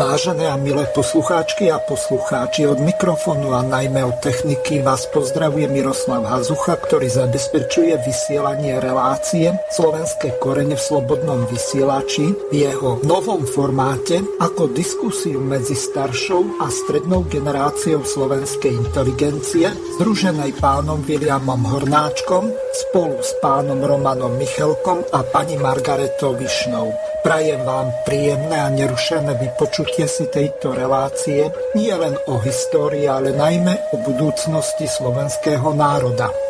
[0.00, 6.24] Vážené a milé poslucháčky a poslucháči, od mikrofónu a najmä od techniky vás pozdravuje Miroslav
[6.24, 14.72] Hazucha, ktorý zabezpečuje vysielanie relácie Slovenské korene v slobodnom vysielači v jeho novom formáte ako
[14.72, 19.68] diskusiu medzi staršou a strednou generáciou slovenskej inteligencie,
[20.00, 22.48] združenej pánom Williamom Hornáčkom
[22.88, 27.09] spolu s pánom Romanom Michelkom a pani Margaretou Višnou.
[27.20, 33.92] Prajem vám príjemné a nerušené vypočutie si tejto relácie nie len o histórii, ale najmä
[33.92, 36.49] o budúcnosti slovenského národa.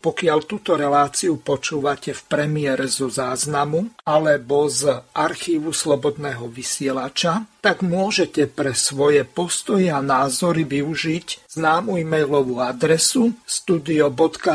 [0.00, 8.48] Pokiaľ túto reláciu počúvate v premiére zo záznamu alebo z archívu Slobodného vysielača, tak môžete
[8.48, 14.50] pre svoje postoje a názory využiť známu e-mailovú adresu studio.bb.ju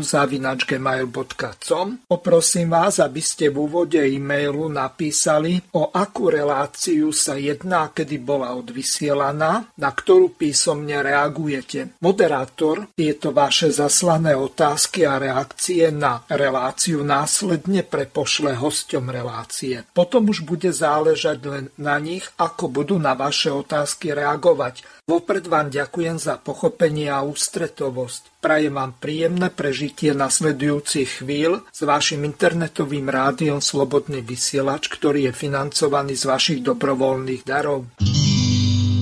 [0.00, 8.16] zavinačgmail.com Poprosím vás, aby ste v úvode e-mailu napísali, o akú reláciu sa jedná, kedy
[8.22, 11.98] bola odvysielaná, na ktorú písomne reagujete.
[12.00, 19.82] Moderátor tieto vaše zaslané otázky a reakcie na reláciu následne prepošle hosťom relácie.
[19.90, 24.86] Potom už bude záležať len na nich, ako budú na vaše otázky reagovať.
[25.04, 28.40] Vopred vám ďakujem za pochopenie a ústretovosť.
[28.40, 36.16] Prajem vám príjemné prežitie nasledujúcich chvíľ s vašim internetovým rádiom Slobodný vysielač, ktorý je financovaný
[36.16, 37.90] z vašich dobrovoľných darov.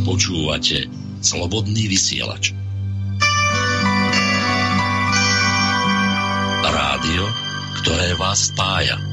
[0.03, 0.91] Počúvate
[1.23, 2.51] Slobodný vysielač.
[6.63, 7.25] Rádio,
[7.83, 9.12] ktoré vás spája.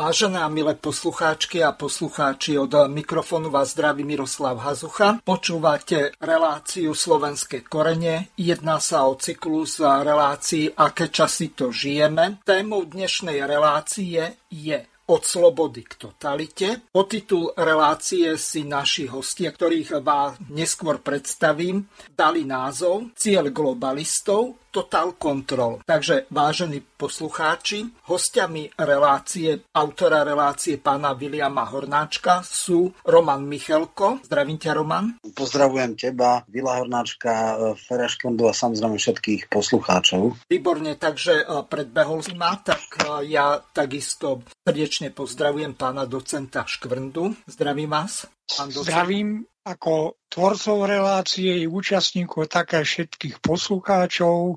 [0.00, 5.20] Vážené milé poslucháčky a poslucháči, od mikrofónu vás zdraví Miroslav Hazucha.
[5.20, 8.32] Počúvate reláciu Slovenské korene.
[8.32, 12.40] Jedná sa o cyklus relácií Aké časy to žijeme.
[12.48, 16.86] Témou dnešnej relácie je od slobody k totalite.
[16.88, 21.84] Po titul relácie si naši hostia, ktorých vás neskôr predstavím,
[22.16, 25.82] dali názov Cieľ globalistov Total Control.
[25.82, 34.22] Takže, vážení poslucháči, hostiami relácie, autora relácie pána Viliama Hornáčka sú Roman Michelko.
[34.22, 35.18] Zdravím ťa, Roman.
[35.34, 40.46] Pozdravujem teba, Vila Hornáčka, Fereškondu a samozrejme všetkých poslucháčov.
[40.46, 47.34] Výborne, takže e, predbehol si ma, tak e, ja takisto srdečne pozdravujem pána docenta Škvrndu.
[47.50, 48.30] Zdravím vás.
[48.50, 54.56] Zdravím ako tvorcov relácie i účastníkov, také všetkých poslucháčov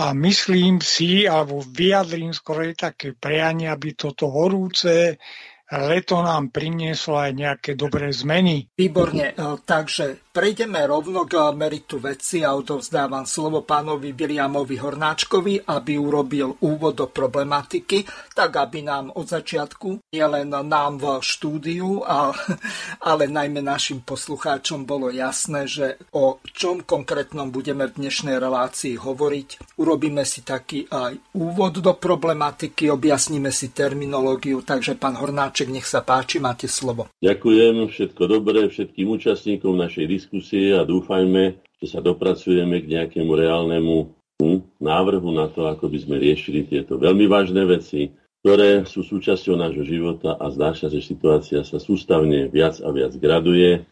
[0.00, 5.20] a myslím si, alebo vyjadrím skoro také prianie, aby toto horúce
[5.70, 8.66] leto nám prinieslo aj nejaké dobré zmeny.
[8.74, 15.98] Výborne, e, takže prejdeme rovno k meritu veci a odovzdávam slovo pánovi Williamovi Hornáčkovi, aby
[15.98, 22.06] urobil úvod do problematiky, tak aby nám od začiatku, nielen nám v štúdiu,
[23.02, 29.78] ale najmä našim poslucháčom bolo jasné, že o čom konkrétnom budeme v dnešnej relácii hovoriť.
[29.82, 36.06] Urobíme si taký aj úvod do problematiky, objasníme si terminológiu, takže pán Hornáček nech sa
[36.06, 37.10] páči, máte slovo.
[37.18, 44.12] Ďakujem, všetko dobré všetkým účastníkom našej diskusie a dúfajme, že sa dopracujeme k nejakému reálnemu
[44.36, 48.12] hm, návrhu na to, ako by sme riešili tieto veľmi vážne veci,
[48.44, 53.16] ktoré sú súčasťou nášho života a zdá sa, že situácia sa sústavne viac a viac
[53.16, 53.88] graduje.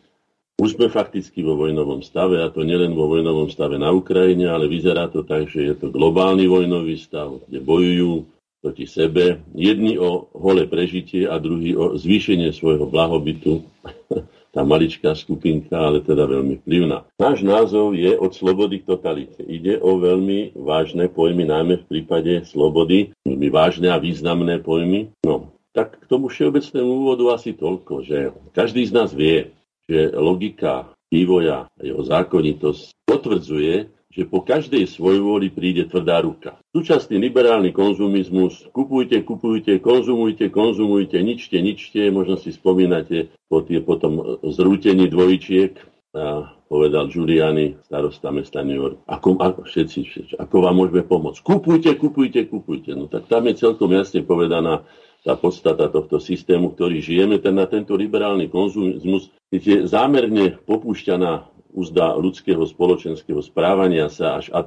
[0.59, 4.67] Už sme fakticky vo vojnovom stave, a to nielen vo vojnovom stave na Ukrajine, ale
[4.67, 8.27] vyzerá to tak, že je to globálny vojnový stav, kde bojujú
[8.59, 9.39] proti sebe.
[9.55, 13.63] Jedni o holé prežitie a druhý o zvýšenie svojho blahobytu.
[14.59, 17.07] Tá maličká skupinka, ale teda veľmi vplyvná.
[17.15, 19.39] Náš názov je od slobody k totalite.
[19.47, 25.15] Ide o veľmi vážne pojmy, najmä v prípade slobody, veľmi vážne a významné pojmy.
[25.23, 29.55] No, tak k tomu všeobecnému úvodu asi toľko, že každý z nás vie,
[29.87, 36.57] že logika vývoja a jeho zákonitosť potvrdzuje, že po každej svojvôli príde tvrdá ruka.
[36.73, 44.41] Súčasný liberálny konzumizmus, kupujte, kupujte, konzumujte, konzumujte, ničte, ničte, možno si spomínate po tie potom
[44.43, 45.77] zrútení dvojčiek,
[46.17, 48.97] a povedal Giuliani, starosta mesta New York.
[49.05, 51.45] Ako, ako, všetci, všetci, ako vám môžeme pomôcť?
[51.45, 52.97] Kupujte, kupujte, kupujte.
[52.97, 54.89] No tak tam je celkom jasne povedaná
[55.21, 62.19] tá podstata tohto systému, ktorý žijeme, ten na tento liberálny konzumizmus je zámerne popúšťaná úzda
[62.19, 64.67] ľudského spoločenského správania sa až ad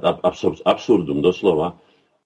[0.64, 1.76] absurdum doslova,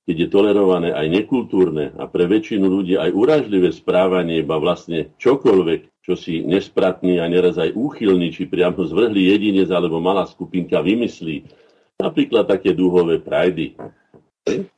[0.07, 6.07] keď je tolerované aj nekultúrne a pre väčšinu ľudí aj uražlivé správanie, iba vlastne čokoľvek,
[6.07, 11.51] čo si nespratný a neraz aj úchylný, či priamo zvrhlý jedinec alebo malá skupinka vymyslí.
[11.99, 13.75] Napríklad také dúhové prajdy.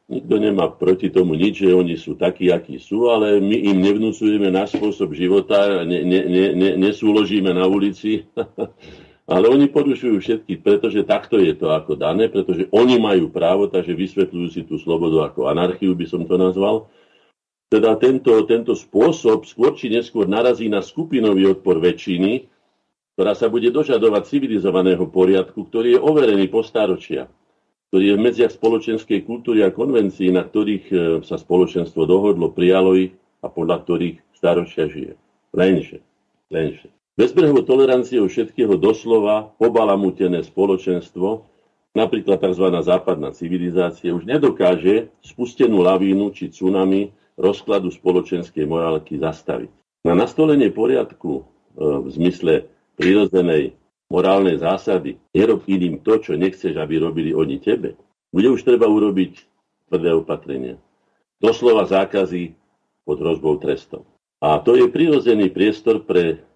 [0.09, 4.49] Nikto nemá proti tomu nič, že oni sú takí, akí sú, ale my im nevnúcujeme
[4.49, 6.21] náš spôsob života, ne, ne,
[6.57, 8.25] ne, nesúložíme na ulici.
[9.29, 13.93] Ale oni porušujú všetky, pretože takto je to ako dané, pretože oni majú právo, takže
[13.93, 16.89] vysvetľujú si tú slobodu ako anarchiu, by som to nazval.
[17.69, 22.49] Teda tento, tento spôsob skôr či neskôr narazí na skupinový odpor väčšiny,
[23.13, 27.29] ktorá sa bude dožadovať civilizovaného poriadku, ktorý je overený po stáročia,
[27.93, 32.97] ktorý je v medziach spoločenskej kultúry a konvencií, na ktorých e, sa spoločenstvo dohodlo, prijalo
[32.97, 33.13] ich
[33.45, 35.21] a podľa ktorých staročia žije.
[35.53, 36.01] Lenže,
[36.49, 41.43] lenže, Bezbrehovou toleranciou všetkého doslova pobalamutené spoločenstvo,
[41.91, 42.71] napríklad tzv.
[42.79, 49.67] západná civilizácia, už nedokáže spustenú lavínu či tsunami rozkladu spoločenskej morálky zastaviť.
[50.07, 51.45] Na nastolenie poriadku e,
[51.83, 53.75] v zmysle prírodzenej
[54.07, 57.99] morálnej zásady nerob iným to, čo nechceš, aby robili oni tebe,
[58.31, 59.43] bude už treba urobiť
[59.91, 60.79] tvrdé opatrenia.
[61.43, 62.55] Doslova zákazy
[63.03, 64.07] pod hrozbou trestom.
[64.39, 66.47] A to je prirodzený priestor pre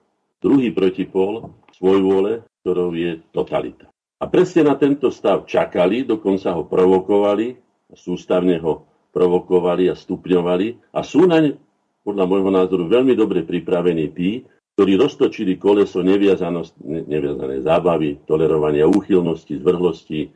[0.42, 3.86] Druhý protipol vôle, ktorou je totalita.
[4.18, 7.54] A presne na tento stav čakali, dokonca ho provokovali,
[7.94, 11.54] sústavne ho provokovali a stupňovali a sú naň,
[12.02, 14.42] podľa môjho názoru, veľmi dobre pripravení tí,
[14.74, 20.26] ktorí roztočili koleso neviazanej zábavy, tolerovania úchylnosti, zvrhlosti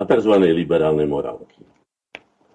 [0.00, 0.34] a tzv.
[0.42, 1.62] liberálnej morálky.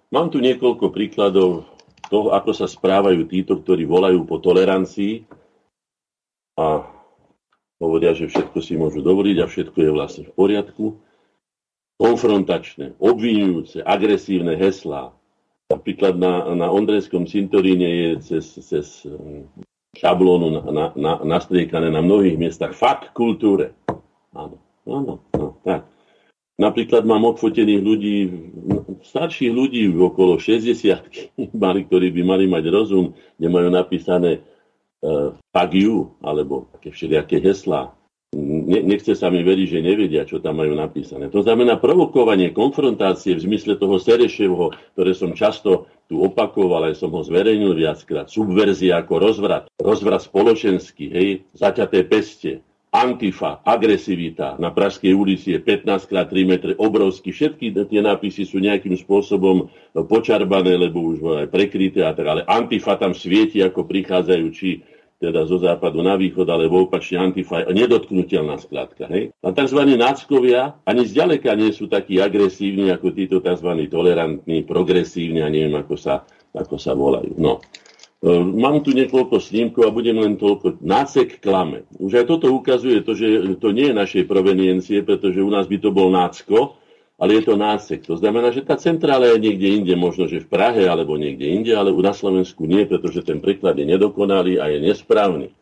[0.10, 1.70] Mám tu niekoľko príkladov
[2.10, 5.30] toho, ako sa správajú títo, ktorí volajú po tolerancii
[6.60, 6.84] a
[7.80, 10.86] hovoria, že všetko si môžu dovoliť a všetko je vlastne v poriadku.
[12.00, 15.16] Konfrontačné, obvinujúce, agresívne heslá.
[15.72, 19.48] Napríklad na, na Ondrejskom cintoríne je cez, cez hm,
[19.96, 23.76] šablónu na, na, na, nastriekané na mnohých miestach fakt kultúre.
[24.36, 25.88] Áno, áno, no, tak.
[26.60, 28.18] Napríklad mám odfotených ľudí,
[29.08, 30.76] starších ľudí okolo 60
[31.64, 34.44] mali, ktorí by mali mať rozum, kde majú napísané
[35.56, 37.96] fuck you, alebo také všelijaké heslá.
[38.30, 41.34] Ne, nechce sa mi veriť, že nevedia, čo tam majú napísané.
[41.34, 47.10] To znamená provokovanie konfrontácie v zmysle toho Sereševho, ktoré som často tu opakoval, aj som
[47.10, 48.30] ho zverejnil viackrát.
[48.30, 49.66] Subverzia ako rozvrat.
[49.82, 56.72] Rozvrat spoločenský, hej, zaťaté peste, Antifa, agresivita na Pražskej ulici je 15 x 3 metre,
[56.74, 57.30] obrovský.
[57.30, 59.70] Všetky tie nápisy sú nejakým spôsobom
[60.10, 64.82] počarbané, lebo už aj prekryté a tak, ale Antifa tam svieti, ako prichádzajú či
[65.20, 69.06] teda zo západu na východ, alebo opačne Antifa je nedotknutelná skladka.
[69.12, 69.36] Hej?
[69.44, 69.80] A tzv.
[70.00, 73.70] náckovia ani zďaleka nie sú takí agresívni ako títo tzv.
[73.92, 76.24] tolerantní, progresívni a neviem, ako sa,
[76.56, 77.36] ako sa volajú.
[77.38, 77.62] No.
[78.20, 80.84] Ehm, mám tu niekoľko snímkov a budem len toľko.
[80.84, 81.88] Nácek klame.
[81.96, 85.80] Už aj toto ukazuje to, že to nie je našej proveniencie, pretože u nás by
[85.80, 86.76] to bol nácko,
[87.16, 88.04] ale je to nácek.
[88.12, 91.72] To znamená, že tá centrála je niekde inde, možno, že v Prahe alebo niekde inde,
[91.72, 95.56] ale na Slovensku nie, pretože ten preklad je nedokonalý a je nesprávny.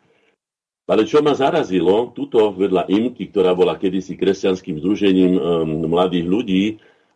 [0.88, 5.40] Ale čo ma zarazilo, tuto vedľa IMKY, ktorá bola kedysi kresťanským združením um,
[5.86, 6.64] mladých ľudí,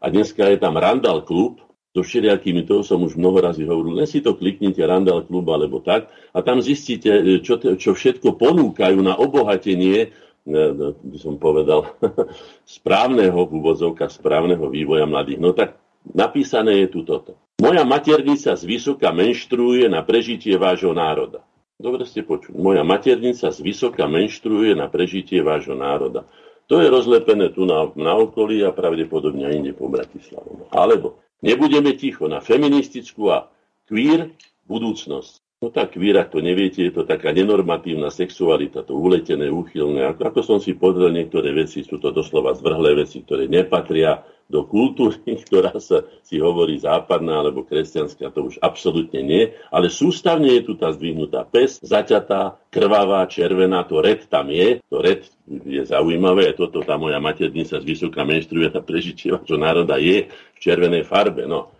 [0.02, 4.08] a dneska je tam Randall klub, so všelijakými, to som už mnoho razy hovoril, len
[4.08, 9.12] si to kliknite Randall klub alebo tak a tam zistíte, čo, čo všetko ponúkajú na
[9.20, 10.08] obohatenie,
[10.42, 11.92] by som povedal,
[12.80, 13.76] správneho v
[14.08, 15.38] správneho vývoja mladých.
[15.38, 15.76] No tak
[16.16, 17.36] napísané je tu toto.
[17.60, 21.44] Moja maternica z vysoka menštruuje na prežitie vášho národa.
[21.78, 22.58] Dobre ste počuli.
[22.58, 26.24] Moja maternica z vysoka menštruuje na prežitie vášho národa.
[26.70, 30.72] To je rozlepené tu na, na okolí a pravdepodobne aj inde po Bratislavu.
[30.72, 33.50] Alebo Nebudeme ticho na feministickú a
[33.90, 34.30] queer
[34.70, 35.42] budúcnosť.
[35.62, 40.10] No tak queer, ak to neviete, je to taká nenormatívna sexualita, to uletené, úchylné.
[40.10, 44.68] Ako, ako som si pozrel, niektoré veci sú to doslova zvrhlé veci, ktoré nepatria do
[44.68, 45.16] kultúry,
[45.48, 49.42] ktorá sa si hovorí západná alebo kresťanská, to už absolútne nie,
[49.72, 55.00] ale sústavne je tu tá zdvihnutá pes, zaťatá, krvavá, červená, to red tam je, to
[55.00, 60.28] red je zaujímavé, toto tá moja maternica z vysoká menštruuje, tá prežičieva, čo národa je
[60.28, 61.72] v červenej farbe, no.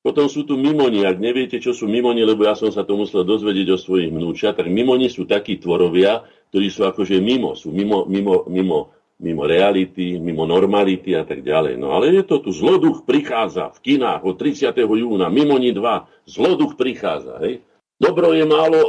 [0.00, 1.04] Potom sú tu mimoni.
[1.04, 4.56] Ak neviete, čo sú mimoni, lebo ja som sa to musel dozvedieť o svojich vnúčach,
[4.56, 10.16] tak mimoni sú takí tvorovia, ktorí sú akože mimo, sú mimo, mimo, mimo mimo reality,
[10.16, 11.76] mimo normality a tak ďalej.
[11.76, 14.72] No ale je to tu, zloduch prichádza v kinách od 30.
[14.80, 17.60] júna, mimo ni dva, zloduch prichádza, hej?
[18.00, 18.80] Dobro je málo,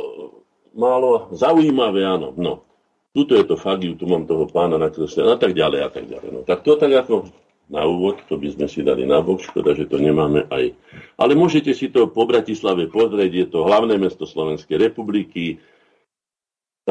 [0.72, 2.32] málo zaujímavé, áno.
[2.40, 2.64] No,
[3.12, 6.08] tuto je to fagiu, tu mám toho pána na nakreslené a tak ďalej a tak
[6.08, 6.30] ďalej.
[6.32, 7.28] No, tak to tak ako
[7.72, 10.76] na úvod, to by sme si dali na bok, škoda, že to nemáme aj.
[11.16, 15.60] Ale môžete si to po Bratislave pozrieť, je to hlavné mesto Slovenskej republiky,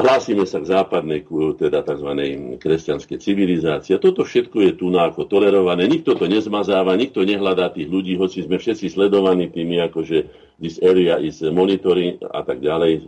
[0.01, 1.29] Hlásime sa k západnej,
[1.61, 2.09] teda tzv.
[2.57, 4.01] kresťanskej civilizácii.
[4.01, 5.85] Toto všetko je tu ako tolerované.
[5.85, 10.17] Nikto to nezmazáva, nikto nehľadá tých ľudí, hoci sme všetci sledovaní tými, akože
[10.57, 13.05] this area is monitoring a tak ďalej.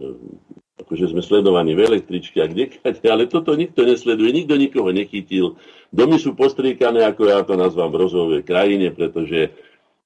[0.86, 2.78] Akože sme sledovaní v električke a kde,
[3.10, 5.58] ale toto nikto nesleduje, nikto nikoho nechytil.
[5.90, 9.54] Domy sú postriekané, ako ja to nazvám, v rozvojovej krajine, pretože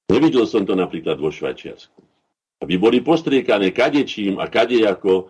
[0.08, 2.00] nevidel som to napríklad vo Švajčiarsku.
[2.64, 5.26] Aby boli postriekané kadečím a kadejako e,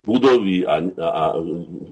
[0.00, 1.24] budovy a, a,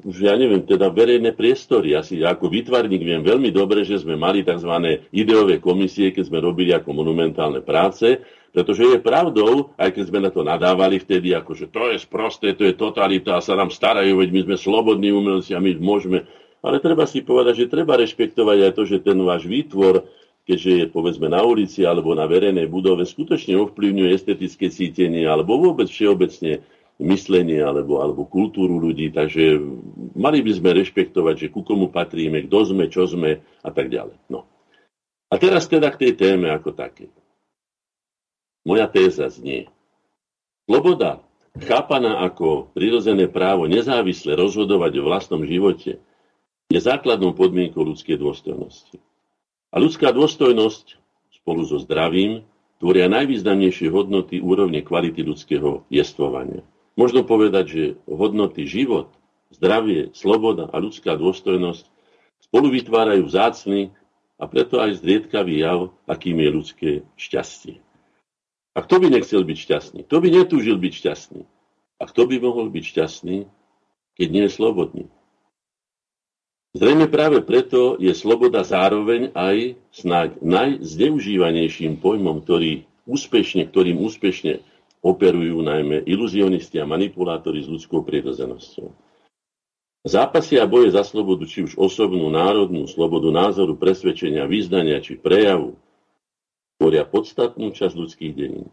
[0.04, 1.92] už ja neviem, teda verejné priestory.
[1.92, 5.04] Asi ako vytvarník viem veľmi dobre, že sme mali tzv.
[5.12, 10.30] ideové komisie, keď sme robili ako monumentálne práce, pretože je pravdou, aj keď sme na
[10.32, 14.24] to nadávali vtedy, ako že to je sprosté, to je totalita a sa nám starajú,
[14.24, 16.24] veď my sme slobodní umelci a my môžeme.
[16.64, 20.08] Ale treba si povedať, že treba rešpektovať aj to, že ten váš výtvor,
[20.48, 25.92] keďže je povedzme na ulici alebo na verejnej budove, skutočne ovplyvňuje estetické cítenie alebo vôbec
[25.92, 26.64] všeobecne
[26.98, 29.62] myslenie alebo, alebo kultúru ľudí, takže
[30.18, 34.18] mali by sme rešpektovať, že ku komu patríme, kto sme, čo sme a tak ďalej.
[34.26, 34.50] No.
[35.30, 37.06] A teraz teda k tej téme ako také.
[38.66, 39.70] Moja téza znie.
[40.66, 41.22] Sloboda,
[41.62, 46.02] chápaná ako prirodzené právo nezávisle rozhodovať o vlastnom živote,
[46.68, 49.00] je základnou podmienkou ľudskej dôstojnosti.
[49.72, 51.00] A ľudská dôstojnosť
[51.40, 52.44] spolu so zdravím
[52.76, 56.60] tvoria najvýznamnejšie hodnoty úrovne kvality ľudského jestvovania.
[56.98, 59.14] Možno povedať, že hodnoty život,
[59.54, 61.86] zdravie, sloboda a ľudská dôstojnosť
[62.42, 63.94] spolu vytvárajú vzácny
[64.34, 67.78] a preto aj zriedkavý jav, akým je ľudské šťastie.
[68.74, 70.00] A kto by nechcel byť šťastný?
[70.10, 71.42] Kto by netúžil byť šťastný?
[71.98, 73.46] A kto by mohol byť šťastný,
[74.18, 75.04] keď nie je slobodný?
[76.74, 84.62] Zrejme práve preto je sloboda zároveň aj snáď najzneužívanejším pojmom, ktorý úspešne, ktorým úspešne
[85.02, 88.88] operujú najmä iluzionisti a manipulátori s ľudskou prirodzenosťou.
[90.08, 95.74] Zápasy a boje za slobodu, či už osobnú, národnú, slobodu názoru, presvedčenia, význania či prejavu,
[96.78, 98.70] tvoria podstatnú časť ľudských dejín.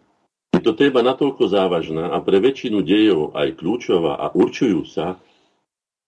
[0.54, 5.20] Je to téma natoľko závažná a pre väčšinu dejov aj kľúčová a určujú sa,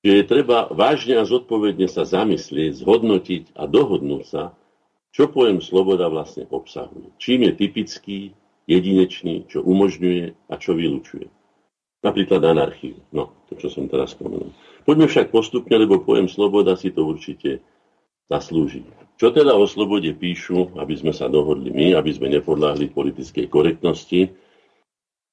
[0.06, 4.56] že je treba vážne a zodpovedne sa zamyslieť, zhodnotiť a dohodnúť sa,
[5.12, 7.12] čo pojem sloboda vlastne obsahuje.
[7.18, 8.20] Čím je typický,
[8.68, 11.32] jedinečný, čo umožňuje a čo vylučuje.
[12.04, 13.00] Napríklad anarchiu.
[13.10, 14.54] No, to, čo som teraz spomenul.
[14.86, 17.64] Poďme však postupne, lebo pojem sloboda si to určite
[18.30, 18.86] zaslúži.
[19.18, 24.30] Čo teda o slobode píšu, aby sme sa dohodli my, aby sme nepodláhli politickej korektnosti,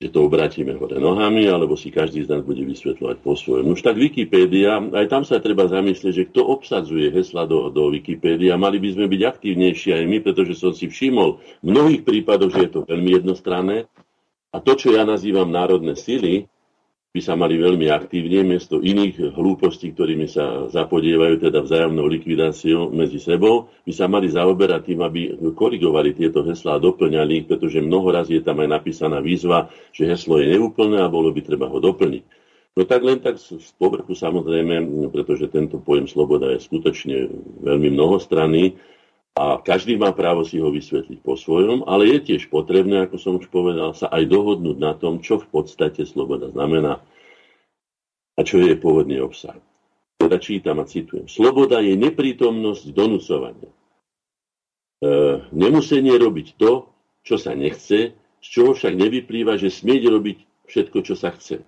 [0.03, 3.73] že to obratíme hore nohami, alebo si každý z nás bude vysvetľovať po svojom.
[3.73, 8.59] Už tak Wikipédia, aj tam sa treba zamyslieť, že kto obsadzuje hesla do, do Wikipédia,
[8.59, 12.61] mali by sme byť aktívnejší aj my, pretože som si všimol v mnohých prípadoch, že
[12.67, 13.87] je to veľmi jednostranné.
[14.55, 16.51] A to, čo ja nazývam národné sily,
[17.15, 23.23] by sa mali veľmi aktívne, miesto iných hlúpostí, ktorými sa zapodievajú, teda vzájomnou likvidáciou medzi
[23.23, 25.21] sebou, by sa mali zaoberať tým, aby
[25.55, 30.11] korigovali tieto heslá a doplňali ich, pretože mnoho raz je tam aj napísaná výzva, že
[30.11, 32.43] heslo je neúplné a bolo by treba ho doplniť.
[32.75, 37.31] No tak len tak z povrchu samozrejme, pretože tento pojem sloboda je skutočne
[37.63, 38.75] veľmi mnohostranný,
[39.35, 43.33] a každý má právo si ho vysvetliť po svojom, ale je tiež potrebné, ako som
[43.43, 47.03] už povedal, sa aj dohodnúť na tom, čo v podstate sloboda znamená
[48.39, 49.59] a čo je pôvodný obsah.
[50.23, 51.27] Teda čítam a citujem.
[51.27, 53.71] Sloboda je neprítomnosť donúcovania.
[53.71, 53.77] E,
[55.51, 56.87] nemusenie robiť to,
[57.27, 60.39] čo sa nechce, z čoho však nevyplýva, že smieť robiť
[60.71, 61.59] všetko, čo sa chce.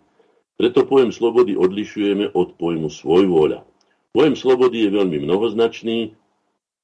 [0.54, 3.66] Preto pojem slobody odlišujeme od pojmu svojvôľa.
[4.14, 6.14] Pojem slobody je veľmi mnohoznačný,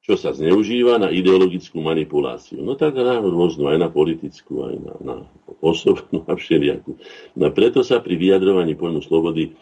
[0.03, 2.59] čo sa zneužíva na ideologickú manipuláciu.
[2.59, 5.17] No tak na rôznu, aj na politickú, aj na, na
[5.63, 6.99] osobnú a všelijakú.
[7.39, 9.55] No preto sa pri vyjadrovaní pojmu slobody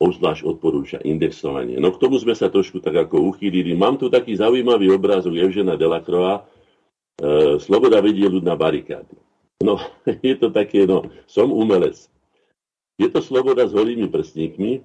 [0.00, 1.80] obzvlášť odporúča indexovanie.
[1.80, 3.72] No k tomu sme sa trošku tak ako uchýlili.
[3.72, 9.16] Mám tu taký zaujímavý obrázok Evžena Delacroa, e, Sloboda vedie ľud na barikády.
[9.64, 9.80] No,
[10.28, 11.96] je to také, no, som umelec.
[13.00, 14.84] Je to sloboda s holými prstníkmi,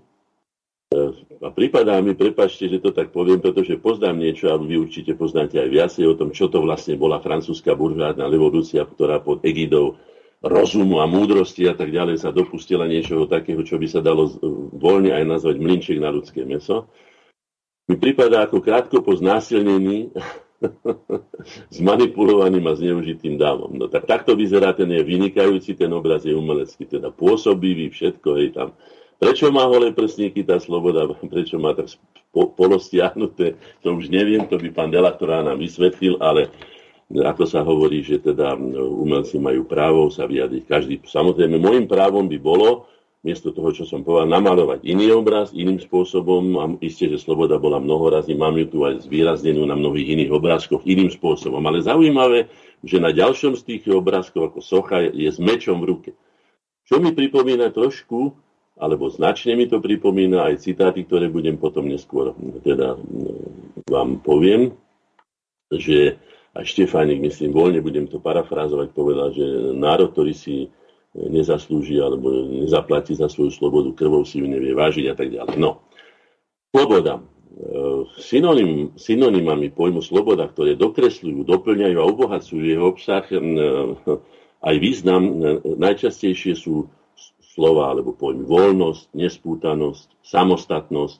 [1.41, 5.57] a prípadá mi, prepačte, že to tak poviem, pretože poznám niečo, a vy určite poznáte
[5.57, 9.97] aj viacej o tom, čo to vlastne bola francúzska buržádna revolúcia, ktorá pod egidou
[10.45, 14.29] rozumu a múdrosti a tak ďalej sa dopustila niečoho takého, čo by sa dalo
[14.77, 16.85] voľne aj nazvať mlinček na ľudské meso.
[17.89, 20.13] Mi prípada ako krátko po znásilnení
[21.75, 23.73] s manipulovaným a zneužitým dávom.
[23.73, 28.47] No tak takto vyzerá, ten je vynikajúci, ten obraz je umelecký, teda pôsobivý, všetko je
[28.53, 28.69] tam.
[29.15, 31.91] Prečo má holé prsníky tá sloboda, prečo má tak
[32.35, 36.51] polostiahnuté, to už neviem, to by pán Delaktorá nám vysvetlil, ale
[37.07, 40.63] ako sa hovorí, že teda umelci majú právo sa vyjadriť.
[40.65, 42.89] Každý, samozrejme, môjim právom by bolo,
[43.25, 46.43] miesto toho, čo som povedal, namalovať iný obraz, iným spôsobom.
[46.61, 50.85] A isté, že sloboda bola mnohorazí, mám ju tu aj zvýraznenú na mnohých iných obrázkoch
[50.85, 51.61] iným spôsobom.
[51.65, 52.49] Ale zaujímavé,
[52.85, 56.11] že na ďalšom z tých obrázkov ako socha je s mečom v ruke.
[56.85, 58.37] Čo mi pripomína trošku,
[58.75, 62.99] alebo značne mi to pripomína aj citáty, ktoré budem potom neskôr teda
[63.87, 64.75] vám poviem,
[65.71, 66.19] že
[66.55, 69.43] aj Štefánik, myslím, voľne budem to parafrázovať, povedal, že
[69.75, 70.71] národ, ktorý si
[71.15, 75.55] nezaslúži alebo nezaplatí za svoju slobodu, krvou si ju nevie vážiť a tak ďalej.
[75.55, 75.83] No,
[76.75, 77.19] sloboda.
[77.19, 77.23] E,
[78.19, 83.39] synonym, synonymami pojmu sloboda, ktoré dokresľujú, doplňajú a obohacujú jeho obsah, e,
[84.59, 85.31] aj význam, e,
[85.79, 86.91] najčastejšie sú
[87.55, 91.17] slova alebo pojmy voľnosť, nespútanosť, samostatnosť,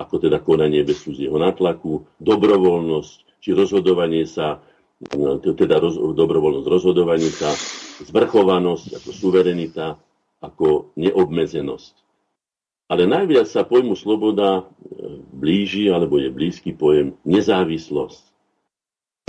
[0.00, 4.64] ako teda konanie bez cudzieho natlaku, dobrovoľnosť, či rozhodovanie sa
[4.96, 7.52] No, teda roz, dobrovoľnosť rozhodovania sa,
[8.00, 10.00] zvrchovanosť ako suverenita,
[10.40, 11.94] ako neobmedzenosť.
[12.88, 18.24] Ale najviac sa pojmu sloboda e, blíži, alebo je blízky pojem nezávislosť.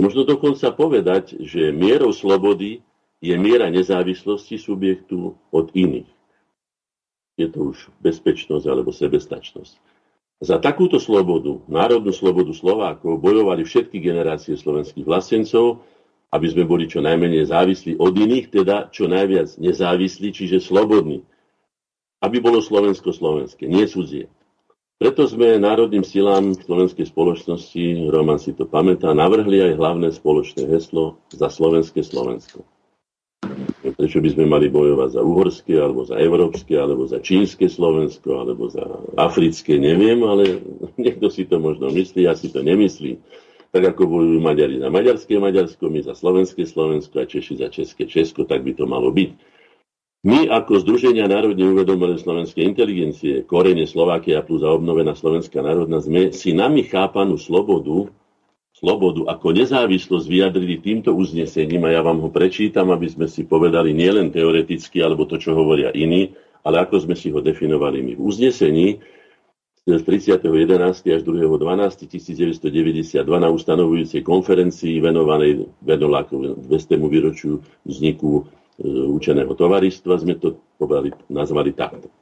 [0.00, 2.80] Možno dokonca povedať, že mierou slobody
[3.20, 6.08] je miera nezávislosti subjektu od iných.
[7.38, 9.78] Je to už bezpečnosť alebo sebestačnosť.
[10.38, 15.82] Za takúto slobodu, národnú slobodu Slovákov, bojovali všetky generácie slovenských vlastencov,
[16.30, 21.24] aby sme boli čo najmenej závislí od iných, teda čo najviac nezávislí, čiže slobodní.
[22.22, 24.30] Aby bolo Slovensko slovenské, nie cudzie.
[24.98, 31.22] Preto sme národným silám slovenskej spoločnosti, Roman si to pamätá, navrhli aj hlavné spoločné heslo
[31.30, 32.66] za slovenské Slovensko.
[33.78, 38.66] Prečo by sme mali bojovať za uhorské, alebo za európske, alebo za čínske Slovensko, alebo
[38.66, 38.82] za
[39.14, 40.62] africké, neviem, ale
[41.02, 43.22] niekto si to možno myslí, ja si to nemyslím.
[43.68, 48.08] Tak ako bojujú Maďari za maďarské Maďarsko, my za slovenské Slovensko a Češi za české
[48.08, 49.30] Česko, tak by to malo byť.
[50.26, 56.34] My ako Združenia národne uvedomené slovenskej inteligencie, korene Slovakia plus a obnovená slovenská národná, sme
[56.34, 58.10] si nami chápanú slobodu
[58.78, 63.90] slobodu ako nezávislosť vyjadrili týmto uznesením a ja vám ho prečítam, aby sme si povedali
[63.90, 68.14] nielen teoreticky alebo to, čo hovoria iní, ale ako sme si ho definovali my.
[68.14, 69.02] V uznesení
[69.88, 71.08] z 30.11.
[71.10, 77.00] až 2.12.1992 na ustanovujúcej konferencii venovanej Venolákovu 200.
[77.08, 78.52] výročiu vzniku e,
[79.08, 82.12] učeného tovaristva sme to povedali, nazvali takto.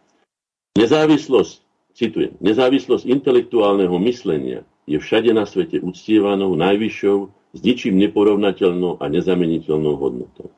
[0.79, 1.55] Nezávislosť,
[1.91, 7.19] citujem, nezávislosť intelektuálneho myslenia je všade na svete uctievanou najvyššou,
[7.57, 10.53] s ničím neporovnateľnou a nezameniteľnou hodnotou.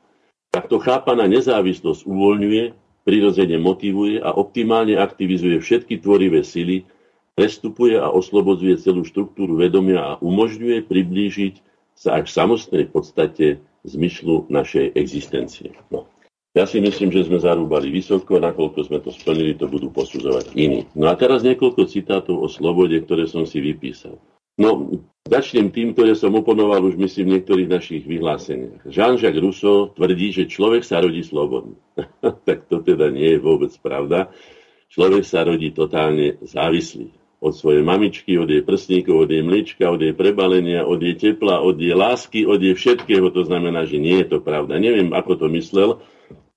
[0.49, 2.63] Takto chápaná nezávislosť uvoľňuje,
[3.05, 6.85] prirodzene motivuje a optimálne aktivizuje všetky tvorivé sily,
[7.33, 11.63] prestupuje a oslobodzuje celú štruktúru vedomia a umožňuje priblížiť
[11.95, 15.71] sa až v samostnej podstate zmyslu našej existencie.
[15.87, 16.05] No.
[16.59, 20.83] Ja si myslím, že sme zarúbali vysoko, nakoľko sme to splnili, to budú posudzovať iní.
[20.91, 24.19] No a teraz niekoľko citátov o slobode, ktoré som si vypísal.
[24.59, 24.91] No,
[25.23, 28.83] začnem tým, ktoré som oponoval už myslím v niektorých našich vyhláseniach.
[28.91, 31.79] Jean-Jacques Rousseau tvrdí, že človek sa rodí slobodný.
[32.47, 34.27] tak to teda nie je vôbec pravda.
[34.91, 40.03] Človek sa rodí totálne závislý od svojej mamičky, od jej prsníkov, od jej mliečka, od
[40.03, 43.31] jej prebalenia, od jej tepla, od jej lásky, od jej všetkého.
[43.31, 44.75] To znamená, že nie je to pravda.
[44.75, 46.03] Neviem, ako to myslel,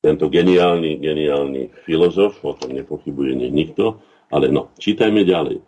[0.02, 4.02] tento geniálny, geniálny filozof, o tom nepochybuje nikto,
[4.34, 5.62] ale no, čítajme ďalej.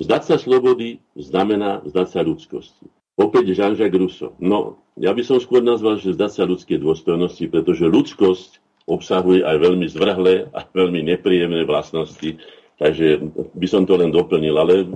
[0.00, 2.88] Zdať sa slobody znamená zdať sa ľudskosti.
[3.14, 4.34] Opäť Jean-Jacques Rousseau.
[4.42, 8.58] No, ja by som skôr nazval, že zdať sa ľudskej dôstojnosti, pretože ľudskosť
[8.90, 12.40] obsahuje aj veľmi zvrhlé a veľmi nepríjemné vlastnosti.
[12.80, 13.22] Takže
[13.54, 14.88] by som to len doplnil, ale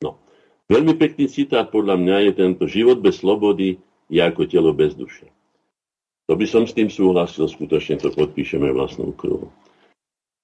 [0.00, 0.16] no.
[0.70, 3.76] Veľmi pekný citát podľa mňa je tento život bez slobody
[4.08, 5.28] je ako telo bez duše.
[6.30, 9.50] To by som s tým súhlasil, skutočne to podpíšeme vlastnou krvou.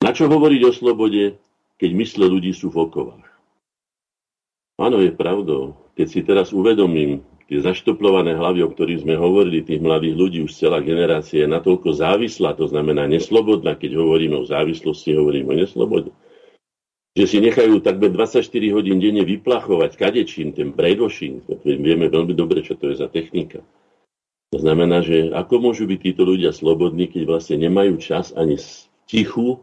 [0.03, 1.39] Na čo hovoriť o slobode,
[1.79, 3.29] keď mysle ľudí sú v okovách?
[4.79, 5.75] Áno, je pravdou.
[5.99, 10.55] Keď si teraz uvedomím, tie zaštoplované hlavy, o ktorých sme hovorili, tých mladých ľudí, už
[10.55, 16.15] celá generácia je natoľko závislá, to znamená neslobodná, keď hovoríme o závislosti, hovoríme o neslobode.
[17.19, 22.79] Že si nechajú takmer 24 hodín denne vyplachovať kadečím, ten brainwashing, vieme veľmi dobre, čo
[22.79, 23.67] to je za technika.
[24.53, 28.57] To znamená, že ako môžu byť títo ľudia slobodní, keď vlastne nemajú čas ani
[29.05, 29.61] tichu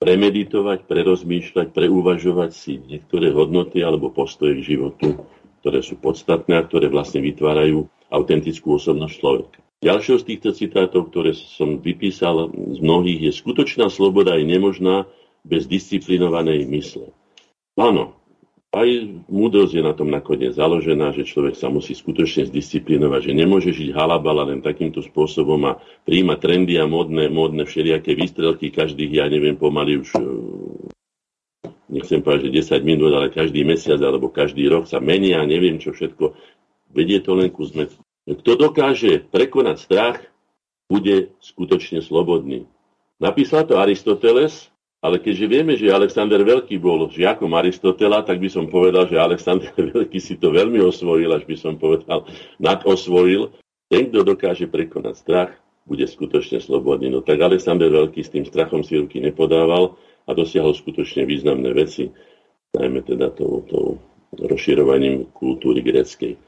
[0.00, 5.20] premeditovať, prerozmýšľať, preuvažovať si niektoré hodnoty alebo postoje k životu
[5.60, 9.58] ktoré sú podstatné a ktoré vlastne vytvárajú autentickú osobnosť človeka.
[9.80, 15.08] Ďalšou z týchto citátov, ktoré som vypísal z mnohých, je skutočná sloboda je nemožná
[15.44, 17.16] bez disciplinovanej mysle.
[17.80, 18.19] Áno,
[18.70, 18.88] aj
[19.26, 23.90] múdrosť je na tom nakoniec založená, že človek sa musí skutočne zdisciplinovať, že nemôže žiť
[23.90, 29.58] halabala len takýmto spôsobom a príjmať trendy a módne, módne všelijaké výstrelky každých, ja neviem,
[29.58, 30.14] pomaly už
[31.90, 35.82] nechcem povedať, že 10 minút, ale každý mesiac alebo každý rok sa menia a neviem
[35.82, 36.38] čo všetko.
[36.94, 37.98] Vedie to len ku zmetku.
[38.30, 40.18] Kto dokáže prekonať strach,
[40.90, 42.66] bude skutočne slobodný.
[43.22, 48.68] Napísal to Aristoteles, ale keďže vieme, že Alexander Veľký bol žiakom Aristotela, tak by som
[48.68, 52.28] povedal, že Alexander Veľký si to veľmi osvojil, až by som povedal,
[52.60, 53.56] nadosvojil.
[53.88, 55.50] Ten, kto dokáže prekonať strach,
[55.88, 57.08] bude skutočne slobodný.
[57.10, 59.96] No tak Alexander Veľký s tým strachom si ruky nepodával
[60.28, 62.12] a dosiahol skutočne významné veci,
[62.76, 63.98] najmä teda tou, tou
[64.36, 66.38] rozširovaním kultúry greckej.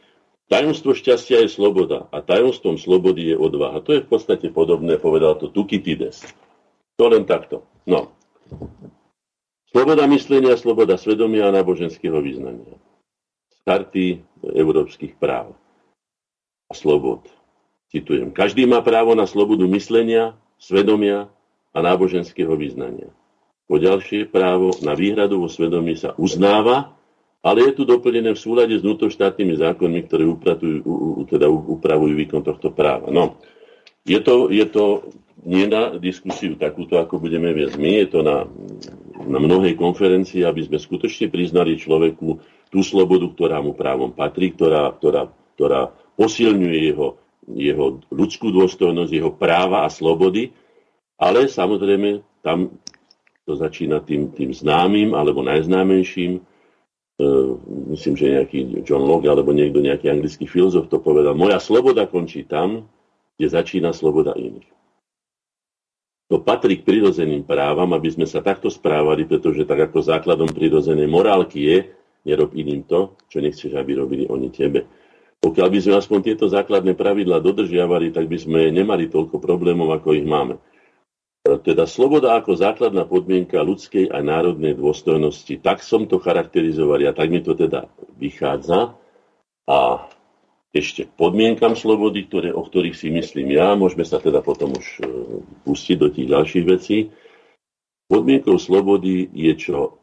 [0.46, 3.80] Tajomstvo šťastia je sloboda a tajomstvom slobody je odvaha.
[3.88, 6.22] To je v podstate podobné, povedal to Tukitides.
[7.00, 7.64] To len takto.
[7.88, 8.12] No.
[9.72, 12.76] Sloboda myslenia, sloboda svedomia a náboženského význania.
[13.52, 14.06] Z karty
[14.42, 15.56] európskych práv
[16.68, 17.24] a slobod.
[17.92, 18.32] Citujem.
[18.32, 21.28] Každý má právo na slobodu myslenia, svedomia
[21.72, 23.08] a náboženského význania.
[23.68, 26.92] Po ďalšie, právo na výhradu vo svedomí sa uznáva
[27.42, 32.70] ale je tu doplnené v súlade s vnútroštátnymi zákonmi, ktoré upratujú, teda upravujú výkon tohto
[32.70, 33.10] práva.
[33.10, 33.42] No,
[34.06, 35.10] je to, je to
[35.42, 38.46] nie na diskusiu takúto, ako budeme viesť my, je to na,
[39.26, 42.38] na mnohej konferencii, aby sme skutočne priznali človeku
[42.70, 45.28] tú slobodu, ktorá mu právom patrí, ktorá, ktorá,
[45.58, 47.18] ktorá posilňuje jeho,
[47.50, 50.54] jeho ľudskú dôstojnosť, jeho práva a slobody,
[51.18, 52.70] ale samozrejme tam
[53.42, 56.38] to začína tým, tým známym alebo najznámejším,
[57.22, 57.26] E,
[57.92, 62.42] myslím, že nejaký John Locke alebo niekto, nejaký anglický filozof to povedal, moja sloboda končí
[62.48, 62.88] tam,
[63.36, 64.66] kde začína sloboda iných.
[66.32, 71.04] To patrí k prirodzeným právam, aby sme sa takto správali, pretože tak ako základom prirodzenej
[71.04, 71.78] morálky je,
[72.24, 74.88] nerob iným to, čo nechceš, aby robili oni tebe.
[75.44, 80.16] Pokiaľ by sme aspoň tieto základné pravidla dodržiavali, tak by sme nemali toľko problémov, ako
[80.16, 80.56] ich máme.
[81.44, 85.60] Teda sloboda ako základná podmienka ľudskej a národnej dôstojnosti.
[85.60, 88.96] Tak som to charakterizoval, a tak mi to teda vychádza.
[89.68, 90.08] A
[90.72, 95.00] ešte podmienkam slobody, ktoré, o ktorých si myslím ja, môžeme sa teda potom už e,
[95.68, 97.12] pustiť do tých ďalších vecí.
[98.08, 100.00] Podmienkou slobody je čo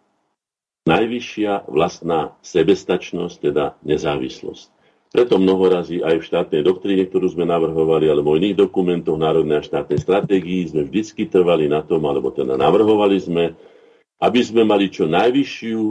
[0.85, 4.69] najvyššia vlastná sebestačnosť, teda nezávislosť.
[5.09, 9.65] Preto mnohorazí aj v štátnej doktríne, ktorú sme navrhovali, alebo v iných dokumentoch národnej a
[9.65, 13.57] štátnej stratégii sme vždycky trvali na tom, alebo teda navrhovali sme,
[14.21, 15.81] aby sme mali čo najvyššiu,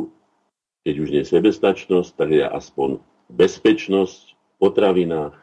[0.87, 5.35] keď už nie sebestačnosť, tak je aspoň bezpečnosť potravinách,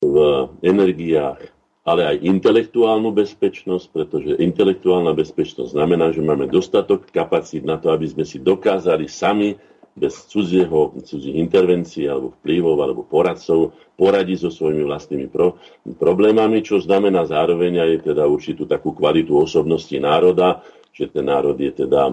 [0.00, 1.52] v energiách,
[1.84, 8.08] ale aj intelektuálnu bezpečnosť, pretože intelektuálna bezpečnosť znamená, že máme dostatok kapacít na to, aby
[8.08, 9.60] sme si dokázali sami
[9.92, 15.60] bez cudzieho, cudzích intervencií alebo vplyvov alebo poradcov poradí so svojimi vlastnými pro,
[15.98, 20.64] problémami, čo znamená zároveň aj teda určitú takú kvalitu osobnosti národa,
[20.94, 22.08] že ten národ je teda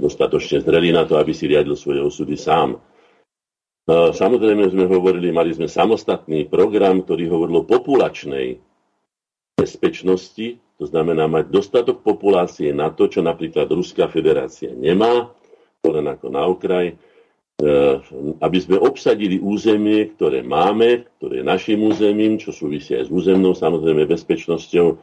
[0.00, 2.80] dostatočne zrelý na to, aby si riadil svoje osudy sám.
[3.88, 8.60] Samozrejme sme hovorili, mali sme samostatný program, ktorý hovoril o populačnej
[9.56, 15.32] bezpečnosti, to znamená mať dostatok populácie na to, čo napríklad Ruská federácia nemá,
[15.82, 16.94] len ako na okraj,
[17.58, 17.98] Eh,
[18.38, 23.50] aby sme obsadili územie, ktoré máme, ktoré je našim územím, čo súvisí aj s územnou
[23.50, 24.94] samozrejme bezpečnosťou,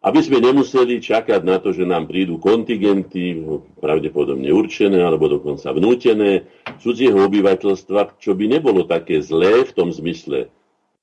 [0.00, 3.36] aby sme nemuseli čakať na to, že nám prídu kontingenty,
[3.84, 6.48] pravdepodobne určené alebo dokonca vnútené,
[6.80, 10.48] cudzieho obyvateľstva, čo by nebolo také zlé v tom zmysle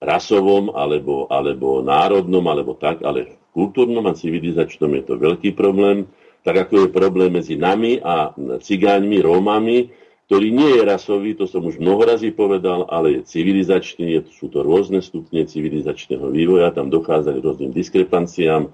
[0.01, 6.09] rasovom alebo, alebo národnom alebo tak, ale v kultúrnom a civilizačnom je to veľký problém,
[6.41, 9.93] tak ako je problém medzi nami a cigáňmi, Rómami,
[10.25, 14.59] ktorý nie je rasový, to som už mnoho razy povedal, ale je civilizačný, sú to
[14.59, 18.73] rôzne stupne civilizačného vývoja, tam dochádza k rôznym diskrepanciám,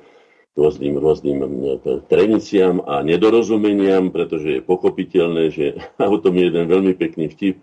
[0.53, 1.37] rôznym, rôznym
[2.05, 5.65] treniciam a nedorozumeniam, pretože je pochopiteľné, že
[6.01, 7.57] a o tom je jeden veľmi pekný vtip,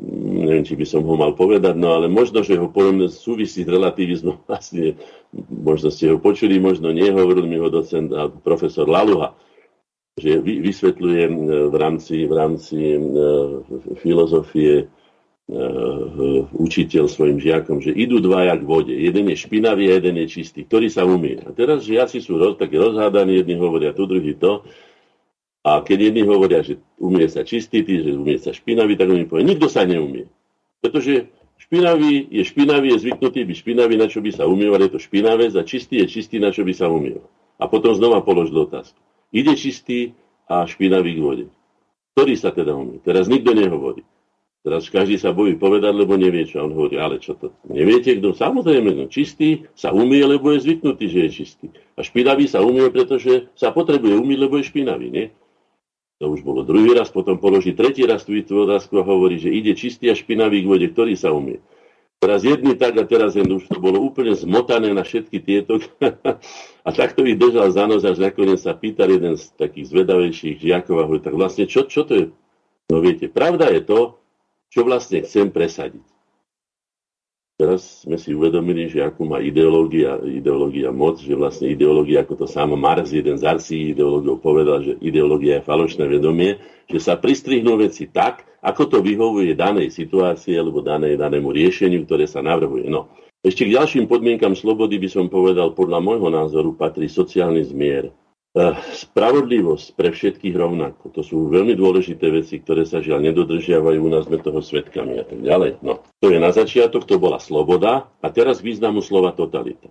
[0.00, 3.68] neviem, či by som ho mal povedať, no ale možno, že ho poviem súvisí s
[3.68, 4.96] relativizmom, vlastne,
[5.48, 9.36] možno ste ho počuli, možno nie, hovoril mi ho docent a profesor Laluha
[10.20, 11.22] že vysvetľuje
[11.72, 12.98] v rámci, v rámci e,
[14.04, 14.90] filozofie
[16.54, 18.94] učiteľ svojim žiakom, že idú dvaja k vode.
[18.94, 21.42] Jeden je špinavý a jeden je čistý, ktorý sa umie.
[21.42, 24.62] A teraz žiaci sú roz, také rozhádaní, jedni hovoria tu, druhý to.
[25.66, 29.26] A keď jedni hovoria, že umie sa čistý, tí, že umie sa špinavý, tak oni
[29.26, 30.30] povie, nikto sa neumie.
[30.80, 31.28] Pretože
[31.60, 35.52] špinavý je špinavý, je zvyknutý byť špinavý, na čo by sa umýval, je to špinavé,
[35.52, 37.26] a čistý je čistý, na čo by sa umýval.
[37.60, 38.96] A potom znova položil otázku.
[39.34, 40.16] Ide čistý
[40.48, 41.46] a špinavý k vode.
[42.16, 43.02] Ktorý sa teda umie?
[43.04, 44.00] Teraz nikto nehovorí.
[44.60, 47.00] Teraz každý sa bojí povedať, lebo nevie, čo on hovorí.
[47.00, 47.56] Ale čo to?
[47.64, 48.36] Neviete, kto?
[48.36, 51.66] Samozrejme, no, čistý sa umie, lebo je zvyknutý, že je čistý.
[51.96, 55.26] A špinavý sa umie, pretože sa potrebuje umyť, lebo je špinavý, nie?
[56.20, 59.72] To už bolo druhý raz, potom položí tretí raz tú otázku a hovorí, že ide
[59.72, 61.64] čistý a špinavý k vode, ktorý sa umie.
[62.20, 65.80] Teraz jedni tak a teraz jen už to bolo úplne zmotané na všetky tieto.
[66.86, 71.00] a takto ich držal za nos, až nakoniec sa pýtal jeden z takých zvedavejších žiakov
[71.00, 72.26] a hovorí, tak vlastne čo, čo to je?
[72.92, 74.20] No viete, pravda je to,
[74.70, 76.06] čo vlastne chcem presadiť.
[77.60, 82.46] Teraz sme si uvedomili, že akú má ideológia, ideológia moc, že vlastne ideológia, ako to
[82.48, 86.56] sám Marx, jeden z arcí ideológov, povedal, že ideológia je falošné vedomie,
[86.88, 92.24] že sa pristrihnú veci tak, ako to vyhovuje danej situácii alebo danej, danému riešeniu, ktoré
[92.24, 92.88] sa navrhuje.
[92.88, 93.12] No.
[93.44, 98.08] Ešte k ďalším podmienkam slobody by som povedal, podľa môjho názoru patrí sociálny zmier.
[98.50, 101.14] Eh, spravodlivosť pre všetkých rovnako.
[101.14, 105.24] To sú veľmi dôležité veci, ktoré sa žiaľ nedodržiavajú, u nás sme toho svetkami a
[105.24, 105.78] tak ďalej.
[105.86, 109.86] No, to je na začiatok, to bola sloboda a teraz významu slova totalita.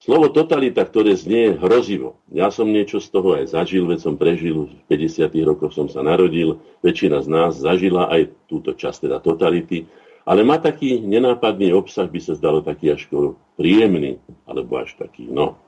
[0.00, 2.16] Slovo totalita, ktoré znie hrozivo.
[2.32, 5.28] Ja som niečo z toho aj zažil, veď som prežil, v 50.
[5.44, 9.84] rokoch som sa narodil, väčšina z nás zažila aj túto časť teda totality,
[10.24, 13.04] ale má taký nenápadný obsah, by sa zdalo taký až
[13.60, 14.16] príjemný,
[14.48, 15.60] alebo až taký, no,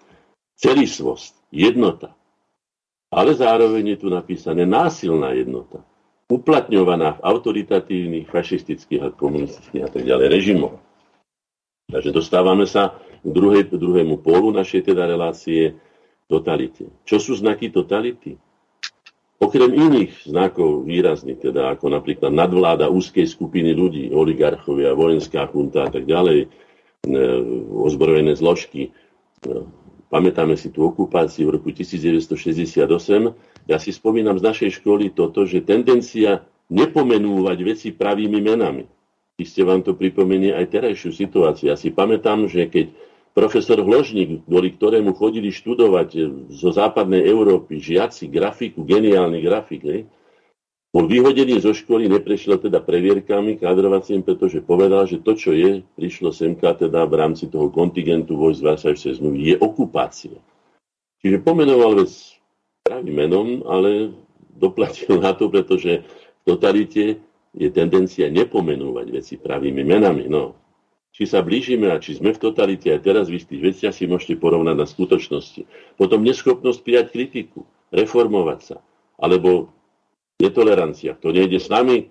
[0.56, 2.16] celistvosť, jednota,
[3.10, 5.82] ale zároveň je tu napísané násilná jednota,
[6.30, 10.78] uplatňovaná v autoritatívnych, fašistických a komunistických a tak ďalej režimoch.
[11.90, 15.74] Takže dostávame sa k druhej, druhému pólu našej teda relácie
[16.30, 16.86] totalite.
[17.02, 18.38] Čo sú znaky totality?
[19.42, 25.90] Okrem iných znakov výrazných, teda ako napríklad nadvláda úzkej skupiny ľudí, oligarchovia, vojenská chunta a
[25.90, 26.48] tak ďalej, e,
[27.72, 28.92] ozbrojené zložky,
[29.42, 29.50] e,
[30.10, 32.82] Pamätáme si tú okupáciu v roku 1968.
[33.70, 38.90] Ja si spomínam z našej školy toto, že tendencia nepomenúvať veci pravými menami.
[39.38, 41.70] Iste vám to pripomenie aj terajšiu situáciu.
[41.70, 42.90] Ja si pamätám, že keď
[43.32, 46.08] profesor Hložník, kvôli ktorému chodili študovať
[46.50, 50.00] zo západnej Európy žiaci grafiku, geniálny grafik, hej,
[50.90, 56.34] bol vyhodený zo školy, neprešiel teda previerkami kádrovacím, pretože povedal, že to, čo je, prišlo
[56.34, 60.38] semka teda v rámci toho kontingentu vojsk Varsajšej zmluvy, je okupácia.
[61.22, 62.10] Čiže pomenoval vec
[62.82, 64.10] pravým menom, ale
[64.50, 67.22] doplatil na to, pretože v totalite
[67.54, 70.26] je tendencia nepomenúvať veci pravými menami.
[70.26, 70.58] No.
[71.10, 74.38] Či sa blížime a či sme v totalite aj teraz v istých veciach si môžete
[74.38, 75.66] porovnať na skutočnosti.
[75.98, 78.76] Potom neschopnosť prijať kritiku, reformovať sa,
[79.18, 79.74] alebo
[80.40, 81.14] netolerancia.
[81.14, 82.08] Kto nejde s nami,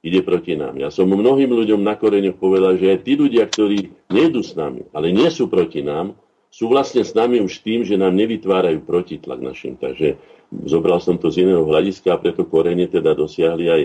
[0.00, 0.78] ide proti nám.
[0.78, 4.86] Ja som mnohým ľuďom na koreňoch povedal, že aj tí ľudia, ktorí nejdu s nami,
[4.94, 6.14] ale nie sú proti nám,
[6.48, 9.76] sú vlastne s nami už tým, že nám nevytvárajú protitlak našim.
[9.76, 10.16] Takže
[10.64, 13.82] zobral som to z iného hľadiska a preto korene teda dosiahli aj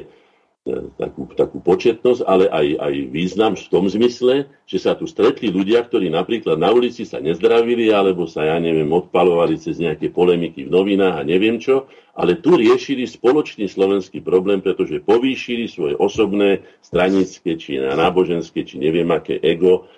[0.96, 5.84] takú, takú početnosť, ale aj, aj význam v tom zmysle, že sa tu stretli ľudia,
[5.84, 10.72] ktorí napríklad na ulici sa nezdravili, alebo sa, ja neviem, odpalovali cez nejaké polemiky v
[10.72, 17.60] novinách a neviem čo, ale tu riešili spoločný slovenský problém, pretože povýšili svoje osobné, stranické,
[17.60, 19.92] či náboženské, či neviem aké ego,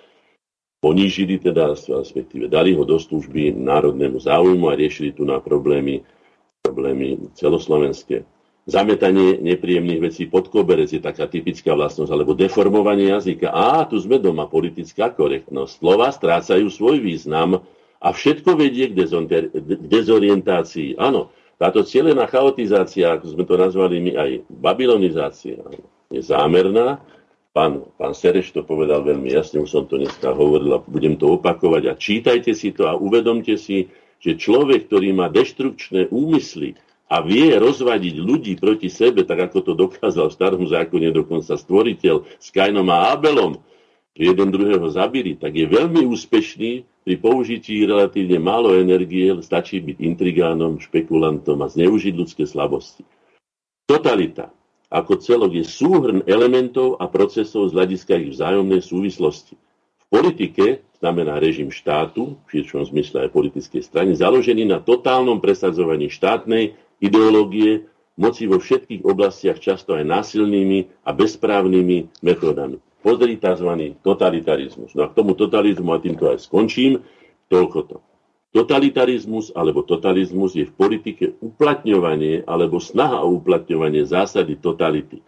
[0.82, 6.02] ponížili teda, respektíve dali ho do služby národnému záujmu a riešili tu na problémy,
[6.66, 8.26] problémy celoslovenské.
[8.66, 13.54] Zametanie nepríjemných vecí pod koberec je taká typická vlastnosť, alebo deformovanie jazyka.
[13.54, 15.78] Á, tu sme doma, politická korektnosť.
[15.78, 17.62] Slova strácajú svoj význam
[18.02, 19.06] a všetko vedie k,
[19.86, 20.98] dezorientácii.
[20.98, 21.30] Áno,
[21.62, 25.62] táto cieľená chaotizácia, ako sme to nazvali my aj babylonizácia,
[26.10, 26.98] je zámerná.
[27.54, 31.38] Pán, pán Sereš to povedal veľmi jasne, už som to dneska hovoril a budem to
[31.38, 31.82] opakovať.
[31.88, 36.74] A čítajte si to a uvedomte si, že človek, ktorý má deštrukčné úmysly,
[37.06, 42.26] a vie rozvadiť ľudí proti sebe, tak ako to dokázal v starom zákone dokonca stvoriteľ
[42.42, 43.62] s Kainom a Abelom,
[44.16, 46.72] že jeden druhého zabili, tak je veľmi úspešný
[47.06, 53.06] pri použití relatívne málo energie, stačí byť intrigánom, špekulantom a zneužiť ľudské slabosti.
[53.86, 54.50] Totalita
[54.90, 59.58] ako celok je súhrn elementov a procesov z hľadiska ich vzájomnej súvislosti.
[59.98, 66.06] V politike znamená režim štátu, v širšom zmysle aj politickej strany, založený na totálnom presadzovaní
[66.06, 72.80] štátnej ideológie moci vo všetkých oblastiach často aj násilnými a bezprávnymi metódami.
[73.04, 73.94] Pozri tzv.
[74.02, 74.96] totalitarizmus.
[74.96, 77.04] No a k tomu totalizmu, a týmto aj skončím,
[77.52, 77.96] toľko to.
[78.56, 85.20] Totalitarizmus alebo totalizmus je v politike uplatňovanie alebo snaha o uplatňovanie zásady totality.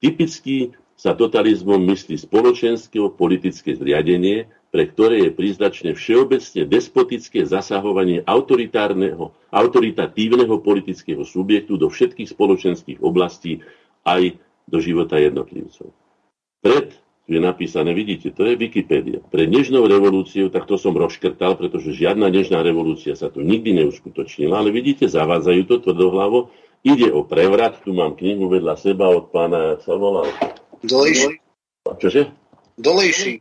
[0.00, 9.36] Typický sa totalizmom myslí spoločenské politické zriadenie, pre ktoré je príznačné všeobecne despotické zasahovanie autoritárneho,
[9.52, 13.60] autoritatívneho politického subjektu do všetkých spoločenských oblastí
[14.08, 15.92] aj do života jednotlivcov.
[16.64, 19.22] Pred tu je napísané, vidíte, to je Wikipedia.
[19.30, 24.58] Pred nežnou revolúciou, tak to som rozškrtal, pretože žiadna nežná revolúcia sa tu nikdy neuskutočnila,
[24.58, 26.50] ale vidíte, zavádzajú to tvrdohlavo.
[26.82, 30.26] Ide o prevrat, tu mám knihu vedľa seba od pána, jak sa volal?
[30.82, 31.38] Dolejší.
[31.86, 32.26] Čože?
[32.74, 33.38] Dolejší.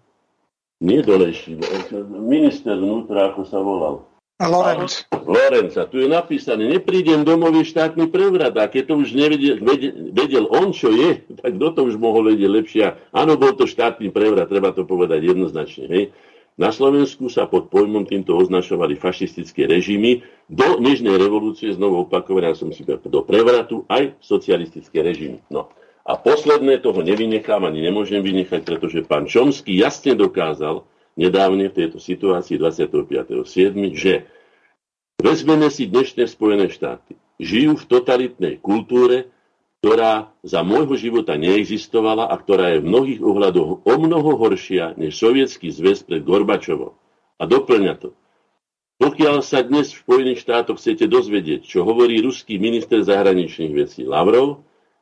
[0.81, 1.61] Nie Dolejší,
[2.09, 4.11] minister vnútra, ako sa volal.
[4.41, 5.05] Lorenz.
[5.13, 8.57] Lorenca, tu je napísané, neprídem domový štátny prevrat.
[8.57, 9.61] A keď to už nevedel,
[10.09, 12.85] vedel, on, čo je, tak kto to už mohol vedieť lepšie.
[13.13, 15.85] Áno, bol to štátny prevrat, treba to povedať jednoznačne.
[15.85, 16.03] Hej.
[16.57, 20.25] Na Slovensku sa pod pojmom týmto označovali fašistické režimy.
[20.49, 25.45] Do nežnej revolúcie, znovu opakovania som si do prevratu aj socialistické režimy.
[25.53, 25.69] No.
[26.01, 30.81] A posledné toho nevynechám, ani nemôžem vynechať, pretože pán Čomský jasne dokázal,
[31.13, 34.25] nedávne v tejto situácii 25.7., že
[35.21, 37.13] vezmeme si dnešné Spojené štáty.
[37.37, 39.29] Žijú v totalitnej kultúre,
[39.81, 45.17] ktorá za môjho života neexistovala a ktorá je v mnohých ohľadoch o mnoho horšia než
[45.17, 46.93] sovietský zväz pred Gorbačovom.
[47.41, 48.13] A doplňa to.
[49.01, 54.61] Pokiaľ sa dnes v Spojených štátoch chcete dozvedieť, čo hovorí ruský minister zahraničných vecí Lavrov,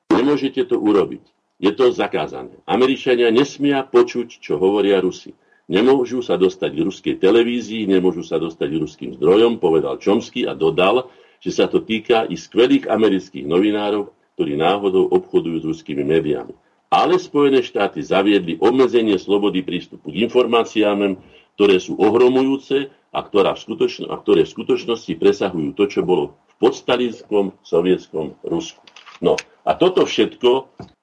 [0.10, 1.24] nemôžete to urobiť.
[1.60, 2.56] Je to zakázané.
[2.64, 5.36] Američania nesmia počuť, čo hovoria Rusi.
[5.70, 10.58] Nemôžu sa dostať k ruskej televízii, nemôžu sa dostať k ruským zdrojom, povedal Čomsky a
[10.58, 16.56] dodal, že sa to týka i skvelých amerických novinárov, ktorí náhodou obchodujú s ruskými médiami.
[16.90, 21.22] Ale Spojené štáty zaviedli obmedzenie slobody prístupu k informáciám,
[21.54, 26.40] ktoré sú ohromujúce a, ktorá v skutočno, a ktoré v skutočnosti presahujú to, čo bolo
[26.50, 28.82] v podstalinskom sovietskom Rusku.
[29.20, 29.36] No
[29.68, 30.50] a toto všetko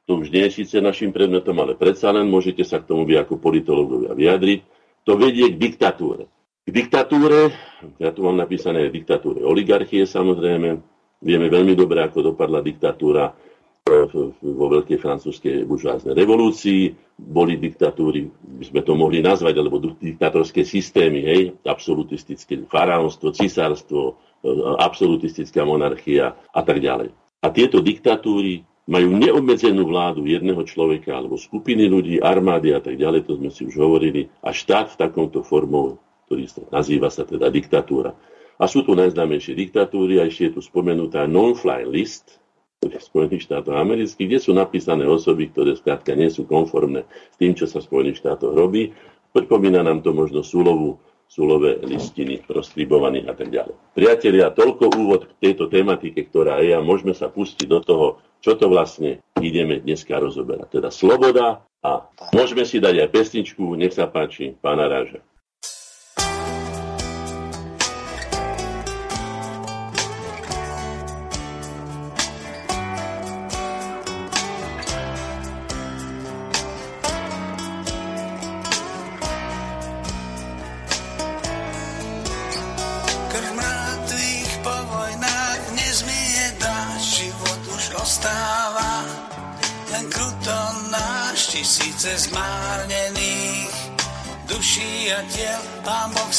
[0.07, 3.19] to už nie je síce našim predmetom, ale predsa len môžete sa k tomu vy
[3.19, 4.61] ako politológovia vyjadriť,
[5.03, 6.31] to vedie k diktatúre.
[6.63, 7.51] K diktatúre,
[7.99, 10.79] ja tu mám napísané diktatúre oligarchie samozrejme,
[11.23, 13.35] vieme veľmi dobre, ako dopadla diktatúra
[14.43, 18.27] vo veľkej francúzskej buržáznej revolúcii, boli diktatúry,
[18.59, 24.19] by sme to mohli nazvať, alebo diktatorské systémy, hej, absolutistické faraónstvo, cisárstvo,
[24.83, 27.15] absolutistická monarchia a tak ďalej.
[27.45, 33.27] A tieto diktatúry majú neobmedzenú vládu jedného človeka alebo skupiny ľudí, armády a tak ďalej,
[33.27, 35.99] to sme si už hovorili, a štát v takomto formou,
[36.31, 38.15] ktorý sa nazýva sa teda diktatúra.
[38.57, 42.41] A sú tu najznámejšie diktatúry, a ešte je tu spomenutá non-fly list,
[42.87, 47.67] Spojených štátov amerických, kde sú napísané osoby, ktoré skrátka nie sú konformné s tým, čo
[47.67, 48.95] sa v Spojených štátoch robí.
[49.35, 53.75] Pripomína nám to možno súlovú súlové listiny, prostribovaných a tak ďalej.
[53.93, 58.07] Priatelia, toľko úvod k tejto tematike, ktorá je a môžeme sa pustiť do toho,
[58.41, 60.81] čo to vlastne ideme dneska rozoberať.
[60.81, 65.21] Teda sloboda a môžeme si dať aj pesničku, nech sa páči, pána Ráža.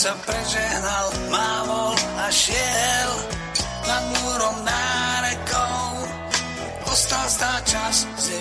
[0.07, 3.11] Sa prežehnal, mávol a šiel
[3.83, 5.83] nad múrom nárekou.
[6.87, 8.39] Ostal stá čas z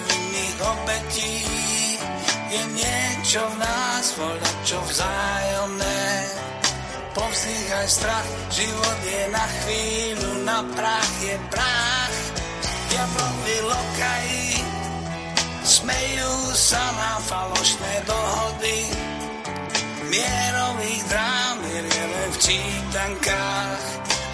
[0.62, 1.42] obetí.
[2.54, 6.06] Je niečo v nás, voľa čo vzájomné.
[7.18, 12.16] Povzdých aj strach, život je na chvíľu, na prach je prach.
[12.94, 14.46] Diablovi lokají,
[15.66, 19.05] Smejú sa na falošné dohody
[20.06, 23.84] Mierových drám je len v čítankách.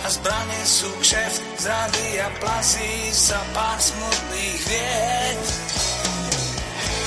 [0.02, 5.40] A zbranie sú kšeft, zrady a plazí sa pár smutných vied.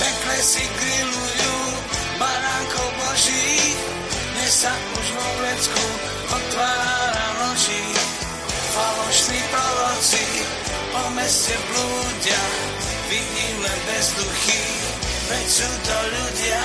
[0.02, 1.56] Pekle si grillujú
[2.20, 3.76] baránkov boží
[4.36, 5.86] Dnes sa už vo vlecku
[6.32, 7.86] otvára noží.
[8.76, 10.26] Falošní proroci
[10.92, 12.44] po meste blúdia
[13.08, 14.64] vidím len bezduchy,
[15.32, 16.64] veď sú to ľudia.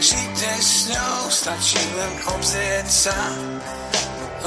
[0.00, 3.18] Žite s ňou, stačí len obzrieť sa.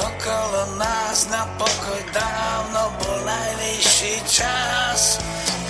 [0.00, 5.18] Okolo nás na pokoj dávno bol najvyšší čas.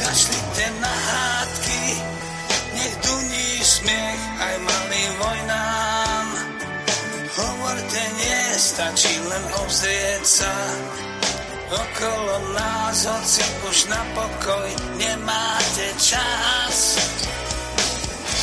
[0.00, 1.84] Kašlite na hádky,
[2.76, 6.26] nech duní smiech aj malým vojnám.
[7.30, 10.54] Hovorte nie, stačí len obzrieť sa.
[11.70, 14.68] Okolo nás, hoci už na pokoj
[14.98, 16.98] nemáte čas.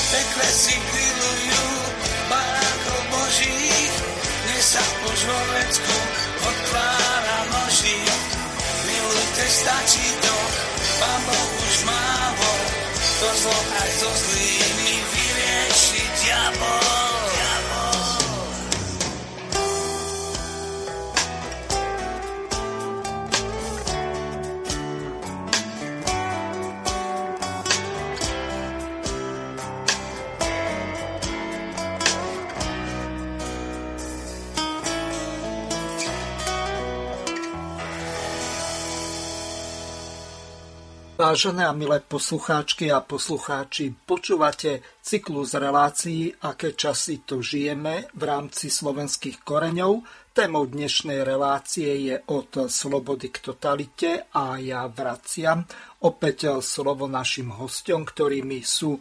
[0.08, 1.64] Pekle si grillujú
[2.32, 3.96] barákov božích,
[4.48, 5.96] dnes sa už vo vecku
[6.48, 8.00] otvára noží.
[8.88, 10.36] Milujte, stačí to,
[11.04, 12.52] pán Boh už málo,
[13.20, 17.07] to zlo aj so zlými vyrieši diabol.
[41.28, 48.72] Vážené a milé poslucháčky a poslucháči, počúvate cyklus relácií, aké časy to žijeme v rámci
[48.72, 50.08] slovenských koreňov.
[50.32, 55.68] Témou dnešnej relácie je od slobody k totalite a ja vraciam
[56.00, 58.96] opäť slovo našim hostom, ktorými sú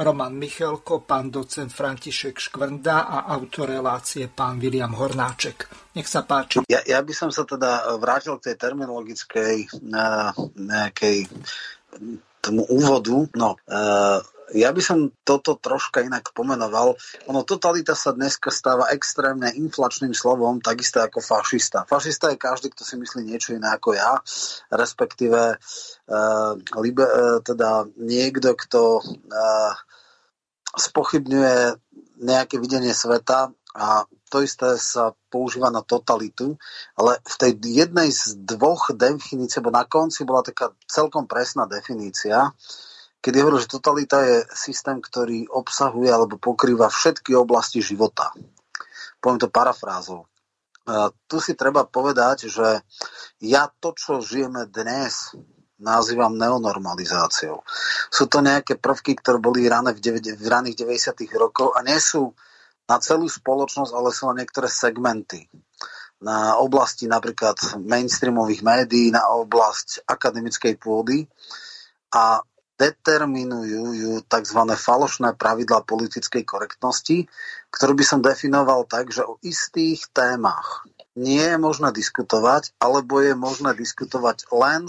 [0.00, 5.68] Roman Michelko, pán docent František Škvrnda a autor relácie pán William Hornáček.
[5.92, 6.64] Nech sa páči.
[6.72, 9.68] Ja, ja by som sa teda vrátil k tej terminologickej
[10.56, 11.28] nejakej
[12.40, 13.28] tomu úvodu.
[13.36, 14.24] No, uh,
[14.56, 16.96] ja by som toto troška inak pomenoval.
[17.28, 21.84] Ono, totalita sa dneska stáva extrémne inflačným slovom, takisto ako fašista.
[21.84, 24.16] Fašista je každý, kto si myslí niečo iné ako ja,
[24.72, 29.72] respektíve uh, libe, uh, teda niekto, kto uh,
[30.76, 31.54] spochybňuje
[32.20, 36.54] nejaké videnie sveta a to isté sa používa na totalitu,
[36.94, 42.54] ale v tej jednej z dvoch definícií, bo na konci bola taká celkom presná definícia,
[43.18, 48.30] kedy hovorí, že totalita je systém, ktorý obsahuje alebo pokrýva všetky oblasti života.
[49.18, 50.24] Poviem to parafrázou.
[51.28, 52.82] Tu si treba povedať, že
[53.44, 55.36] ja to, čo žijeme dnes,
[55.80, 57.64] nazývam neonormalizáciou.
[58.12, 61.24] Sú to nejaké prvky, ktoré boli rané v, 9, v raných 90.
[61.40, 62.36] rokov a nie sú
[62.86, 65.48] na celú spoločnosť, ale sú na niektoré segmenty.
[66.20, 71.24] Na oblasti napríklad mainstreamových médií, na oblasť akademickej pôdy
[72.12, 72.44] a
[72.80, 74.60] determinujú ju tzv.
[74.72, 77.28] falošné pravidlá politickej korektnosti,
[77.68, 83.36] ktorú by som definoval tak, že o istých témach nie je možné diskutovať, alebo je
[83.36, 84.88] možné diskutovať len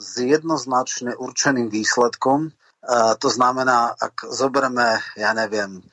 [0.00, 2.50] s jednoznačne určeným výsledkom.
[3.20, 5.84] to znamená, ak zoberieme, ja neviem,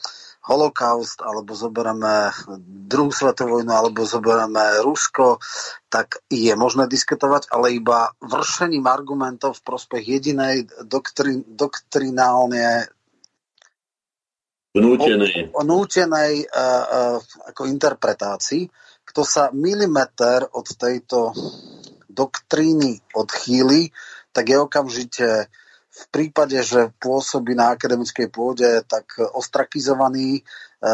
[0.48, 2.32] holokaust, alebo zoberieme
[2.88, 5.44] druhú svetovú vojnu, alebo zoberieme Rusko,
[5.92, 12.88] tak je možné diskutovať, ale iba vršením argumentov v prospech jedinej doktrin, doktrinálne
[14.78, 15.58] Nútenej.
[15.58, 17.18] nútenej uh, uh,
[17.50, 18.70] ako interpretácii.
[19.10, 21.34] Kto sa milimeter od tejto
[22.18, 23.94] doktríny odchýli,
[24.34, 25.28] tak je okamžite
[25.98, 30.92] v prípade, že pôsobí na akademickej pôde, tak ostrakizovaný, e,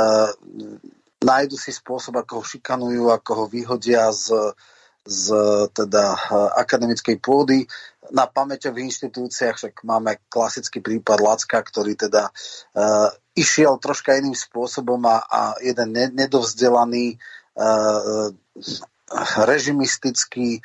[1.24, 4.56] nájdu si spôsob, ako ho šikanujú, ako ho vyhodia z,
[5.04, 5.28] z
[5.76, 7.68] teda, e, akademickej pôdy.
[8.16, 12.32] Na pamäťových inštitúciách však máme klasický prípad Lacka, ktorý teda e,
[13.36, 17.18] išiel troška iným spôsobom a, a jeden nedovzdelaný e,
[17.60, 20.64] e režimistický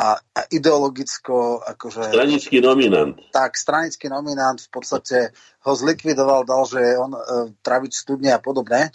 [0.00, 2.08] a, a ideologicko akože...
[2.08, 3.20] Stranický nominant.
[3.36, 7.20] Tak, stranický nominant v podstate ho zlikvidoval, dal, že on e,
[7.60, 8.88] traviť studne a podobné.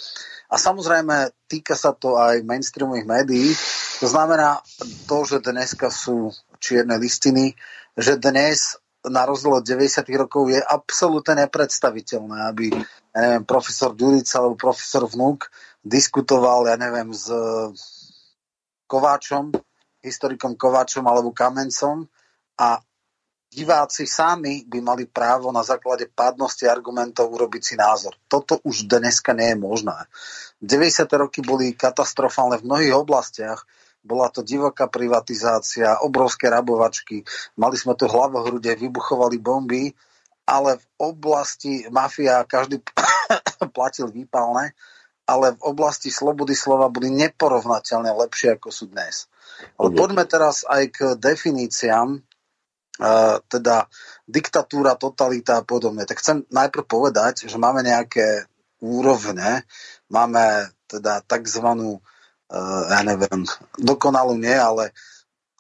[0.50, 3.54] A samozrejme týka sa to aj mainstreamových médií.
[4.02, 4.66] To znamená
[5.06, 7.54] to, že dneska sú čierne listiny,
[7.94, 10.02] že dnes na rozdiel od 90.
[10.18, 12.74] rokov je absolútne nepredstaviteľné, aby
[13.14, 15.54] ja neviem, profesor Ďurica alebo profesor Vnúk
[15.86, 17.30] diskutoval, ja neviem, s
[18.90, 19.54] Kováčom
[20.06, 22.06] historikom Kovačom alebo Kamencom
[22.62, 22.78] a
[23.56, 28.14] diváci sami by mali právo na základe pádnosti argumentov urobiť si názor.
[28.28, 29.98] Toto už dneska nie je možné.
[30.60, 31.08] 90.
[31.16, 33.64] roky boli katastrofálne v mnohých oblastiach.
[34.06, 37.26] Bola to divoká privatizácia, obrovské rabovačky,
[37.58, 39.98] mali sme tu hlavohrude, vybuchovali bomby,
[40.46, 42.86] ale v oblasti mafia každý
[43.76, 44.78] platil výpalné,
[45.26, 49.26] ale v oblasti slobody slova boli neporovnateľne lepšie, ako sú dnes.
[49.76, 53.88] Ale poďme teraz aj k definíciám, uh, teda
[54.26, 56.08] diktatúra, totalita a podobne.
[56.08, 58.48] Tak chcem najprv povedať, že máme nejaké
[58.82, 59.64] úrovne.
[60.12, 61.98] Máme teda takzvanú,
[62.90, 63.42] ja neviem,
[63.82, 64.94] dokonalú nie, ale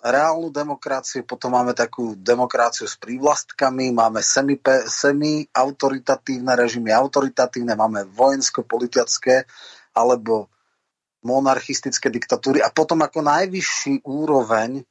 [0.06, 4.22] reálnu demokraciu, potom máme takú demokraciu s prívlastkami, máme
[4.86, 9.50] semi-autoritatívne režimy, autoritatívne, máme vojensko-politické
[9.98, 10.54] alebo
[11.26, 14.86] monarchistické diktatúry a potom ako najvyšší úroveň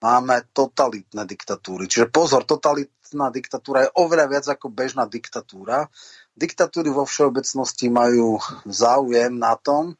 [0.00, 1.90] máme totalitné diktatúry.
[1.90, 5.90] Čiže pozor, totalitná diktatúra je oveľa viac ako bežná diktatúra.
[6.32, 9.98] Diktatúry vo všeobecnosti majú záujem na tom,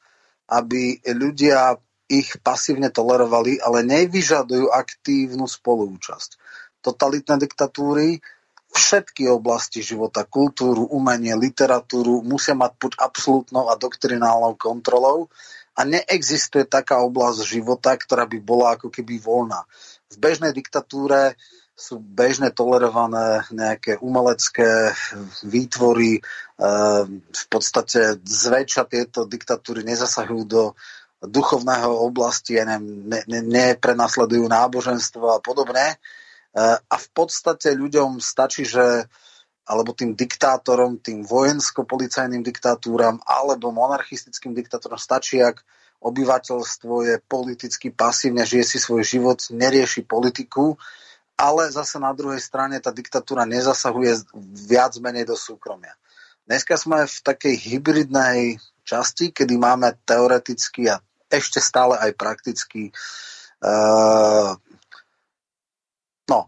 [0.48, 1.76] aby ľudia
[2.10, 6.40] ich pasívne tolerovali, ale nevyžadujú aktívnu spolúčasť.
[6.80, 8.18] Totalitné diktatúry
[8.70, 15.26] všetky oblasti života, kultúru, umenie, literatúru musia mať pod absolútnou a doktrinálnou kontrolou
[15.80, 19.64] a neexistuje taká oblasť života, ktorá by bola ako keby voľná.
[20.12, 21.40] V bežnej diktatúre
[21.72, 24.92] sú bežne tolerované nejaké umelecké
[25.48, 26.20] výtvory.
[26.20, 30.76] Ehm, v podstate zväčša tieto diktatúry nezasahujú do
[31.24, 35.96] duchovného oblasti, ja neprenasledujú ne, náboženstvo a podobne.
[35.96, 35.96] E,
[36.76, 39.08] a v podstate ľuďom stačí, že
[39.70, 45.62] alebo tým diktátorom, tým vojensko-policajným diktatúram alebo monarchistickým diktátorom stačí, ak
[46.02, 50.74] obyvateľstvo je politicky pasívne, žije si svoj život, nerieši politiku,
[51.38, 54.26] ale zase na druhej strane tá diktatúra nezasahuje
[54.66, 55.94] viac menej do súkromia.
[56.50, 60.98] Dneska sme v takej hybridnej časti, kedy máme teoreticky a
[61.30, 62.90] ešte stále aj prakticky
[63.62, 64.50] uh,
[66.26, 66.40] no,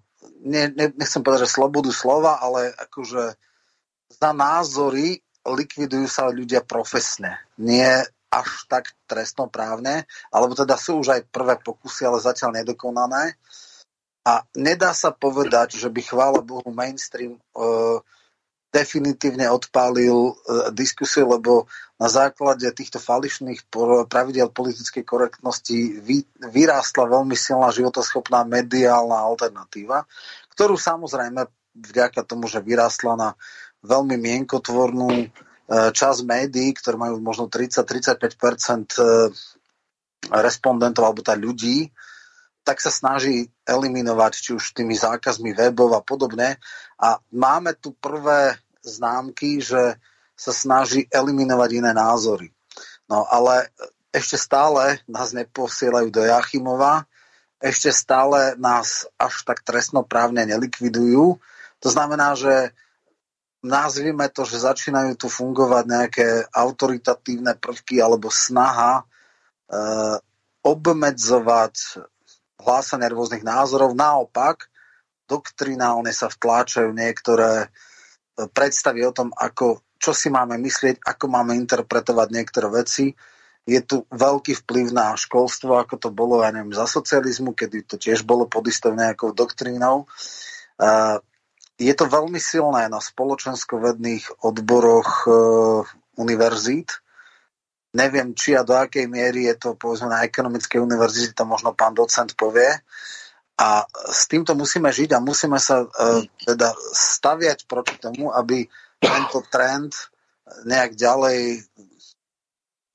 [0.42, 3.38] ne, ne, nechcem povedať, že slobodu slova, ale akože
[4.12, 7.38] za názory likvidujú sa ľudia profesne.
[7.58, 13.36] Nie až tak trestnoprávne, alebo teda sú už aj prvé pokusy, ale zatiaľ nedokonané.
[14.22, 17.98] A nedá sa povedať, že by chvála Bohu mainstream uh,
[18.72, 20.32] definitívne odpálil e,
[20.72, 21.68] diskusiu, lebo
[22.00, 23.68] na základe týchto fališných
[24.08, 30.08] pravidel politickej korektnosti vy, vyrástla veľmi silná životoschopná mediálna alternatíva,
[30.56, 31.46] ktorú samozrejme
[31.76, 33.28] vďaka tomu, že vyrástla na
[33.84, 35.26] veľmi mienkotvornú e,
[35.92, 39.04] časť médií, ktoré majú možno 30-35% e,
[40.32, 41.92] respondentov alebo tá ľudí,
[42.62, 46.62] tak sa snaží eliminovať či už tými zákazmi webov a podobne.
[46.98, 49.98] A máme tu prvé známky, že
[50.38, 52.50] sa snaží eliminovať iné názory.
[53.10, 53.70] No ale
[54.14, 57.06] ešte stále nás neposielajú do Jachimova,
[57.62, 61.38] ešte stále nás až tak trestnoprávne nelikvidujú.
[61.82, 62.74] To znamená, že
[63.62, 69.04] nazvime to, že začínajú tu fungovať nejaké autoritatívne prvky alebo snaha e,
[70.66, 71.74] obmedzovať
[72.62, 73.98] hlásanie rôznych názorov.
[73.98, 74.70] Naopak,
[75.26, 77.68] doktrinálne sa vtláčajú niektoré
[78.54, 83.12] predstavy o tom, ako, čo si máme myslieť, ako máme interpretovať niektoré veci.
[83.62, 87.94] Je tu veľký vplyv na školstvo, ako to bolo, ja neviem, za socializmu, kedy to
[88.00, 90.10] tiež bolo pod istou nejakou doktrínou.
[91.78, 95.30] Je to veľmi silné na spoločenskovedných odboroch e,
[96.14, 97.01] univerzít.
[97.92, 101.92] Neviem, či a do akej miery je to povedzme na ekonomickej univerzite, to možno pán
[101.92, 102.72] docent povie.
[103.60, 108.64] A s týmto musíme žiť a musíme sa uh, teda staviať proti tomu, aby
[108.96, 109.92] tento trend
[110.64, 111.68] nejak ďalej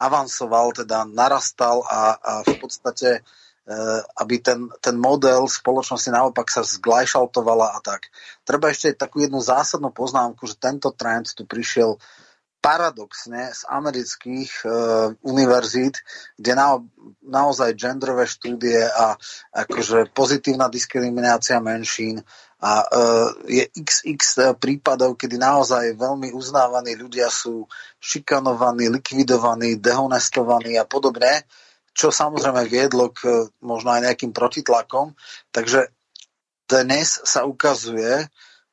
[0.01, 6.65] avansoval, teda narastal a, a v podstate uh, aby ten, ten model spoločnosti naopak sa
[6.65, 8.09] zglajšaltovala a tak.
[8.41, 12.01] Treba ešte takú jednu zásadnú poznámku, že tento trend tu prišiel
[12.67, 14.67] paradoxne z amerických e,
[15.23, 16.03] univerzít,
[16.35, 16.75] kde na,
[17.23, 19.15] naozaj genderové štúdie a
[19.55, 22.19] akože pozitívna diskriminácia menšín
[22.59, 22.85] a e,
[23.47, 27.63] je xx prípadov, kedy naozaj veľmi uznávaní ľudia sú
[28.03, 31.47] šikanovaní, likvidovaní, dehonestovaní a podobne,
[31.95, 35.15] čo samozrejme viedlo k možno aj nejakým protitlakom.
[35.55, 35.87] Takže
[36.67, 38.27] dnes sa ukazuje,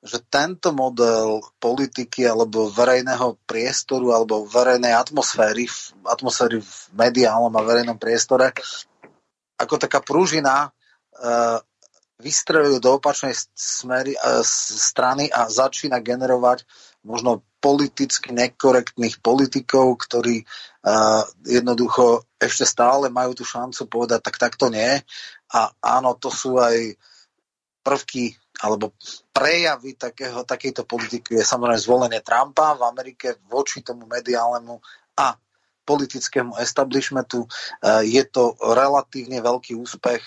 [0.05, 5.65] že tento model politiky alebo verejného priestoru alebo verejnej atmosféry,
[6.05, 8.53] atmosféry v mediálnom a verejnom priestore
[9.57, 10.69] ako taká pružina
[12.21, 16.63] vystrelujú do opačnej smery, uh, strany a začína generovať
[17.03, 24.71] možno politicky nekorektných politikov, ktorí uh, jednoducho ešte stále majú tú šancu povedať, tak takto
[24.71, 25.01] nie.
[25.53, 26.95] A áno, to sú aj
[27.85, 28.95] prvky alebo
[29.35, 34.79] prejavy takého, takejto politiky je samozrejme zvolenie Trumpa v Amerike voči tomu mediálnemu
[35.19, 35.35] a
[35.85, 37.45] politickému establishmentu.
[37.45, 37.49] E,
[38.07, 40.23] je to relatívne veľký úspech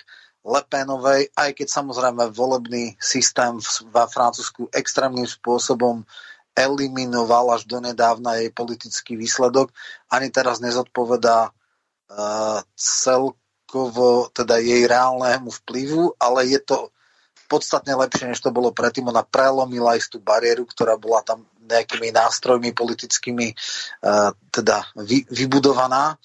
[0.48, 6.08] Lepenovej, aj keď samozrejme volebný systém v Francúzsku extrémnym spôsobom
[6.56, 9.76] eliminoval až donedávna jej politický výsledok,
[10.08, 16.96] ani teraz nezodpovedá uh, celkovo teda jej reálnemu vplyvu, ale je to
[17.48, 19.08] podstatne lepšie, než to bolo predtým.
[19.08, 26.16] Ona prelomila istú bariéru, ktorá bola tam nejakými nástrojmi politickými uh, teda vy, vybudovaná.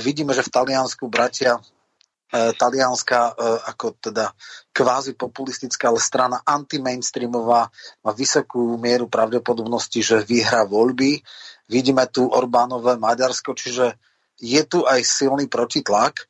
[0.00, 3.32] Vidíme, že v Taliansku bratia e, talianská e,
[3.70, 4.34] ako teda
[4.74, 7.70] kvázi populistická, ale strana anti-mainstreamová
[8.02, 11.22] má vysokú mieru pravdepodobnosti, že vyhrá voľby.
[11.70, 13.94] Vidíme tu Orbánové Maďarsko, čiže
[14.42, 16.26] je tu aj silný protitlak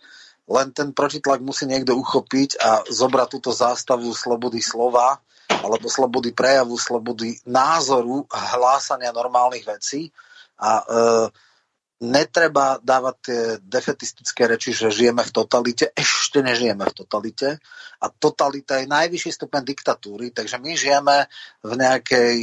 [0.49, 6.77] len ten protitlak musí niekto uchopiť a zobrať túto zástavu slobody slova alebo slobody prejavu,
[6.81, 10.09] slobody názoru a hlásania normálnych vecí
[10.57, 10.85] a e,
[11.99, 15.91] netreba dávať tie defetistické reči, že žijeme v totalite.
[15.93, 17.59] Ešte nežijeme v totalite.
[17.99, 21.17] A totalita je najvyšší stupeň diktatúry, takže my žijeme
[21.67, 22.37] v nejakej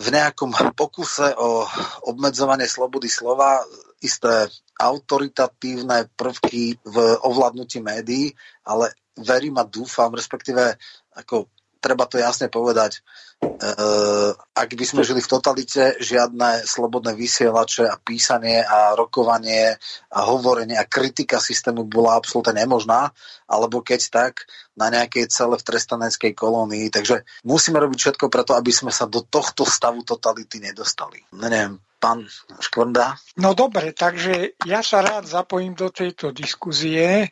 [0.00, 1.68] v nejakom pokuse o
[2.08, 3.60] obmedzovanie slobody slova
[4.00, 4.48] isté
[4.80, 8.32] autoritatívne prvky v ovládnutí médií,
[8.64, 10.80] ale verím a dúfam, respektíve
[11.12, 13.00] ako treba to jasne povedať,
[13.40, 19.80] uh, ak by sme žili v totalite, žiadne slobodné vysielače a písanie a rokovanie
[20.12, 23.16] a hovorenie a kritika systému bola absolútne nemožná,
[23.48, 24.44] alebo keď tak,
[24.76, 26.92] na nejakej cele v trestaneckej kolónii.
[26.92, 31.24] Takže musíme robiť všetko preto, aby sme sa do tohto stavu totality nedostali.
[31.32, 32.24] Neviem, pán
[32.58, 33.20] Škvrnda?
[33.36, 37.28] No dobre, takže ja sa rád zapojím do tejto diskuzie.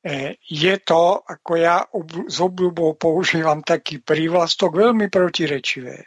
[0.00, 1.82] E, je to, ako ja
[2.30, 6.06] s obľubou používam taký prívlastok, veľmi protirečivé.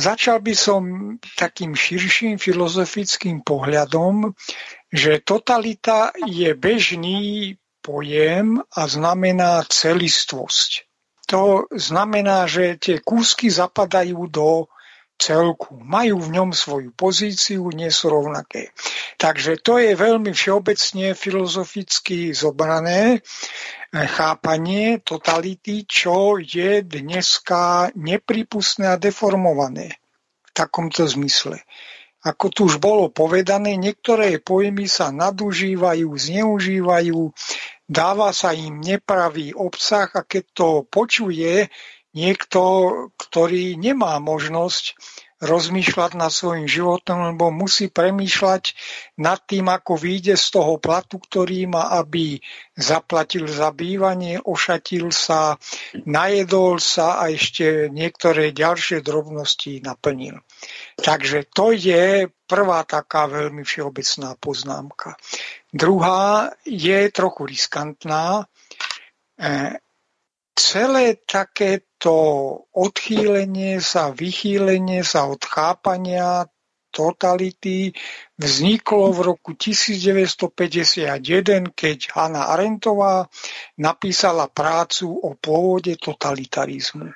[0.00, 0.82] začal by som
[1.36, 4.32] takým širším filozofickým pohľadom,
[4.88, 7.52] že totalita je bežný
[7.84, 10.88] pojem a znamená celistvosť.
[11.26, 14.70] To znamená, že tie kúsky zapadajú do
[15.16, 15.80] celku.
[15.80, 18.70] Majú v ňom svoju pozíciu, nie sú rovnaké.
[19.16, 29.00] Takže to je veľmi všeobecne filozoficky zobrané eh, chápanie totality, čo je dneska nepripustné a
[29.00, 29.96] deformované
[30.46, 31.64] v takomto zmysle.
[32.26, 37.30] Ako tu už bolo povedané, niektoré pojmy sa nadužívajú, zneužívajú,
[37.86, 41.70] dáva sa im nepravý obsah a keď to počuje
[42.16, 42.60] niekto,
[43.20, 44.96] ktorý nemá možnosť
[45.36, 48.72] rozmýšľať nad svojim životom, lebo musí premýšľať
[49.20, 52.40] nad tým, ako vyjde z toho platu, ktorý má, aby
[52.72, 55.60] zaplatil za bývanie, ošatil sa,
[56.08, 60.40] najedol sa a ešte niektoré ďalšie drobnosti naplnil.
[60.96, 65.20] Takže to je prvá taká veľmi všeobecná poznámka.
[65.68, 68.48] Druhá je trochu riskantná.
[69.36, 69.76] E,
[70.56, 71.20] celé
[71.96, 76.44] takéto odchýlenie sa, vychýlenie sa od chápania
[76.92, 77.92] totality
[78.36, 83.28] vzniklo v roku 1951, keď Hanna Arendtová
[83.80, 87.12] napísala prácu o pôvode totalitarizmu.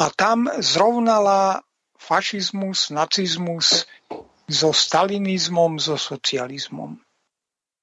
[0.00, 1.60] A tam zrovnala
[2.00, 3.84] fašizmus, nacizmus
[4.48, 6.96] so stalinizmom, so socializmom.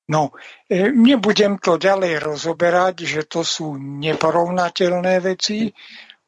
[0.07, 0.31] No,
[0.71, 5.67] e, nebudem to ďalej rozoberať, že to sú neporovnateľné veci,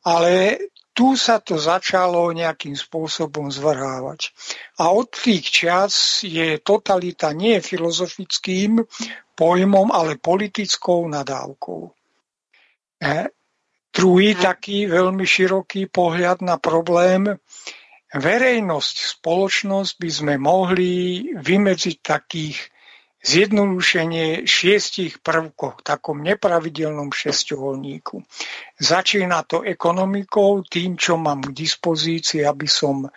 [0.06, 0.58] ale
[1.00, 4.36] tu sa to začalo nejakým spôsobom zvrhávať.
[4.84, 8.84] A od tých čas je totalita nie filozofickým
[9.39, 11.82] pojmom, ale politickou nadávkou.
[13.00, 13.32] E,
[13.95, 17.39] druhý taký veľmi široký pohľad na problém
[18.12, 22.58] verejnosť, spoločnosť by sme mohli vymedziť takých
[23.20, 28.24] zjednodušenie šiestich prvkov, takom nepravidelnom šesťuholníku.
[28.80, 33.11] Začína to ekonomikou, tým, čo mám k dispozícii, aby som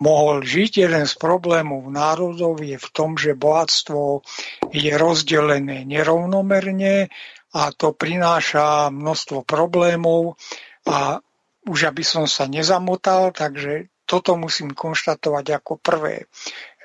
[0.00, 0.88] mohol žiť.
[0.88, 4.24] Jeden z problémov národov je v tom, že bohatstvo
[4.72, 7.12] je rozdelené nerovnomerne
[7.50, 10.38] a to prináša množstvo problémov
[10.86, 11.20] a
[11.68, 16.26] už aby som sa nezamotal, takže toto musím konštatovať ako prvé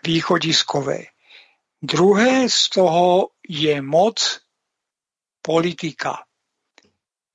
[0.03, 1.14] východiskové.
[1.85, 4.17] Druhé z toho je moc
[5.45, 6.25] politika.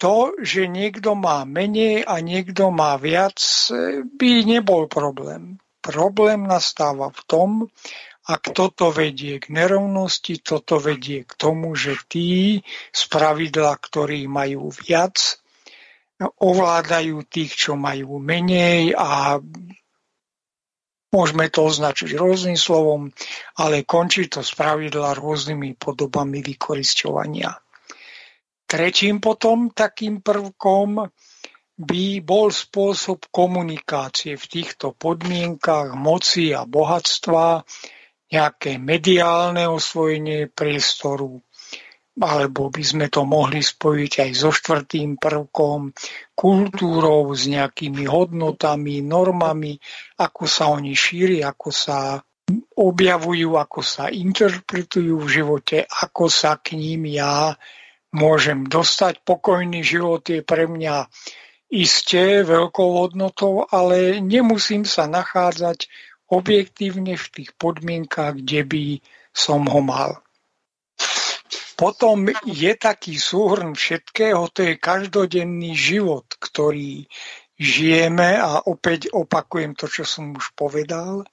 [0.02, 3.38] To, že niekto má menej a niekto má viac,
[4.18, 5.62] by nebol problém.
[5.78, 7.50] Problém nastáva v tom,
[8.26, 14.74] ak toto vedie k nerovnosti, toto vedie k tomu, že tí z pravidla, ktorí majú
[14.74, 15.38] viac,
[16.20, 19.40] ovládajú tých, čo majú menej a
[21.10, 23.10] Môžeme to označiť rôznym slovom,
[23.58, 27.50] ale končí to z pravidla rôznymi podobami vykorisťovania.
[28.70, 31.10] Tretím potom takým prvkom
[31.80, 37.66] by bol spôsob komunikácie v týchto podmienkach moci a bohatstva,
[38.30, 41.42] nejaké mediálne osvojenie priestoru,
[42.20, 45.96] alebo by sme to mohli spojiť aj so štvrtým prvkom,
[46.36, 49.80] kultúrou, s nejakými hodnotami, normami,
[50.20, 52.20] ako sa oni šíri, ako sa
[52.76, 57.56] objavujú, ako sa interpretujú v živote, ako sa k ním ja
[58.12, 59.22] môžem dostať.
[59.22, 61.06] Pokojný život je pre mňa
[61.70, 65.86] isté veľkou hodnotou, ale nemusím sa nachádzať
[66.30, 68.84] objektívne v tých podmienkach, kde by
[69.30, 70.18] som ho mal.
[71.80, 77.08] Potom je taký súhrn všetkého, to je každodenný život, ktorý
[77.56, 81.24] žijeme a opäť opakujem to, čo som už povedal,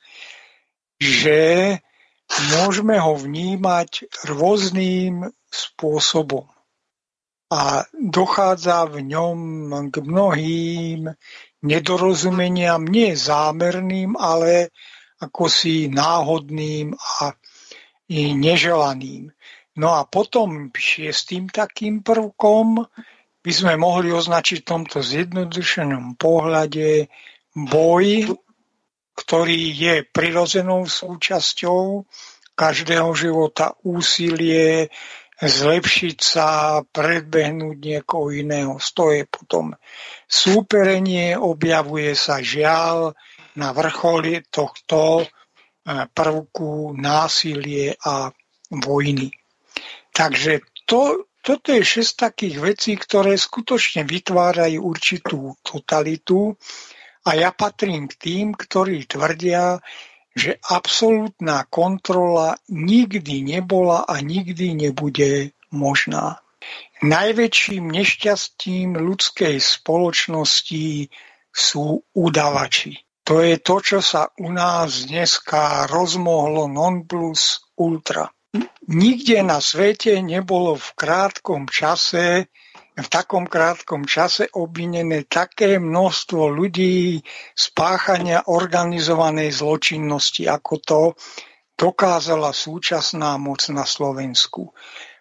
[1.03, 1.75] že
[2.55, 6.47] môžeme ho vnímať rôznym spôsobom
[7.47, 9.39] a dochádza v ňom
[9.87, 11.11] k mnohým
[11.63, 14.75] nedorozumeniam, nie zámerným, ale
[15.23, 17.31] ako si náhodným a
[18.11, 19.31] neželaným.
[19.77, 22.81] No a potom šiestým takým prvkom
[23.45, 27.07] by sme mohli označiť v tomto zjednodušenom pohľade
[27.53, 28.33] boj,
[29.17, 32.05] ktorý je prirodzenou súčasťou
[32.57, 34.89] každého života, úsilie,
[35.37, 38.81] zlepšiť sa, predbehnúť niekoho iného.
[38.97, 39.77] To je potom
[40.25, 43.13] súperenie, objavuje sa žiaľ
[43.53, 45.25] na vrcholi tohto e,
[46.09, 48.33] prvku násilie a
[48.73, 49.29] vojny.
[50.17, 56.57] Takže to, toto je šesť takých vecí, ktoré skutočne vytvárajú určitú totalitu
[57.21, 59.77] a ja patrím k tým, ktorí tvrdia,
[60.33, 66.41] že absolútna kontrola nikdy nebola a nikdy nebude možná.
[67.05, 71.13] Najväčším nešťastím ľudskej spoločnosti
[71.53, 73.05] sú udavači.
[73.29, 78.33] To je to, čo sa u nás dneska rozmohlo non plus ultra.
[78.87, 82.47] Nikde na svete nebolo v krátkom čase
[82.97, 87.21] v takom krátkom čase obvinené také množstvo ľudí
[87.53, 91.01] z páchania organizovanej zločinnosti, ako to
[91.77, 94.73] dokázala súčasná moc na Slovensku.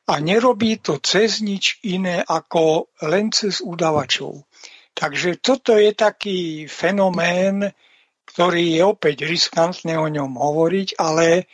[0.09, 4.49] A nerobí to cez nič iné ako len cez udavačov.
[4.97, 7.61] Takže toto je taký fenomén,
[8.25, 11.45] ktorý je opäť riskantné o ňom hovoriť, ale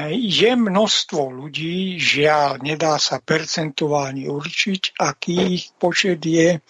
[0.00, 6.64] je množstvo ľudí, žiaľ, nedá sa percentuálne určiť, aký ich počet je,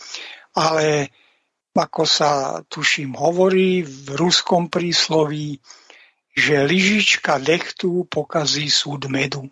[0.59, 0.87] ale
[1.73, 5.63] ako sa tuším hovorí v ruskom prísloví,
[6.35, 9.47] že lyžička dechtu pokazí súd medu.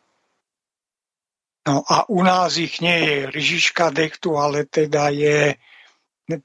[1.69, 5.55] No a u nás ich nie je lyžička dechtu, ale teda je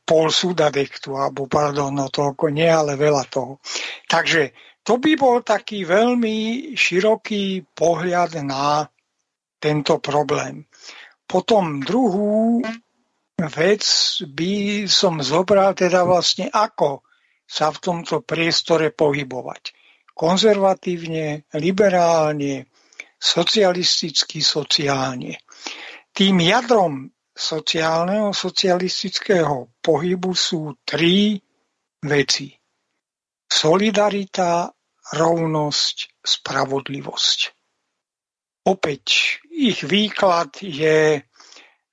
[0.06, 3.62] pol súda dechtu, alebo pardon, no toľko nie, ale veľa toho.
[4.10, 4.54] Takže
[4.86, 8.86] to by bol taký veľmi široký pohľad na
[9.58, 10.70] tento problém.
[11.26, 12.62] Potom druhú
[13.42, 13.84] vec
[14.30, 17.02] by som zobral teda vlastne ako
[17.44, 19.74] sa v tomto priestore pohybovať.
[20.16, 22.70] Konzervatívne, liberálne,
[23.20, 25.42] socialisticky, sociálne.
[26.16, 31.36] Tým jadrom sociálneho, socialistického pohybu sú tri
[32.00, 32.55] veci.
[33.46, 34.74] Solidarita,
[35.14, 37.40] rovnosť, spravodlivosť.
[38.66, 41.22] Opäť ich výklad je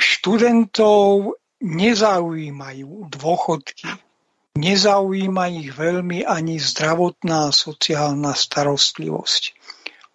[0.00, 3.84] Študentov nezaujímajú dôchodky,
[4.56, 9.42] nezaujíma ich veľmi ani zdravotná sociálna starostlivosť.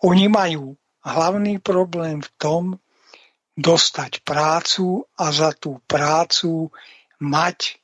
[0.01, 0.74] Oni majú
[1.05, 2.63] hlavný problém v tom,
[3.55, 6.74] dostať prácu a za tú prácu
[7.22, 7.80] mať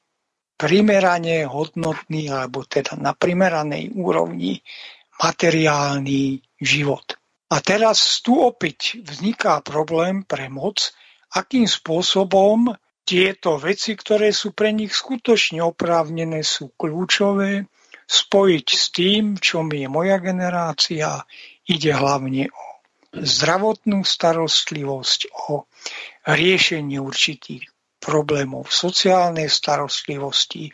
[0.62, 4.62] primerane hodnotný alebo teda na primeranej úrovni
[5.18, 7.18] materiálny život.
[7.50, 10.94] A teraz tu opäť vzniká problém pre moc,
[11.34, 17.66] akým spôsobom tieto veci, ktoré sú pre nich skutočne oprávnené, sú kľúčové,
[18.06, 21.26] spojiť s tým, čo mi je moja generácia,
[21.66, 22.66] ide hlavne o
[23.12, 25.66] zdravotnú starostlivosť, o
[26.30, 27.71] riešenie určitých
[28.02, 30.74] problémov sociálnej starostlivosti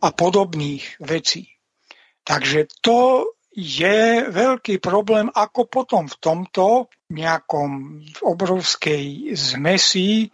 [0.00, 1.44] a podobných vecí.
[2.24, 10.32] Takže to je veľký problém, ako potom v tomto nejakom obrovskej zmesi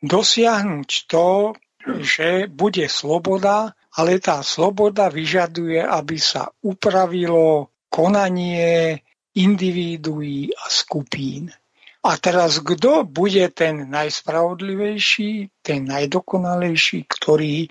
[0.00, 1.52] dosiahnuť to,
[2.00, 9.02] že bude sloboda, ale tá sloboda vyžaduje, aby sa upravilo konanie
[9.36, 11.52] individuí a skupín.
[12.06, 17.66] A teraz kto bude ten najspravodlivejší, ten najdokonalejší, ktorý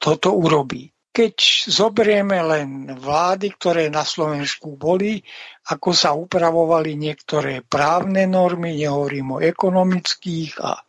[0.00, 0.88] toto urobí?
[1.12, 1.36] Keď
[1.68, 5.20] zoberieme len vlády, ktoré na Slovensku boli,
[5.68, 10.80] ako sa upravovali niektoré právne normy, nehovorím o ekonomických a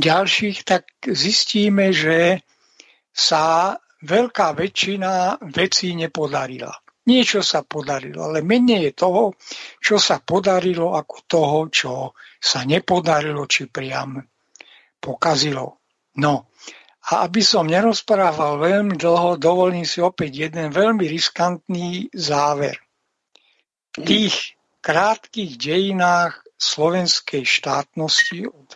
[0.00, 2.40] ďalších, tak zistíme, že
[3.12, 6.83] sa veľká väčšina vecí nepodarila.
[7.04, 9.36] Niečo sa podarilo, ale menej je toho,
[9.76, 11.92] čo sa podarilo, ako toho, čo
[12.40, 14.16] sa nepodarilo, či priam
[14.96, 15.84] pokazilo.
[16.16, 16.48] No,
[17.12, 22.80] a aby som nerozprával veľmi dlho, dovolím si opäť jeden veľmi riskantný záver.
[23.92, 28.68] V tých krátkých dejinách slovenskej štátnosti od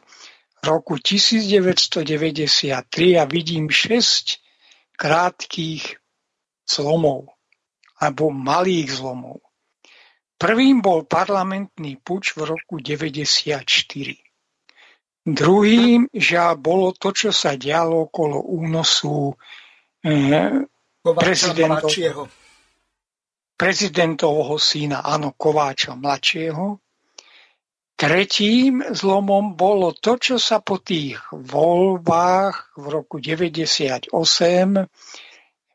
[0.61, 2.85] roku 1993
[3.17, 5.97] ja vidím 6 krátkých
[6.69, 7.38] zlomov
[7.99, 9.43] alebo malých zlomov.
[10.39, 13.67] Prvým bol parlamentný puč v roku 94.
[15.29, 19.35] Druhým, že bolo to, čo sa dialo okolo únosu
[20.07, 20.63] eh,
[21.03, 21.91] prezidentov,
[23.59, 26.79] prezidentovho syna, áno, Kováča mladšieho.
[27.99, 34.15] Tretím zlomom bolo to, čo sa po tých voľbách v roku 98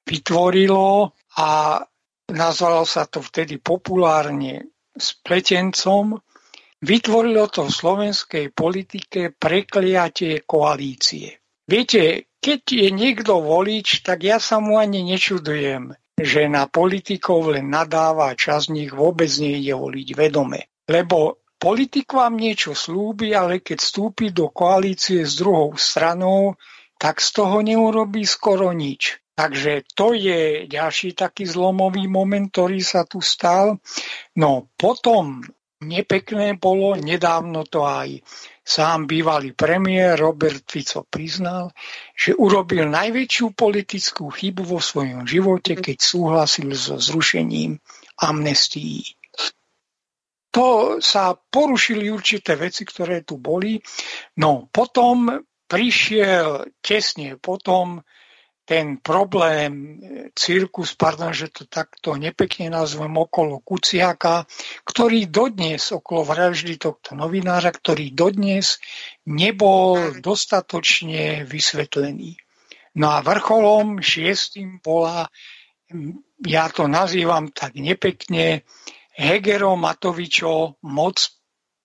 [0.08, 1.84] vytvorilo a
[2.32, 6.22] nazvalo sa to vtedy populárne spletencom,
[6.84, 11.40] vytvorilo to v slovenskej politike prekliatie koalície.
[11.64, 17.72] Viete, keď je niekto volič, tak ja sa mu ani nečudujem, že na politikov len
[17.72, 20.68] nadáva, čas nich vôbec nejde voliť vedome.
[20.84, 26.60] Lebo politik vám niečo slúbi, ale keď vstúpi do koalície s druhou stranou,
[27.00, 29.23] tak z toho neurobí skoro nič.
[29.34, 33.82] Takže to je ďalší taký zlomový moment, ktorý sa tu stal.
[34.38, 35.42] No potom
[35.84, 38.22] nepekné bolo, nedávno to aj
[38.64, 41.76] sám bývalý premiér Robert Fico priznal,
[42.16, 47.76] že urobil najväčšiu politickú chybu vo svojom živote, keď súhlasil so zrušením
[48.24, 49.04] amnestií.
[50.54, 53.82] To sa porušili určité veci, ktoré tu boli.
[54.38, 58.06] No potom prišiel tesne potom
[58.64, 59.88] ten problém e,
[60.32, 64.48] cirkus, pardon, že to takto nepekne nazvem, okolo Kuciaka,
[64.88, 68.80] ktorý dodnes, okolo vraždy tohto novinára, ktorý dodnes
[69.28, 72.40] nebol dostatočne vysvetlený.
[72.96, 75.28] No a vrcholom šiestým bola,
[76.46, 78.64] ja to nazývam tak nepekne,
[79.14, 81.22] Hegero Matovičo moc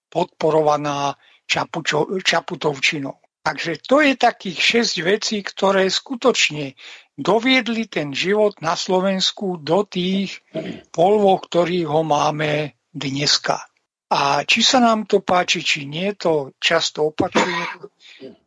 [0.09, 1.12] podporovaná
[1.45, 3.28] Čapučo, Čaputovčinou.
[3.43, 6.76] Takže to je takých 6 vecí, ktoré skutočne
[7.16, 10.45] doviedli ten život na Slovensku do tých
[10.93, 13.64] polvov, ktorých ho máme dneska.
[14.09, 17.89] A či sa nám to páči, či nie, to často opakuje.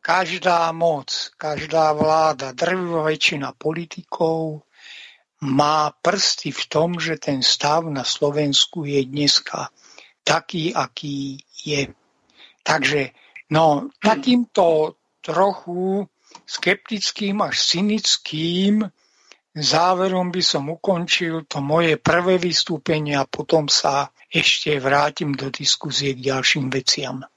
[0.01, 4.65] Každá moc, každá vláda, drvivá väčšina politikov
[5.41, 9.69] má prsty v tom, že ten stav na Slovensku je dneska
[10.25, 11.93] taký, aký je.
[12.61, 13.13] Takže
[13.51, 16.07] No, takýmto trochu
[16.47, 18.87] skeptickým až cynickým
[19.51, 26.15] záverom by som ukončil to moje prvé vystúpenie a potom sa ešte vrátim do diskuzie
[26.15, 27.27] k ďalším veciam.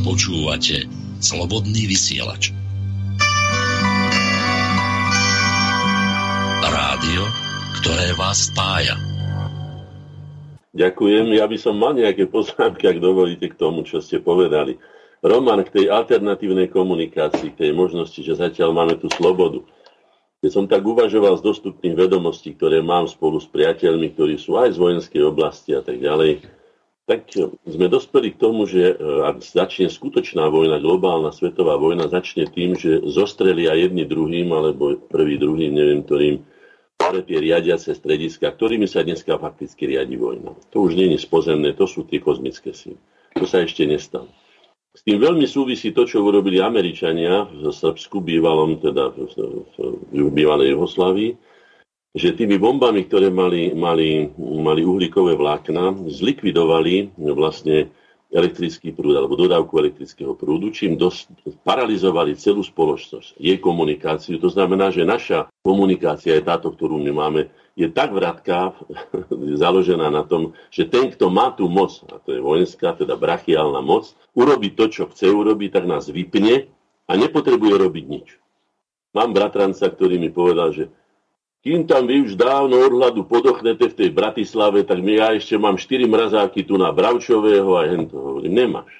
[0.00, 0.88] Počúvate
[1.20, 2.56] Slobodný vysielač.
[6.64, 7.22] Rádio,
[7.82, 9.07] ktoré vás spája.
[10.76, 11.32] Ďakujem.
[11.32, 14.76] Ja by som mal nejaké poznámky, ak dovolíte k tomu, čo ste povedali.
[15.24, 19.64] Roman, k tej alternatívnej komunikácii, k tej možnosti, že zatiaľ máme tú slobodu.
[20.38, 24.76] Keď som tak uvažoval z dostupných vedomostí, ktoré mám spolu s priateľmi, ktorí sú aj
[24.76, 26.46] z vojenskej oblasti a tak ďalej,
[27.08, 27.26] tak
[27.64, 33.02] sme dospeli k tomu, že ak začne skutočná vojna, globálna svetová vojna, začne tým, že
[33.08, 36.44] zostrelia jedni druhým, alebo prvý, druhým, neviem ktorým,
[37.08, 40.52] ale tie riadiace strediska, ktorými sa dneska fakticky riadi vojna.
[40.76, 43.00] To už nie je spozemné, to sú tie kozmické síly.
[43.40, 44.28] To sa ešte nestalo.
[44.92, 49.24] S tým veľmi súvisí to, čo urobili Američania v Srbsku, bývalom, teda v,
[50.34, 51.30] bývalej Jugoslávii,
[52.18, 57.94] že tými bombami, ktoré mali, mali, mali uhlíkové vlákna, zlikvidovali vlastne
[58.28, 61.28] elektrický prúd alebo dodávku elektrického prúdu, čím dos-
[61.64, 64.36] paralizovali celú spoločnosť, jej komunikáciu.
[64.36, 67.40] To znamená, že naša komunikácia je táto, ktorú my máme,
[67.72, 68.76] je tak vratká,
[69.64, 73.80] založená na tom, že ten, kto má tú moc, a to je vojenská, teda brachiálna
[73.80, 76.68] moc, urobí to, čo chce urobiť, tak nás vypne
[77.08, 78.28] a nepotrebuje robiť nič.
[79.16, 80.84] Mám bratranca, ktorý mi povedal, že
[81.62, 85.74] kým tam vy už dávno odhľadu podochnete v tej Bratislave, tak my ja ešte mám
[85.74, 88.54] 4 mrazáky tu na Bravčového a hen to hovorím.
[88.54, 88.92] Nemáš.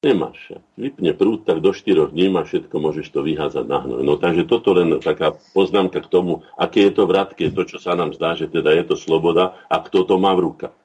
[0.00, 0.38] Nemáš.
[0.78, 4.00] Vypne prúd, tak do 4 dní a všetko môžeš to vyházať na hnoj.
[4.04, 7.92] No takže toto len taká poznámka k tomu, aké je to vratké, to, čo sa
[7.92, 10.76] nám zdá, že teda je to sloboda a kto to má v rukách.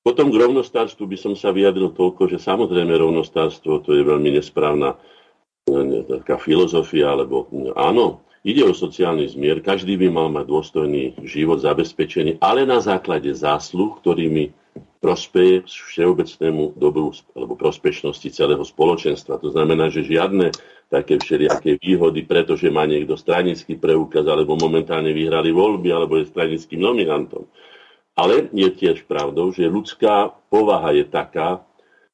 [0.00, 4.96] Potom k rovnostárstvu by som sa vyjadril toľko, že samozrejme rovnostárstvo to je veľmi nesprávna
[6.08, 7.44] taká filozofia, alebo
[7.76, 13.28] áno, Ide o sociálny zmier, každý by mal mať dôstojný život zabezpečený, ale na základe
[13.36, 14.56] zásluh, ktorými
[15.00, 19.40] prospeje všeobecnému dobru alebo prospešnosti celého spoločenstva.
[19.40, 20.52] To znamená, že žiadne
[20.92, 26.80] také všelijaké výhody, pretože má niekto stranický preukaz, alebo momentálne vyhrali voľby, alebo je stranickým
[26.80, 27.44] nominantom.
[28.16, 31.64] Ale je tiež pravdou, že ľudská povaha je taká,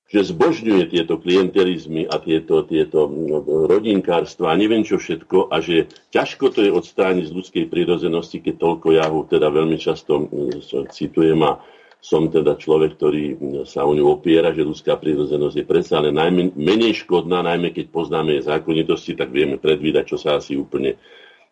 [0.07, 5.90] že zbožňuje tieto klientelizmy a tieto, tieto no, rodinkárstva a neviem čo všetko a že
[6.14, 10.94] ťažko to je odstrániť z ľudskej prírodzenosti, keď toľko ja ho teda veľmi často mm,
[10.94, 11.59] citujem a
[11.98, 16.14] som teda človek, ktorý mm, sa o ňu opiera, že ľudská prírodzenosť je predsa ale
[16.14, 20.94] najmen, menej škodná, najmä keď poznáme jej zákonitosti, tak vieme predvídať, čo sa asi úplne,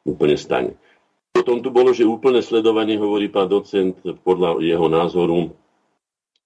[0.06, 0.78] úplne stane.
[1.34, 5.50] Potom tu bolo, že úplné sledovanie, hovorí pán docent, podľa jeho názoru,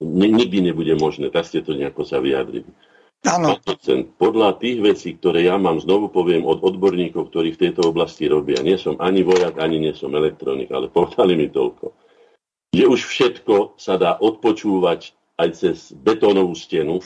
[0.03, 1.31] nikdy nebude možné.
[1.31, 2.71] Tak ste to nejako sa vyjadrili.
[3.27, 3.59] Áno.
[4.15, 8.63] Podľa tých vecí, ktoré ja mám, znovu poviem od odborníkov, ktorí v tejto oblasti robia,
[8.63, 11.91] nie som ani vojak, ani nie som elektronik, ale povedali mi toľko,
[12.71, 17.03] že už všetko sa dá odpočúvať aj cez betónovú stenu,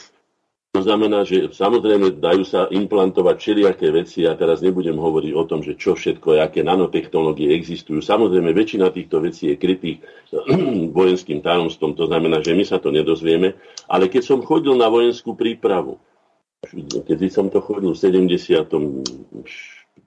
[0.73, 5.61] to znamená, že samozrejme dajú sa implantovať všelijaké veci a teraz nebudem hovoriť o tom,
[5.61, 8.01] že čo všetko, aké nanotechnológie existujú.
[8.01, 10.01] Samozrejme, väčšina týchto vecí je krytých
[10.97, 13.53] vojenským tajomstvom, to znamená, že my sa to nedozvieme.
[13.85, 16.01] Ale keď som chodil na vojenskú prípravu,
[17.05, 18.01] keď som to chodil v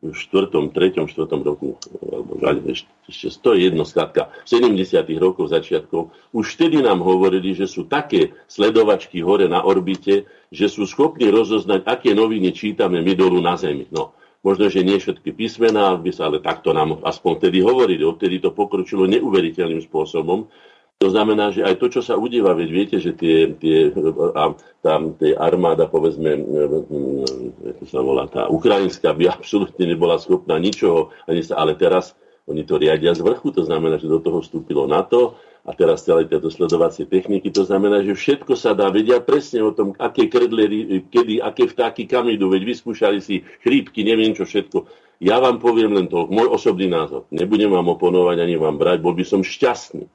[0.02, 2.38] 70 štvrtom, treťom, štvrtom roku, alebo
[2.70, 5.02] ešte to je jedno skladka, v 70.
[5.18, 10.86] rokoch začiatkov, už vtedy nám hovorili, že sú také sledovačky hore na orbite, že sú
[10.86, 13.90] schopní rozoznať, aké noviny čítame my dolu na Zemi.
[13.90, 14.14] No,
[14.46, 18.06] možno, že nie všetky písmená, ale takto nám aspoň vtedy hovorili.
[18.06, 20.50] Odtedy to pokročilo neuveriteľným spôsobom.
[21.04, 23.92] To znamená, že aj to, čo sa udieva, veď viete, že tie, tie,
[24.32, 26.40] a, tam, tie armáda, povedzme,
[27.68, 32.16] ako sa volá, tá ukrajinská by absolútne nebola schopná ničoho, ani sa, ale teraz
[32.48, 35.36] oni to riadia z vrchu, to znamená, že do toho vstúpilo NATO
[35.68, 39.76] a teraz celé tieto sledovacie techniky, to znamená, že všetko sa dá, vedia presne o
[39.76, 40.64] tom, aké kredle,
[41.12, 44.88] kedy, aké vtáky kam idú, veď vyskúšali si chrípky, neviem čo všetko.
[45.20, 47.28] Ja vám poviem len to, môj osobný názor.
[47.36, 50.08] Nebudem vám oponovať ani vám brať, bol by som šťastný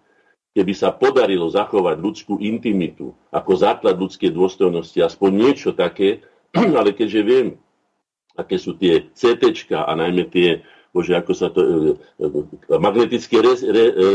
[0.51, 6.27] keby sa podarilo zachovať ľudskú intimitu ako základ ľudskej dôstojnosti, aspoň niečo také,
[6.79, 7.47] ale keďže viem,
[8.35, 11.69] aké sú tie CT a najmä tie, bože, ako sa to, e,
[12.19, 14.15] e, magnetické rez, re, re,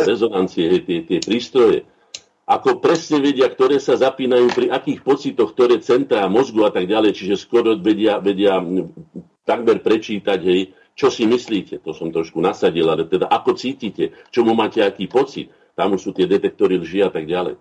[0.00, 1.84] rezonancie, tie, tie prístroje,
[2.48, 7.12] ako presne vedia, ktoré sa zapínajú pri akých pocitoch, ktoré centrá mozgu a tak ďalej,
[7.12, 8.56] čiže skoro vedia, vedia
[9.44, 11.78] takmer prečítať, hej, čo si myslíte?
[11.86, 14.10] To som trošku nasadil, ale teda ako cítite?
[14.34, 15.54] Čomu máte aký pocit?
[15.78, 17.54] Tam sú tie detektory lži a tak ďalej.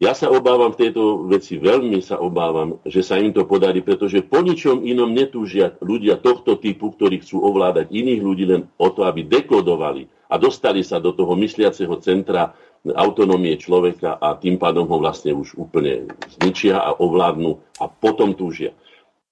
[0.00, 4.24] Ja sa obávam v tejto veci, veľmi sa obávam, že sa im to podarí, pretože
[4.24, 9.04] po ničom inom netúžia ľudia tohto typu, ktorí chcú ovládať iných ľudí len o to,
[9.04, 12.56] aby dekodovali a dostali sa do toho mysliaceho centra
[12.96, 16.08] autonómie človeka a tým pádom ho vlastne už úplne
[16.40, 18.72] zničia a ovládnu a potom túžia.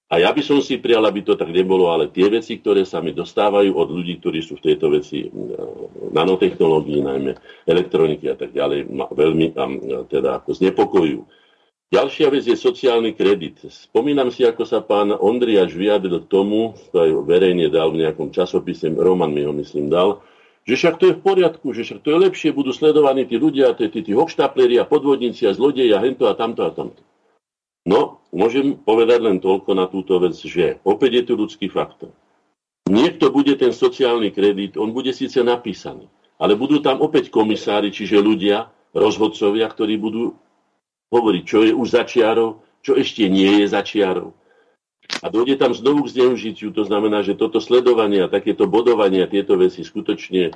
[0.09, 3.05] A ja by som si prijal, aby to tak nebolo, ale tie veci, ktoré sa
[3.05, 5.29] mi dostávajú od ľudí, ktorí sú v tejto veci
[6.17, 7.37] nanotechnológií, najmä
[7.69, 9.77] elektroniky a tak ďalej, ma veľmi tam
[10.09, 11.21] teda ako znepokojujú.
[11.93, 13.65] Ďalšia vec je sociálny kredit.
[13.69, 18.33] Spomínam si, ako sa pán Ondriaš vyjadril k tomu, to aj verejne dal v nejakom
[18.33, 20.25] časopise, Roman mi ho myslím dal,
[20.69, 23.73] Že však to je v poriadku, že však to je lepšie, budú sledovaní tí ľudia,
[23.73, 27.01] tí, tí, tí hochštapleri a podvodníci a zlodeji a hento a tamto a tamto.
[27.89, 32.12] No, môžem povedať len toľko na túto vec, že opäť je tu ľudský faktor.
[32.84, 36.05] Niekto bude ten sociálny kredit, on bude síce napísaný,
[36.36, 40.36] ale budú tam opäť komisári, čiže ľudia, rozhodcovia, ktorí budú
[41.09, 44.36] hovoriť, čo je už začiarov, čo ešte nie je začiarov.
[45.24, 49.32] A dojde tam znovu k zneužitiu, to znamená, že toto sledovanie a takéto bodovanie a
[49.32, 50.53] tieto veci skutočne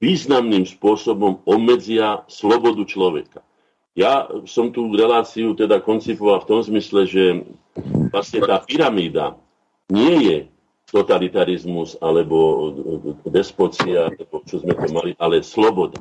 [0.00, 3.44] významným spôsobom obmedzia slobodu človeka.
[3.98, 7.42] Ja som tú reláciu teda koncipoval v tom zmysle, že
[8.14, 9.34] vlastne tá pyramída
[9.90, 10.38] nie je
[10.94, 12.38] totalitarizmus alebo
[13.26, 14.14] despocia,
[14.46, 15.98] čo sme to mali, ale sloboda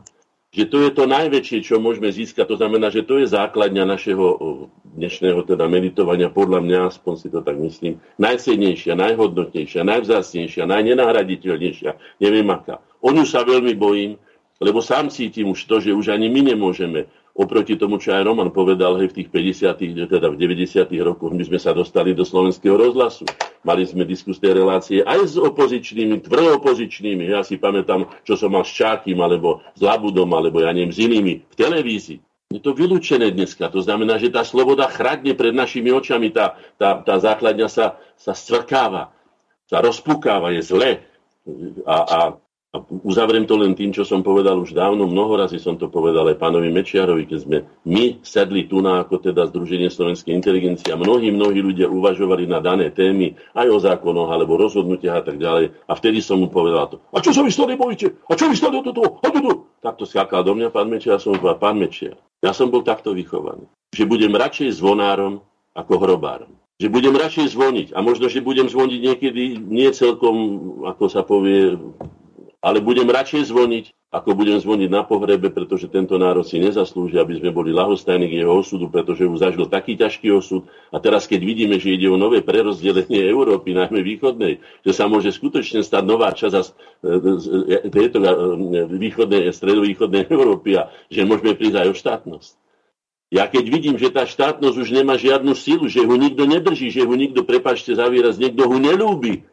[0.57, 2.47] že to je to najväčšie, čo môžeme získať.
[2.47, 4.25] To znamená, že to je základňa našeho
[4.95, 11.91] dnešného teda meditovania, podľa mňa, aspoň si to tak myslím, najcennejšia, najhodnotnejšia, najvzácnejšia, najnenahraditeľnejšia,
[12.23, 12.81] neviem aká.
[13.03, 14.17] O ňu sa veľmi bojím,
[14.57, 17.05] lebo sám cítim už to, že už ani my nemôžeme
[17.37, 21.45] oproti tomu, čo aj Roman povedal, hej, v tých 50 teda v 90 rokoch, my
[21.45, 23.29] sme sa dostali do slovenského rozhlasu.
[23.61, 27.29] Mali sme diskusné relácie aj s opozičnými, tvrdopozičnými.
[27.29, 30.97] Ja si pamätám, čo som mal s Čákym, alebo s Labudom, alebo ja neviem, s
[30.97, 32.19] inými v televízii.
[32.47, 33.69] Je to vylúčené dneska.
[33.69, 36.31] To znamená, že tá sloboda chradne pred našimi očami.
[36.31, 39.11] Tá, tá, tá základňa sa, sa stvrkáva,
[39.67, 40.91] sa rozpukáva, je zle.
[41.83, 42.19] A, a
[42.75, 46.27] a uzavriem to len tým, čo som povedal už dávno, mnoho razy som to povedal
[46.29, 47.57] aj pánovi Mečiarovi, keď sme
[47.87, 52.61] my sedli tu na ako teda Združenie slovenskej inteligencie a mnohí, mnohí ľudia uvažovali na
[52.61, 55.73] dané témy, aj o zákonoch, alebo rozhodnutiach a tak ďalej.
[55.87, 56.95] A vtedy som mu povedal to.
[57.15, 58.13] A čo sa vy stali bojíte?
[58.29, 59.17] A čo vy stali do toho?
[59.23, 59.41] A tu,
[59.79, 63.65] Takto skákal do mňa pán Mečiar som povedal, pán Mečiar, ja som bol takto vychovaný,
[63.95, 65.41] že budem radšej zvonárom
[65.73, 70.37] ako hrobárom že budem radšej zvoniť a možno, že budem zvoniť niekedy nie celkom,
[70.85, 71.73] ako sa povie,
[72.67, 77.39] ale budem radšej zvoniť, ako budem zvoniť na pohrebe, pretože tento národ si nezaslúži, aby
[77.39, 80.67] sme boli lahostajní k jeho osudu, pretože už zažil taký ťažký osud.
[80.91, 85.31] A teraz, keď vidíme, že ide o nové prerozdelenie Európy, najmä východnej, že sa môže
[85.31, 86.75] skutočne stať nová časť
[87.87, 88.17] tejto
[88.95, 92.51] východnej, stredovýchodnej Európy a že môžeme prísť aj o štátnosť.
[93.27, 97.03] Ja keď vidím, že tá štátnosť už nemá žiadnu silu, že ho nikto nedrží, že
[97.03, 99.43] ho nikto, prepačte za výraz, niekto ho nelúbi,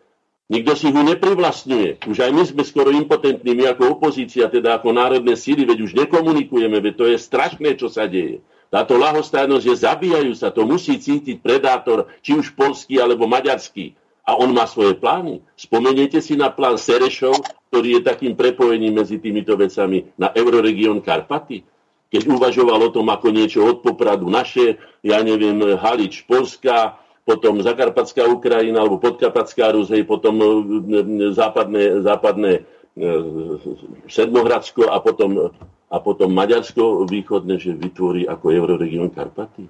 [0.45, 2.05] Nikto si ho neprivlastňuje.
[2.05, 5.97] Už aj my sme skoro impotentní, my ako opozícia, teda ako národné síly, veď už
[5.97, 8.45] nekomunikujeme, veď to je strašné, čo sa deje.
[8.69, 13.97] Táto lahostajnosť je zabíjajú sa, to musí cítiť predátor, či už polský alebo maďarský.
[14.25, 15.41] A on má svoje plány.
[15.57, 17.41] Spomeniete si na plán Serešov,
[17.73, 21.65] ktorý je takým prepojením medzi týmito vecami na Euroregión Karpaty?
[22.13, 28.29] Keď uvažoval o tom, ako niečo od Popradu naše, ja neviem, Halič, Polska, potom Zakarpatská
[28.29, 32.63] Ukrajina alebo Podkapatská Rus, hej, potom e, e, západné, západné e,
[34.13, 35.49] Sedmohradsko a potom,
[35.89, 39.65] a potom Maďarsko východné, že vytvorí ako Euroregión Karpaty.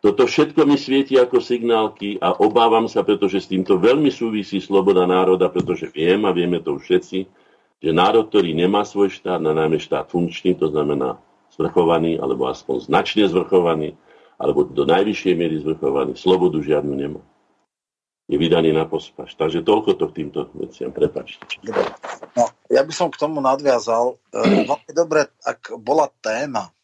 [0.00, 5.04] Toto všetko mi svieti ako signálky a obávam sa, pretože s týmto veľmi súvisí sloboda
[5.04, 7.18] národa, pretože viem a vieme to všetci,
[7.76, 11.20] že národ, ktorý nemá svoj štát, na najmä štát funkčný, to znamená
[11.52, 13.96] zvrchovaný alebo aspoň značne zvrchovaný,
[14.36, 17.22] alebo do najvyššej miery zvrchovaný, slobodu žiadnu nemá.
[18.26, 19.38] Je vydaný na pospaš.
[19.38, 20.90] Takže toľko to k týmto veciam.
[20.90, 21.46] Prepačte.
[21.62, 21.86] Dobre.
[22.34, 24.18] No, ja by som k tomu nadviazal.
[24.34, 26.74] Veľmi dobre, ak bola téma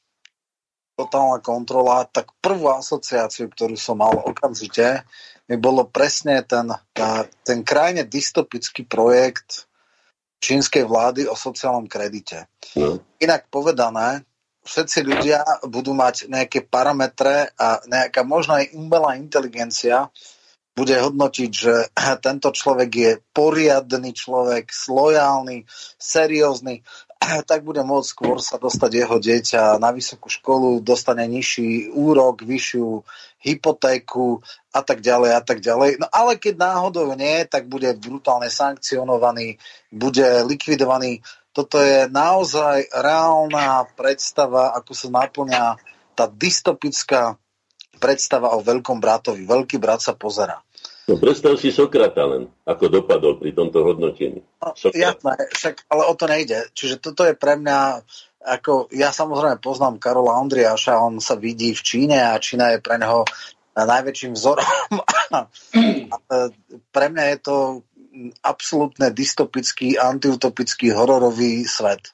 [0.95, 5.03] totálna kontrola, tak prvú asociáciu, ktorú som mal okamžite,
[5.51, 6.71] mi bolo presne ten,
[7.43, 9.67] ten krajne dystopický projekt
[10.39, 12.47] čínskej vlády o sociálnom kredite.
[12.79, 13.03] No.
[13.19, 14.23] Inak povedané,
[14.63, 20.11] všetci ľudia budú mať nejaké parametre a nejaká možno aj umelá inteligencia
[20.73, 21.75] bude hodnotiť, že
[22.27, 25.69] tento človek je poriadny človek, lojálny,
[26.01, 26.81] seriózny,
[27.51, 33.05] tak bude môcť skôr sa dostať jeho dieťa na vysokú školu, dostane nižší úrok, vyššiu
[33.43, 34.39] hypotéku
[34.71, 35.99] a tak ďalej a tak ďalej.
[35.99, 39.59] No ale keď náhodou nie, tak bude brutálne sankcionovaný,
[39.91, 41.21] bude likvidovaný
[41.53, 45.77] toto je naozaj reálna predstava, ako sa naplňa
[46.17, 47.37] tá dystopická
[48.01, 49.45] predstava o veľkom bratovi.
[49.45, 50.59] Veľký brat sa pozera.
[51.07, 54.41] No predstav si Sokrata len, ako dopadol pri tomto hodnotení.
[54.63, 56.73] No, jasné, však, ale o to nejde.
[56.73, 58.01] Čiže toto je pre mňa,
[58.43, 63.03] ako ja samozrejme poznám Karola Ondriáša, on sa vidí v Číne a Čína je pre
[63.03, 63.27] neho
[63.75, 64.69] najväčším vzorom.
[66.15, 66.17] a
[66.93, 67.57] pre mňa je to
[68.45, 72.13] absolútne dystopický, antiutopický, hororový svet.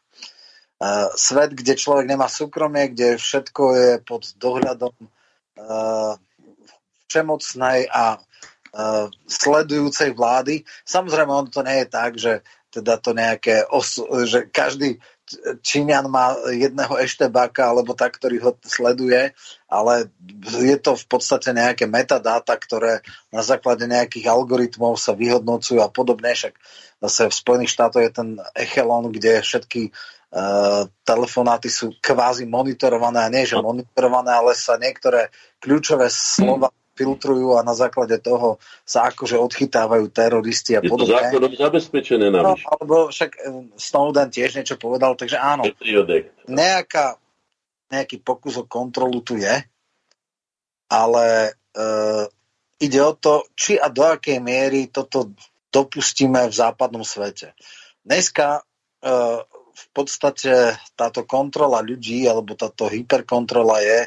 [0.79, 6.15] Uh, svet, kde človek nemá súkromie, kde všetko je pod dohľadom uh,
[7.11, 10.63] všemocnej a uh, sledujúcej vlády.
[10.87, 15.03] Samozrejme, on to nie je tak, že teda to nejaké, os- že každý
[15.61, 19.37] Číňan má jedného eštebáka alebo tak, ktorý ho sleduje,
[19.69, 20.09] ale
[20.45, 26.33] je to v podstate nejaké metadáta, ktoré na základe nejakých algoritmov sa vyhodnocujú a podobne.
[26.33, 26.57] Však
[27.05, 33.33] zase v Spojených štátoch je ten echelon, kde všetky uh, telefonáty sú kvázi monitorované a
[33.33, 35.29] nie, že monitorované, ale sa niektoré
[35.61, 41.07] kľúčové slova filtrujú a na základe toho sa akože odchytávajú teroristi a podobne.
[41.07, 42.67] Je to zákonom zabezpečené navyše.
[42.67, 45.63] No, alebo však eh, Snowden tiež niečo povedal, takže áno.
[46.51, 47.15] Nejaká,
[47.95, 49.55] nejaký pokus o kontrolu tu je,
[50.89, 52.25] ale uh,
[52.81, 55.37] ide o to, či a do akej miery toto
[55.69, 57.53] dopustíme v západnom svete.
[58.01, 59.45] Dneska uh,
[59.79, 64.01] v podstate táto kontrola ľudí alebo táto hyperkontrola je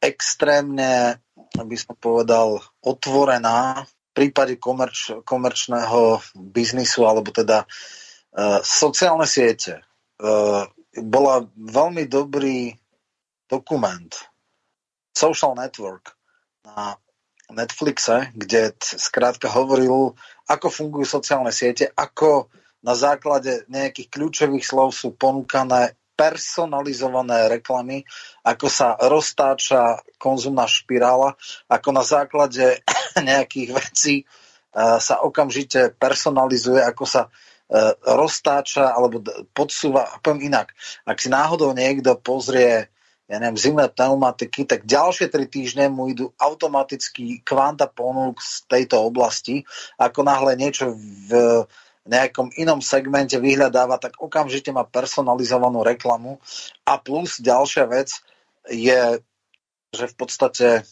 [0.00, 1.20] extrémne
[1.54, 9.80] by som povedal, otvorená v prípade komerč, komerčného biznisu alebo teda uh, sociálne siete.
[10.20, 10.66] Uh,
[10.98, 12.74] bola veľmi dobrý
[13.46, 14.10] dokument
[15.14, 16.14] Social Network
[16.66, 16.98] na
[17.50, 20.14] Netflixe, kde skrátka hovoril,
[20.46, 22.46] ako fungujú sociálne siete, ako
[22.80, 28.04] na základe nejakých kľúčových slov sú ponúkané personalizované reklamy,
[28.44, 31.32] ako sa roztáča konzumná špirála,
[31.64, 32.84] ako na základe
[33.32, 34.24] nejakých vecí e,
[35.00, 37.28] sa okamžite personalizuje, ako sa e,
[38.04, 39.24] roztáča alebo
[39.56, 40.76] podsúva, poviem inak,
[41.08, 42.92] ak si náhodou niekto pozrie
[43.30, 49.06] ja neviem, zimné pneumatiky, tak ďalšie tri týždne mu idú automaticky kvanta ponúk z tejto
[49.06, 49.62] oblasti,
[50.02, 51.62] ako náhle niečo v
[52.08, 56.40] nejakom inom segmente vyhľadáva, tak okamžite má personalizovanú reklamu.
[56.88, 58.16] A plus ďalšia vec
[58.68, 59.20] je,
[59.92, 60.82] že v podstate e,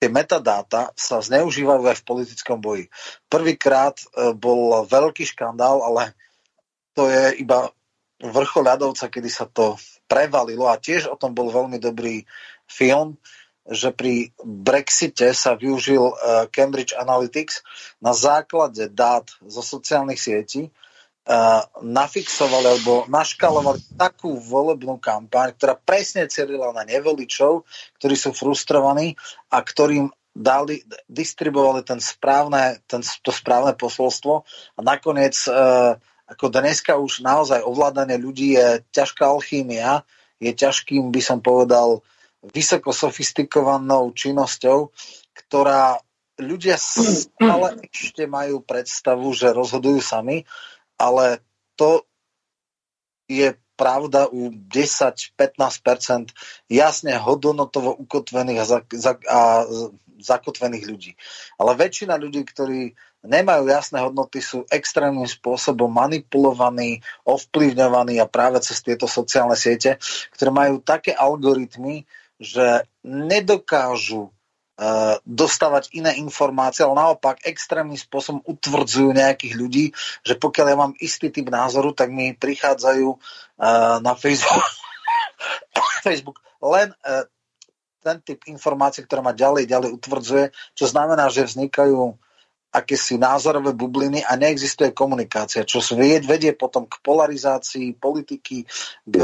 [0.00, 2.84] tie metadáta sa zneužívajú aj v politickom boji.
[3.28, 6.16] Prvýkrát e, bol veľký škandál, ale
[6.96, 7.68] to je iba
[8.20, 9.76] vrchol ľadovca, kedy sa to
[10.08, 12.24] prevalilo a tiež o tom bol veľmi dobrý
[12.64, 13.20] film,
[13.66, 16.14] že pri Brexite sa využil e,
[16.54, 17.66] Cambridge Analytics
[17.98, 20.70] na základe dát zo sociálnych sietí, e,
[21.82, 27.66] nafixovali alebo naškalovali takú volebnú kampaň, ktorá presne celila na nevoličov,
[27.98, 29.18] ktorí sú frustrovaní
[29.50, 34.46] a ktorým dali, distribuovali ten správne, ten, to správne posolstvo.
[34.76, 35.50] A nakoniec e,
[36.26, 40.02] ako dneska už naozaj ovládanie ľudí je ťažká alchýmia,
[40.42, 42.04] je ťažkým, by som povedal,
[42.42, 44.92] vysoko sofistikovanou činnosťou,
[45.32, 46.00] ktorá
[46.40, 50.44] ľudia stále ešte majú predstavu, že rozhodujú sami,
[51.00, 51.40] ale
[51.76, 52.04] to
[53.26, 55.36] je pravda u 10-15%
[56.72, 59.40] jasne hodnotovo ukotvených a, za, za, a
[60.16, 61.12] zakotvených ľudí.
[61.60, 62.96] Ale väčšina ľudí, ktorí
[63.26, 70.00] nemajú jasné hodnoty, sú extrémnym spôsobom manipulovaní, ovplyvňovaní a práve cez tieto sociálne siete,
[70.32, 79.12] ktoré majú také algoritmy, že nedokážu uh, dostávať iné informácie, ale naopak extrémnym spôsobom utvrdzujú
[79.16, 79.84] nejakých ľudí,
[80.22, 84.66] že pokiaľ ja mám istý typ názoru, tak mi prichádzajú uh, na Facebook,
[86.74, 87.24] len uh,
[88.06, 90.44] ten typ informácií, ktorá ma ďalej ďalej utvrdzuje,
[90.78, 92.14] čo znamená, že vznikajú
[92.70, 98.68] akési názorové bubliny a neexistuje komunikácia, čo vedie potom k polarizácii politiky,
[99.08, 99.14] k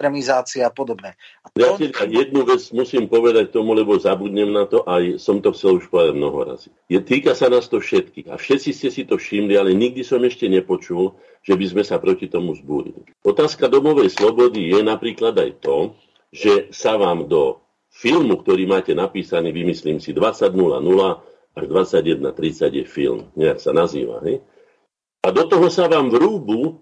[0.00, 1.12] extremizácia a podobne.
[1.44, 1.60] A to...
[1.60, 5.76] Ja si jednu vec musím povedať tomu, lebo zabudnem na to, aj som to chcel
[5.76, 6.72] už povedať mnoho razy.
[6.88, 10.24] Je, týka sa nás to všetkých a všetci ste si to všimli, ale nikdy som
[10.24, 13.04] ešte nepočul, že by sme sa proti tomu zbúrili.
[13.20, 15.92] Otázka domovej slobody je napríklad aj to,
[16.32, 17.60] že sa vám do
[17.92, 20.48] filmu, ktorý máte napísaný, vymyslím si 20.00
[21.60, 24.24] až 21.30 je film, nejak sa nazýva.
[24.24, 24.40] Hej?
[25.20, 26.80] A do toho sa vám vrúbu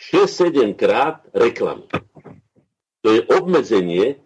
[0.00, 1.86] 6-7 krát reklamy
[3.06, 4.18] to je obmedzenie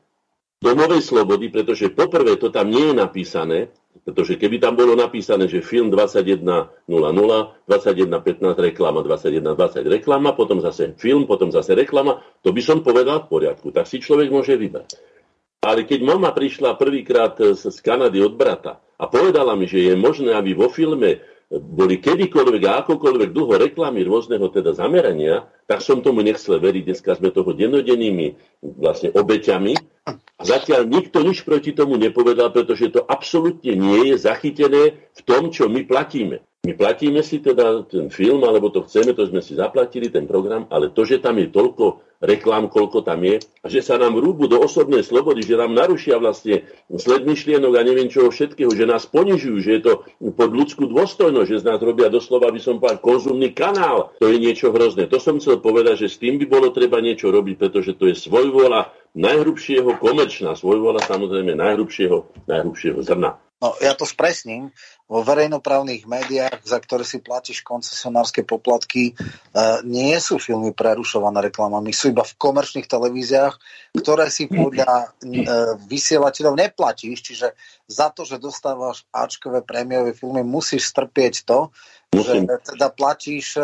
[0.65, 3.69] domovej slobody, pretože poprvé to tam nie je napísané,
[4.09, 7.69] pretože keby tam bolo napísané, že film 21.00, 21.15
[8.57, 13.69] reklama, 21.20 reklama, potom zase film, potom zase reklama, to by som povedal v poriadku.
[13.69, 14.97] Tak si človek môže vybrať.
[15.61, 20.33] Ale keď mama prišla prvýkrát z, Kanady od brata a povedala mi, že je možné,
[20.33, 21.21] aby vo filme
[21.53, 26.83] boli kedykoľvek a akokoľvek dlho reklamy rôzneho teda zamerania, tak som tomu nechcel veriť.
[26.83, 28.35] Dneska sme toho dennodennými
[28.75, 29.79] vlastne obeťami.
[30.11, 35.55] A zatiaľ nikto nič proti tomu nepovedal, pretože to absolútne nie je zachytené v tom,
[35.55, 36.43] čo my platíme.
[36.61, 40.69] My platíme si teda ten film, alebo to chceme, to sme si zaplatili, ten program,
[40.69, 44.45] ale to, že tam je toľko reklám, koľko tam je, a že sa nám rúbu
[44.45, 49.09] do osobnej slobody, že nám narušia vlastne sled myšlienok a neviem čoho všetkého, že nás
[49.09, 49.93] ponižujú, že je to
[50.37, 54.13] pod ľudskú dôstojnosť, že z nás robia doslova, by som povedal, konzumný kanál.
[54.21, 55.09] To je niečo hrozné.
[55.09, 58.17] To som chcel povedať, že s tým by bolo treba niečo robiť, pretože to je
[58.17, 63.37] svojvola najhrubšieho komerčná, svojvola samozrejme najhrubšieho, najhrubšieho zrna.
[63.61, 64.73] No, ja to spresním.
[65.05, 69.15] Vo verejnoprávnych médiách, za ktoré si platíš koncesionárske poplatky, e,
[69.85, 73.55] nie sú filmy prerušované reklamami, sú iba v komerčných televíziách,
[74.01, 75.07] ktoré si podľa e,
[75.93, 77.53] vysielateľov neplatíš, čiže
[77.85, 81.69] za to, že dostávaš Ačkové prémiové filmy, musíš strpieť to,
[82.17, 82.49] Musím.
[82.49, 83.63] že teda platíš e,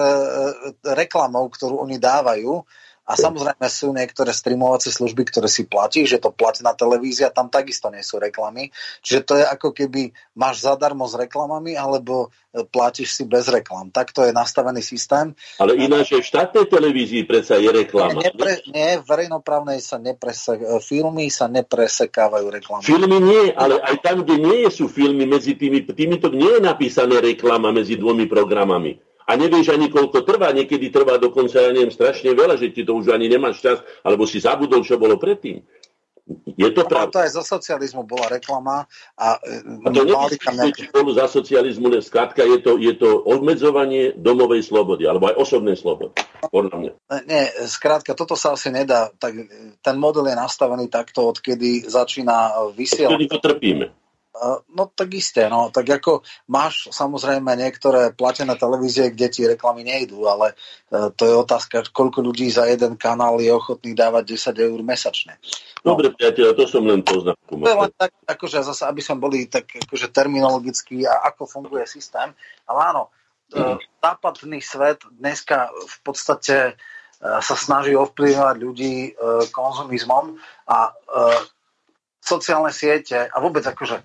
[0.93, 2.69] reklamou, ktorú oni dávajú
[3.07, 7.87] a samozrejme sú niektoré streamovacie služby, ktoré si platí, že to platená televízia, tam takisto
[7.87, 8.75] nie sú reklamy.
[8.99, 13.95] Čiže to je ako keby máš zadarmo s reklamami, alebo e, platíš si bez reklam.
[13.95, 15.39] Takto je nastavený systém.
[15.63, 18.19] Ale ináč v štátnej televízii predsa je reklama.
[18.19, 22.83] Nie, nepre, nie v verejnoprávnej sa neprese, e, filmy sa nepresekávajú reklamy.
[22.83, 27.23] Filmy nie, ale aj tam, kde nie sú filmy, medzi tými, týmito nie je napísané
[27.23, 32.31] reklama medzi dvomi programami a nevieš ani koľko trvá, niekedy trvá dokonca, ja neviem, strašne
[32.31, 35.67] veľa, že ti to už ani nemáš čas, alebo si zabudol, čo bolo predtým.
[36.59, 37.15] Je to pravda.
[37.15, 38.83] To aj za socializmu bola reklama.
[39.15, 40.91] A, a to nie nejaké...
[40.91, 45.79] bolo za socializmu, len skrátka je to, je to obmedzovanie domovej slobody, alebo aj osobnej
[45.79, 46.19] slobody.
[46.51, 46.91] Podľa mňa.
[47.31, 49.15] Nie, skrátka, toto sa asi nedá.
[49.15, 49.39] Tak,
[49.79, 53.15] ten model je nastavený takto, odkedy začína vysielať.
[53.15, 53.87] Vtedy to trpíme.
[54.77, 55.73] No tak isté, no.
[55.73, 56.21] Tak ako
[56.53, 60.53] máš samozrejme niektoré platené televízie, kde ti reklamy nejdú, ale
[60.93, 65.41] e, to je otázka, koľko ľudí za jeden kanál je ochotný dávať 10 eur mesačne.
[65.81, 65.97] No.
[65.97, 67.33] Dobre, priateľ, to som len poznal.
[67.49, 71.89] To je len tak, akože zase, aby sme boli tak akože terminologicky a ako funguje
[71.89, 72.37] systém.
[72.69, 73.09] Ale áno,
[73.57, 73.81] mm.
[74.05, 76.73] západný svet dneska v podstate e,
[77.23, 79.17] sa snaží ovplyvňovať ľudí
[79.49, 80.37] konzumizmom
[80.69, 80.93] a
[82.27, 84.03] sociálne siete a vôbec akože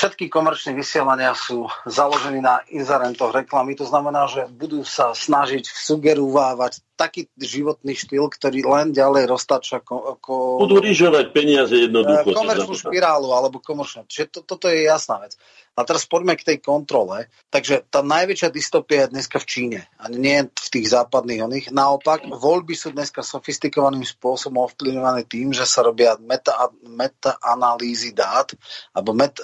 [0.00, 6.80] Všetky komerčné vysielania sú založené na inzerentoch reklamy, to znamená, že budú sa snažiť sugerovávať
[6.96, 10.20] taký životný štýl, ktorý len ďalej roztača ako...
[10.20, 10.32] ako
[10.64, 12.32] budú rýžovať peniaze jednoducho.
[12.32, 14.04] Komerčnú špirálu alebo komerčnú.
[14.04, 15.36] Čiže to, toto je jasná vec.
[15.80, 17.32] A teraz poďme k tej kontrole.
[17.48, 21.66] Takže tá najväčšia dystopia je dneska v Číne a nie v tých západných oných.
[21.72, 28.52] Naopak, voľby sú dneska sofistikovaným spôsobom ovplyvňované tým, že sa robia meta, meta-analýzy dát
[28.92, 29.40] alebo met,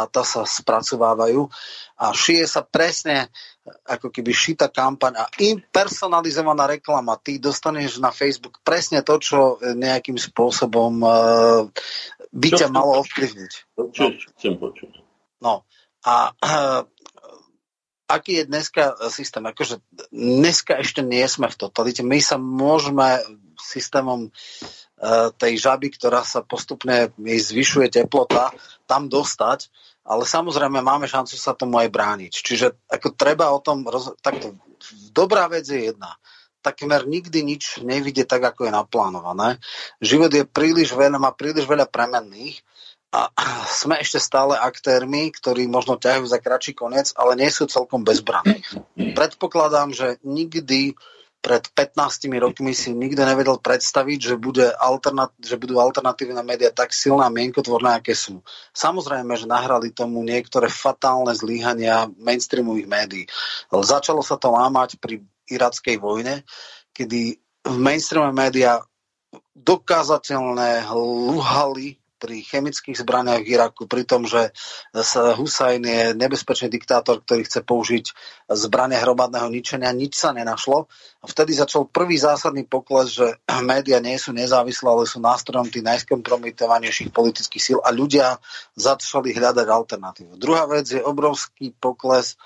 [0.00, 1.44] metadáta sa spracovávajú
[2.00, 3.28] a šije sa presne
[3.84, 7.20] ako keby šita kampaň a impersonalizovaná reklama.
[7.20, 11.68] Ty dostaneš na Facebook presne to, čo nejakým spôsobom uh,
[12.32, 13.52] by čo ťa malo ovplyvniť.
[13.92, 14.90] Čo, čo chcem počuť?
[15.44, 15.68] No,
[16.08, 16.82] a uh,
[18.16, 19.44] aký je dneska systém?
[19.44, 22.00] Akože dneska ešte nie sme v totalite.
[22.00, 23.20] My sa môžeme
[23.60, 24.79] systémom uh,
[25.40, 28.52] tej žaby, ktorá sa postupne jej zvyšuje teplota,
[28.84, 29.72] tam dostať,
[30.04, 32.32] ale samozrejme máme šancu sa tomu aj brániť.
[32.32, 34.12] Čiže ako treba o tom, roz...
[34.20, 34.60] takto,
[35.12, 36.20] dobrá vec je jedna
[36.60, 39.56] takmer nikdy nič nevidie tak, ako je naplánované.
[40.00, 42.60] Život je príliš veľa, má príliš veľa premenných
[43.10, 43.32] a
[43.82, 48.62] sme ešte stále aktérmi, ktorí možno ťahajú za kratší koniec, ale nie sú celkom bezbranní.
[49.16, 50.94] Predpokladám, že nikdy
[51.40, 56.92] pred 15 rokmi si nikto nevedel predstaviť, že, bude alternat- že budú alternatívne médiá tak
[56.92, 58.44] silné a mienkotvorné, aké sú.
[58.76, 63.24] Samozrejme, že nahrali tomu niektoré fatálne zlíhania mainstreamových médií.
[63.72, 66.44] Začalo sa to lámať pri irackej vojne,
[66.92, 68.80] kedy v mainstreamové médiá
[69.56, 74.52] dokázateľné lúhali pri chemických zbraniach v Iraku, pri tom, že
[74.92, 78.04] Husajn je nebezpečný diktátor, ktorý chce použiť
[78.52, 80.92] zbranie hromadného ničenia, nič sa nenašlo.
[81.24, 87.08] Vtedy začal prvý zásadný pokles, že médiá nie sú nezávislé, ale sú nástrojom tých najskompromitovanejších
[87.08, 88.36] politických síl a ľudia
[88.76, 90.36] začali hľadať alternatívu.
[90.36, 92.36] Druhá vec je obrovský pokles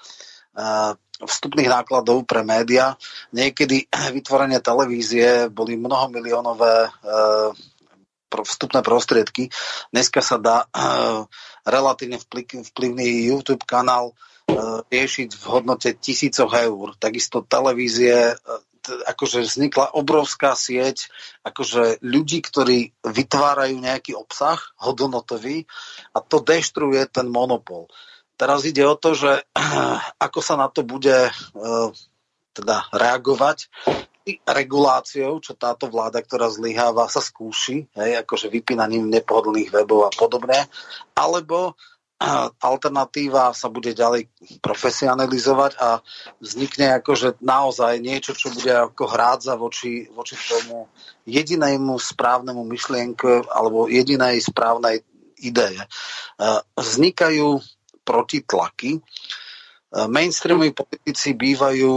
[0.54, 2.94] uh, vstupných nákladov pre médiá.
[3.34, 7.50] Niekedy vytvorenie televízie boli mnohomiliónové uh,
[8.42, 9.54] vstupné prostriedky.
[9.94, 11.30] Dneska sa dá uh,
[11.62, 16.98] relatívne vplyvný YouTube kanál uh, riešiť v hodnote tisícoch eur.
[16.98, 21.08] Takisto televízie, uh, akože vznikla obrovská sieť
[21.40, 25.64] akože ľudí, ktorí vytvárajú nejaký obsah hodnotový
[26.12, 27.88] a to deštruuje ten monopol.
[28.34, 29.46] Teraz ide o to, že
[30.18, 31.30] ako sa na to bude
[32.54, 33.70] teda reagovať
[34.48, 40.64] reguláciou, čo táto vláda, ktorá zlyháva, sa skúši, hej, akože vypínaním nepohodlných webov a podobne,
[41.12, 41.76] alebo
[42.56, 44.32] alternatíva sa bude ďalej
[44.64, 46.00] profesionalizovať a
[46.40, 50.88] vznikne akože naozaj niečo, čo bude ako hrádza voči, voči tomu
[51.28, 55.04] jedinému správnemu myšlienku alebo jedinej správnej
[55.44, 55.84] ideje.
[56.72, 57.60] Vznikajú
[58.08, 59.04] protitlaky.
[59.94, 61.92] Mainstreamoví politici bývajú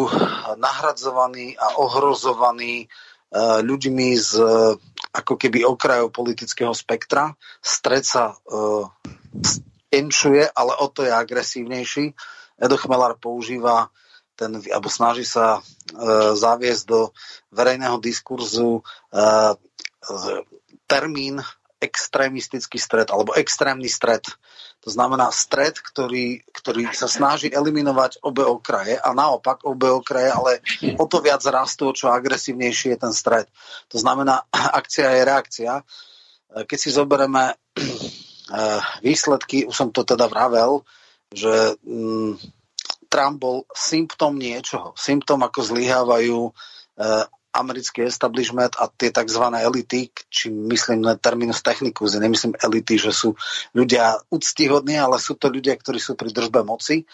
[0.61, 2.85] nahradzovaní a ohrozovaní
[3.65, 4.31] ľuďmi z
[5.17, 7.33] ako keby okrajov politického spektra.
[7.57, 8.37] Stred sa
[9.89, 12.05] enčuje, ale o to je agresívnejší.
[12.61, 13.89] Edo Chmelar používa
[14.37, 15.61] ten, alebo snaží sa e,
[16.37, 17.09] zaviesť do
[17.49, 18.81] verejného diskurzu e,
[20.85, 21.41] termín
[21.81, 24.21] extrémistický stred alebo extrémny stred.
[24.87, 30.51] To znamená stred, ktorý, ktorý sa snaží eliminovať obe okraje a naopak obe okraje, ale
[30.95, 33.51] o to viac rastú, čo agresívnejší je ten stred.
[33.91, 34.47] To znamená,
[34.79, 35.73] akcia je reakcia.
[35.75, 35.83] E,
[36.63, 37.51] keď si zoberieme
[38.47, 40.79] Eh, výsledky, už som to teda vravel,
[41.27, 42.39] že mm,
[43.11, 44.95] Trump bol symptom niečoho.
[44.95, 47.27] Symptom, ako zlyhávajú eh,
[47.57, 49.41] americký establishment a tie tzv.
[49.41, 53.33] elity, či myslím na terminus technicus, nemyslím elity, že sú
[53.73, 57.09] ľudia úctihodní, ale sú to ľudia, ktorí sú pri držbe moci.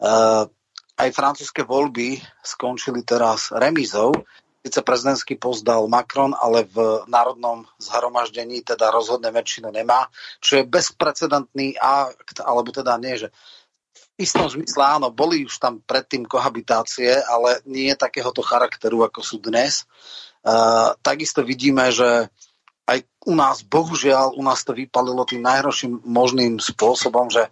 [0.00, 0.48] Uh,
[0.96, 4.12] aj francúzske voľby skončili teraz remizou,
[4.62, 10.06] Sice prezidentský post dal Macron, ale v národnom zhromaždení teda rozhodne väčšinu nemá,
[10.38, 13.34] čo je bezprecedentný akt, alebo teda nie, že
[14.20, 19.88] istom zmysle áno, boli už tam predtým kohabitácie, ale nie takéhoto charakteru, ako sú dnes.
[20.42, 22.28] Uh, takisto vidíme, že
[22.86, 22.98] aj
[23.30, 27.46] u nás, bohužiaľ, u nás to vypalilo tým najhorším možným spôsobom, že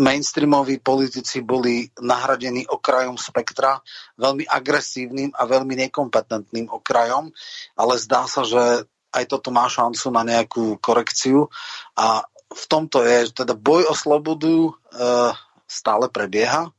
[0.00, 3.78] mainstreamoví politici boli nahradení okrajom spektra,
[4.16, 7.28] veľmi agresívnym a veľmi nekompetentným okrajom,
[7.76, 11.50] ale zdá sa, že aj toto má šancu na nejakú korekciu
[11.98, 14.72] a v tomto je, teda boj o slobodu e,
[15.70, 16.74] stále prebieha.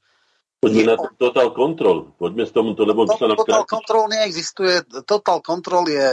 [0.61, 2.13] Poďme na total control.
[2.19, 3.71] Poďme s tomuto, lebo to, sa nám Total krát...
[3.71, 4.75] control neexistuje.
[5.07, 6.07] Total control je...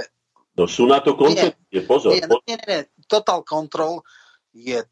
[0.56, 2.16] No sú na to koncepcie, pozor.
[2.16, 2.80] Nie, nie, nie, nie.
[3.04, 4.00] Total control
[4.56, 4.88] je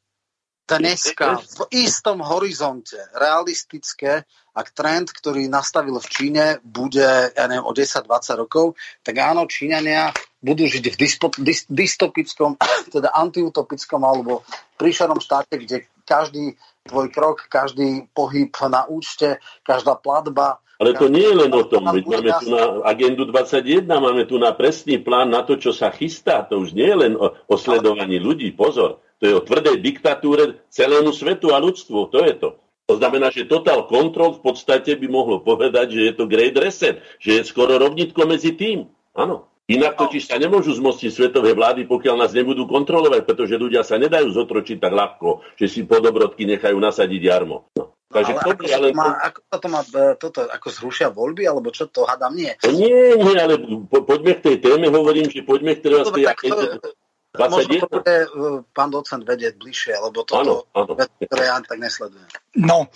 [0.67, 7.71] dneska v istom horizonte realistické, ak trend, ktorý nastavil v Číne, bude, ja neviem, o
[7.71, 8.75] 10-20 rokov,
[9.07, 10.11] tak áno, Číňania
[10.43, 12.59] budú žiť v dyspo, dys, dystopickom,
[12.95, 14.43] teda antiutopickom alebo
[14.75, 21.25] príšernom štáte, kde každý tvoj krok, každý pohyb na účte, každá platba ale to nie
[21.25, 25.33] je len o tom, veď máme tu na agendu 21, máme tu na presný plán
[25.33, 26.45] na to, čo sa chystá.
[26.53, 29.01] To už nie je len o, o sledovaní ľudí, pozor.
[29.21, 32.13] To je o tvrdej diktatúre celému svetu a ľudstvu.
[32.13, 32.49] To je to.
[32.87, 37.01] To znamená, že total control v podstate by mohlo povedať, že je to great reset,
[37.19, 38.87] že je skoro rovnitko medzi tým.
[39.17, 39.49] Áno.
[39.67, 44.31] Inak totiž sa nemôžu zmostiť svetové vlády, pokiaľ nás nebudú kontrolovať, pretože ľudia sa nedajú
[44.31, 47.67] zotročiť tak ľahko, že si podobrodky nechajú nasadiť jarmo.
[47.75, 47.99] No.
[48.07, 48.89] Takže ale ako, ale...
[48.95, 52.55] Má, ako to má e, toto, ako zrušia voľby, alebo čo to hádam nie?
[52.63, 53.59] Nie, nie, ale
[53.91, 56.31] po, poďme k tej téme, hovorím, že poďme k teraz tej...
[56.31, 56.95] To,
[57.37, 57.53] 21.
[57.53, 58.27] Možno to bude e,
[58.73, 60.97] pán docent vedieť bližšie, lebo toto, áno, áno.
[60.97, 62.31] ktoré ja tak nesledujem.
[62.57, 62.89] No,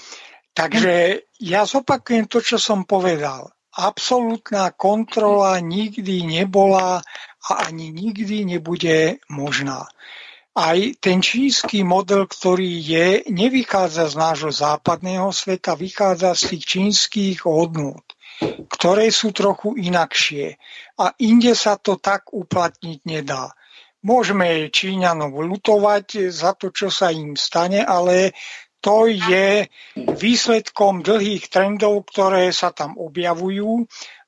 [0.57, 3.53] takže ja zopakujem to, čo som povedal.
[3.71, 7.07] Absolutná kontrola nikdy nebola
[7.47, 9.87] a ani nikdy nebude možná.
[10.51, 17.39] Aj ten čínsky model, ktorý je, nevychádza z nášho západného sveta, vychádza z tých čínskych
[17.47, 18.03] hodnôt,
[18.67, 20.59] ktoré sú trochu inakšie.
[20.99, 23.55] A inde sa to tak uplatniť nedá.
[24.03, 28.35] Môžeme Číňanov lutovať za to, čo sa im stane, ale
[28.81, 33.85] to je výsledkom dlhých trendov, ktoré sa tam objavujú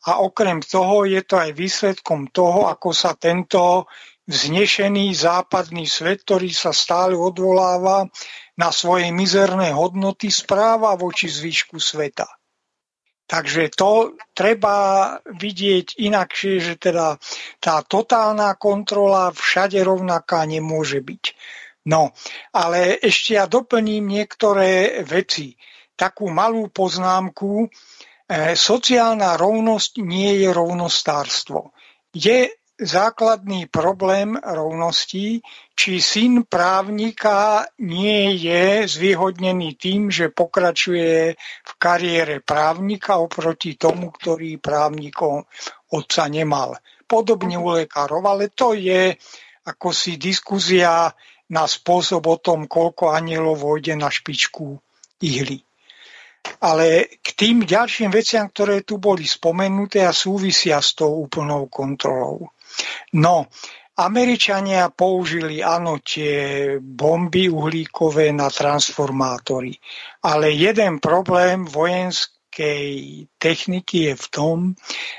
[0.09, 3.89] a okrem toho je to aj výsledkom toho, ako sa tento
[4.29, 8.07] vznešený západný svet, ktorý sa stále odvoláva
[8.55, 12.29] na svoje mizerné hodnoty, správa voči zvyšku sveta.
[13.27, 17.17] Takže to treba vidieť inakšie, že teda
[17.65, 21.23] tá totálna kontrola všade rovnaká nemôže byť.
[21.83, 22.15] No,
[22.55, 25.59] ale ešte ja doplním niektoré veci.
[25.99, 27.67] Takú malú poznámku.
[27.67, 27.69] E,
[28.55, 31.75] sociálna rovnosť nie je rovnostárstvo.
[32.15, 35.43] Je základný problém rovnosti,
[35.75, 44.59] či syn právnika nie je zvýhodnený tým, že pokračuje v kariére právnika oproti tomu, ktorý
[44.63, 45.47] právnikom
[45.91, 46.79] otca nemal.
[47.11, 49.15] Podobne u lekárov, ale to je
[49.63, 51.07] ako si diskuzia
[51.53, 54.81] na spôsob o tom, koľko anielov vojde na špičku
[55.21, 55.61] ihly.
[56.59, 62.51] Ale k tým ďalším veciam, ktoré tu boli spomenuté a súvisia s tou úplnou kontrolou.
[63.15, 63.47] No,
[63.93, 69.77] Američania použili áno tie bomby uhlíkové na transformátory,
[70.25, 74.59] ale jeden problém vojenskej techniky je v tom,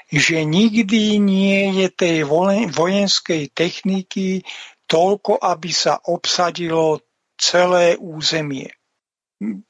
[0.10, 2.26] že nikdy nie je tej
[2.74, 4.42] vojenskej techniky
[4.88, 7.02] toľko, aby sa obsadilo
[7.40, 8.70] celé územie.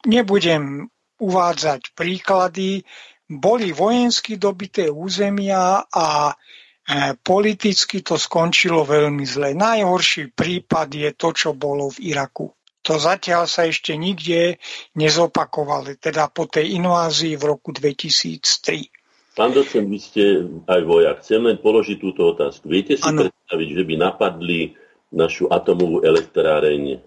[0.06, 0.86] Nebudem
[1.18, 2.84] uvádzať príklady,
[3.30, 6.36] boli vojensky dobité územia a
[6.84, 9.56] E, politicky to skončilo veľmi zle.
[9.56, 12.52] Najhorší prípad je to, čo bolo v Iraku.
[12.84, 14.60] To zatiaľ sa ešte nikde
[15.00, 19.40] nezopakovalo, teda po tej invázii v roku 2003.
[19.40, 21.24] Pán docent, vy ste aj vojak.
[21.24, 22.68] Chcem len položiť túto otázku.
[22.68, 23.32] Viete si ano.
[23.32, 24.76] predstaviť, že by napadli
[25.14, 26.98] našu atomovú elektráreň e,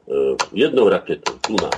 [0.55, 1.69] jednou raketou, tu na.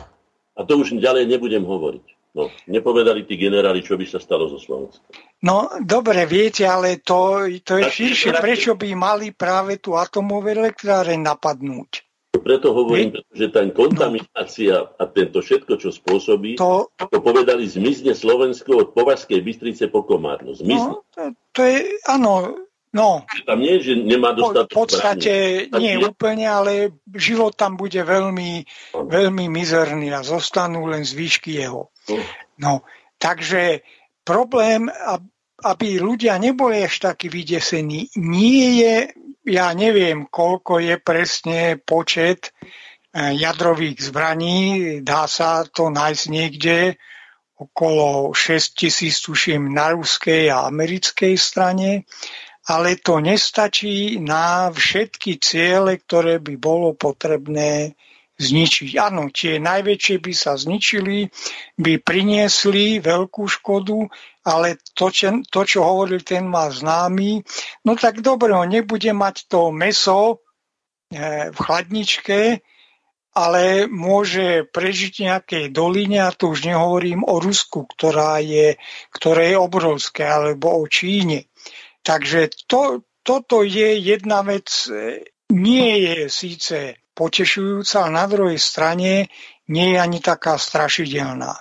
[0.54, 2.06] A to už ďalej nebudem hovoriť.
[2.36, 5.10] No, nepovedali tí generáli, čo by sa stalo so Slovenskom.
[5.42, 8.36] No, dobre, viete, ale to, to je širšie.
[8.36, 12.04] Prečo by mali práve tú atomovú elektráreň napadnúť?
[12.38, 14.92] Preto hovorím, že tá kontaminácia no.
[15.00, 20.52] a tento všetko, čo spôsobí, to, to povedali, zmizne Slovensko od Považskej Bystrice po Komárno.
[20.52, 21.00] Zmizne.
[21.00, 22.54] No, to, to je, áno,
[22.88, 25.32] No, tam nie, že nemá dostatok V podstate
[25.76, 26.72] nie je úplne, ale
[27.12, 28.64] život tam bude veľmi,
[28.96, 31.92] veľmi mizerný a zostanú len zvyšky jeho.
[32.08, 32.16] No,
[32.56, 32.72] no.
[33.18, 33.84] Takže
[34.24, 34.88] problém,
[35.58, 38.94] aby ľudia neboli až takí vydesení, nie je,
[39.44, 44.58] ja neviem, koľko je presne počet e, jadrových zbraní,
[45.02, 46.76] dá sa to nájsť niekde,
[47.58, 52.06] okolo 6 tisíc, tuším, na ruskej a americkej strane
[52.68, 57.96] ale to nestačí na všetky ciele, ktoré by bolo potrebné
[58.38, 58.94] zničiť.
[59.02, 61.26] Áno, tie najväčšie by sa zničili,
[61.74, 64.06] by priniesli veľkú škodu,
[64.46, 67.42] ale to, čo, to, čo hovoril ten má známy,
[67.82, 70.38] no tak dobre, on nebude mať to meso
[71.10, 72.62] e, v chladničke,
[73.34, 78.78] ale môže prežiť nejakej doline, a to už nehovorím o Rusku, ktorá je,
[79.14, 81.47] ktoré je obrovské, alebo o Číne.
[82.08, 89.28] Takže to, toto je jedna vec, e, nie je síce potešujúca, ale na druhej strane
[89.68, 91.52] nie je ani taká strašidelná.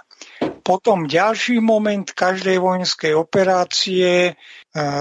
[0.63, 4.33] Potom ďalší moment každej vojenskej operácie, e,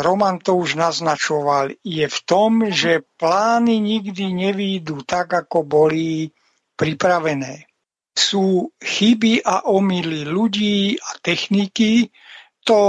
[0.03, 6.27] Roman to už naznačoval, je v tom, že plány nikdy nevídu tak, ako boli
[6.75, 7.71] pripravené.
[8.19, 12.11] Sú chyby a omily ľudí a techniky,
[12.67, 12.81] to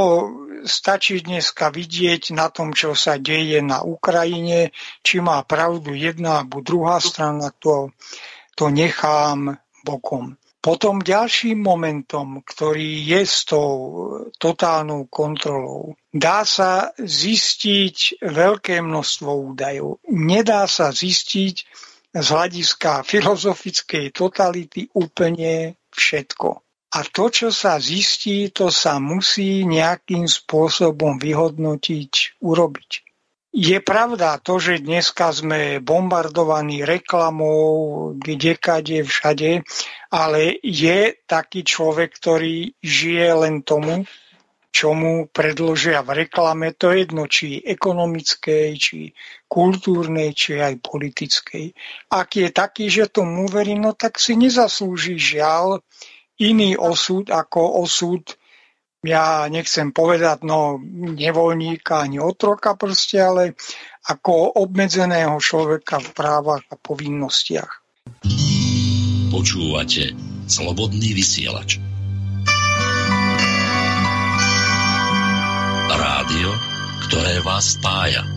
[0.65, 4.73] stačí dneska vidieť na tom, čo sa deje na Ukrajine,
[5.05, 7.93] či má pravdu jedna alebo druhá strana, to,
[8.57, 10.35] to nechám bokom.
[10.57, 13.69] Potom ďalším momentom, ktorý je s tou
[14.35, 20.03] totálnou kontrolou, dá sa zistiť veľké množstvo údajov.
[20.11, 21.55] Nedá sa zistiť
[22.17, 26.66] z hľadiska filozofickej totality úplne všetko.
[26.97, 32.91] A to, čo sa zistí, to sa musí nejakým spôsobom vyhodnotiť, urobiť.
[33.53, 39.61] Je pravda to, že dneska sme bombardovaní reklamou, kdekade, všade,
[40.09, 44.09] ale je taký človek, ktorý žije len tomu,
[44.73, 48.97] čo mu predložia v reklame, to je jedno, či ekonomickej, či
[49.49, 51.73] kultúrnej, či aj politickej.
[52.13, 55.81] Ak je taký, že tomu verí, no tak si nezaslúži žiaľ
[56.41, 58.23] iný osud ako osud,
[59.05, 60.81] ja nechcem povedať, no
[61.15, 63.53] nevoľníka ani otroka proste, ale
[64.09, 67.71] ako obmedzeného človeka v právach a povinnostiach.
[69.27, 70.15] Počúvate
[70.47, 71.75] Slobodný vysielač.
[75.91, 76.49] Rádio,
[77.07, 78.36] ktoré vás spája.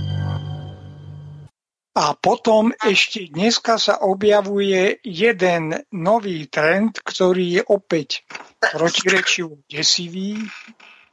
[1.91, 8.23] A potom ešte dneska sa objavuje jeden nový trend, ktorý je opäť
[8.63, 10.39] protirečivo desivý,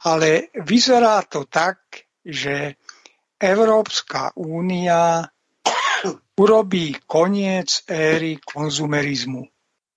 [0.06, 2.78] ale vyzerá to tak, že
[3.42, 5.26] Európska únia
[6.38, 9.42] urobí koniec éry konzumerizmu.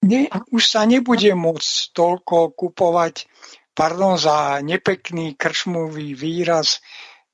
[0.02, 3.30] Ne, už sa nebude môcť toľko kupovať,
[3.78, 6.82] pardon za nepekný kršmový výraz,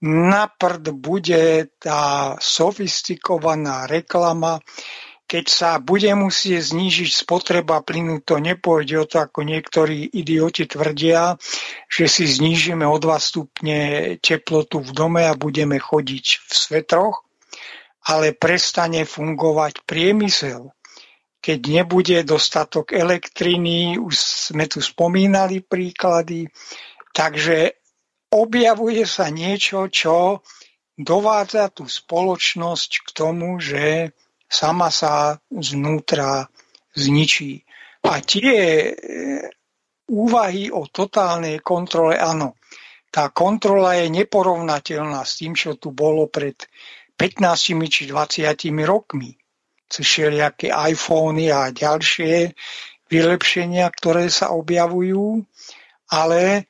[0.02, 4.62] na prd bude tá sofistikovaná reklama,
[5.28, 11.36] keď sa bude musieť znížiť spotreba plynu, to nepôjde o to, ako niektorí idioti tvrdia,
[11.92, 13.80] že si znížime o 2 stupne
[14.24, 17.28] teplotu v dome a budeme chodiť v svetroch,
[18.08, 20.72] ale prestane fungovať priemysel.
[21.44, 24.16] Keď nebude dostatok elektriny, už
[24.52, 26.48] sme tu spomínali príklady,
[27.12, 27.87] takže
[28.32, 30.44] objavuje sa niečo, čo
[30.98, 34.12] dovádza tú spoločnosť k tomu, že
[34.50, 36.50] sama sa znútra
[36.98, 37.62] zničí.
[38.08, 38.56] A tie
[38.88, 38.92] e,
[40.10, 42.56] úvahy o totálnej kontrole, áno,
[43.12, 46.56] tá kontrola je neporovnateľná s tým, čo tu bolo pred
[47.16, 48.48] 15 či 20
[48.84, 49.36] rokmi.
[49.88, 52.52] Cez všelijaké iPhony a ďalšie
[53.08, 55.40] vylepšenia, ktoré sa objavujú,
[56.12, 56.68] ale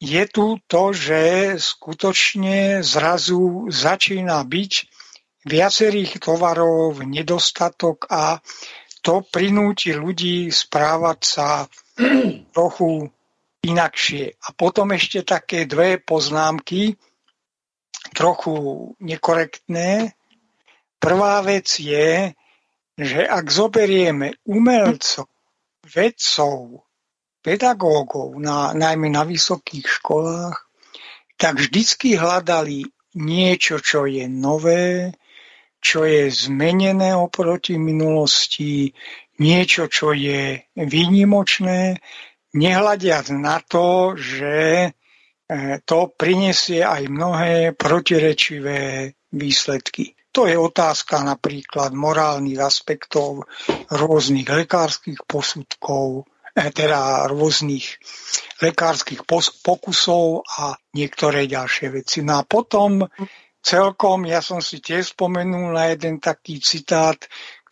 [0.00, 1.20] je tu to, že
[1.60, 4.72] skutočne zrazu začína byť
[5.44, 8.40] viacerých tovarov nedostatok a
[9.04, 11.48] to prinúti ľudí správať sa
[12.56, 13.12] trochu
[13.60, 14.40] inakšie.
[14.40, 16.96] A potom ešte také dve poznámky,
[18.16, 18.56] trochu
[19.00, 20.16] nekorektné.
[21.00, 22.32] Prvá vec je,
[22.96, 25.28] že ak zoberieme umelcov,
[25.88, 26.84] vedcov,
[27.40, 30.56] pedagógov, na, najmä na vysokých školách,
[31.40, 32.84] tak vždycky hľadali
[33.16, 35.16] niečo, čo je nové,
[35.80, 38.92] čo je zmenené oproti minulosti,
[39.40, 41.96] niečo, čo je výnimočné,
[42.52, 44.88] nehľadiac na to, že e,
[45.88, 50.12] to prinesie aj mnohé protirečivé výsledky.
[50.30, 53.48] To je otázka napríklad morálnych aspektov
[53.90, 56.28] rôznych lekárskych posudkov,
[56.68, 57.96] teda rôznych
[58.60, 59.24] lekárskych
[59.64, 62.20] pokusov a niektoré ďalšie veci.
[62.20, 63.08] No a potom
[63.64, 67.16] celkom, ja som si tiež spomenul na jeden taký citát,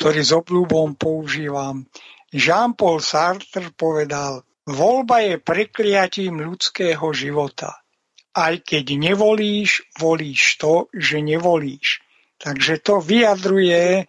[0.00, 1.84] ktorý s obľúbom používam.
[2.32, 7.84] Jean-Paul Sartre povedal, voľba je prekliatím ľudského života.
[8.36, 12.04] Aj keď nevolíš, volíš to, že nevolíš.
[12.38, 14.06] Takže to vyjadruje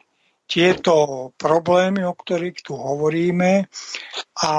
[0.49, 3.69] tieto problémy, o ktorých tu hovoríme.
[4.41, 4.53] A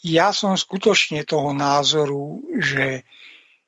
[0.00, 3.04] ja som skutočne toho názoru, že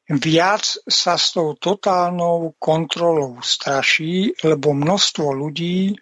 [0.08, 5.92] viac sa s tou totálnou kontrolou straší, lebo množstvo ľudí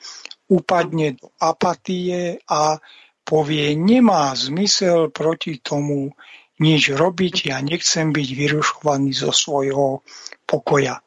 [0.50, 2.78] upadne do apatie a
[3.26, 6.14] povie, nemá zmysel proti tomu
[6.60, 10.02] nič robiť, ja nechcem byť vyrušovaný zo svojho
[10.44, 10.98] pokoja.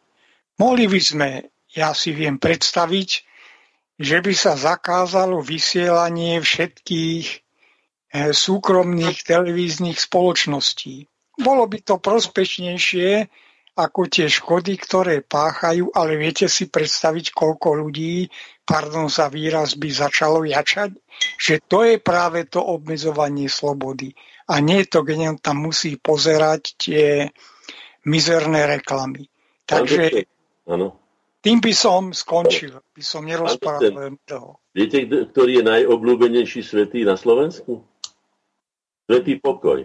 [0.59, 1.29] Mohli by sme,
[1.75, 3.09] ja si viem predstaviť,
[3.99, 11.07] že by sa zakázalo vysielanie všetkých eh, súkromných televíznych spoločností.
[11.37, 13.29] Bolo by to prospešnejšie
[13.73, 18.29] ako tie škody, ktoré páchajú, ale viete si predstaviť, koľko ľudí,
[18.61, 20.93] pardon za výraz, by začalo jačať?
[21.41, 24.13] Že to je práve to obmedzovanie slobody.
[24.45, 27.33] A nie je to, on tam musí pozerať tie
[28.05, 29.25] mizerné reklamy.
[29.65, 30.29] Takže
[31.43, 34.63] tým by som skončil, by som nerozprával toho.
[34.71, 37.83] Viete, ktorý je najobľúbenejší svetý na Slovensku?
[39.03, 39.83] Svetý pokoj.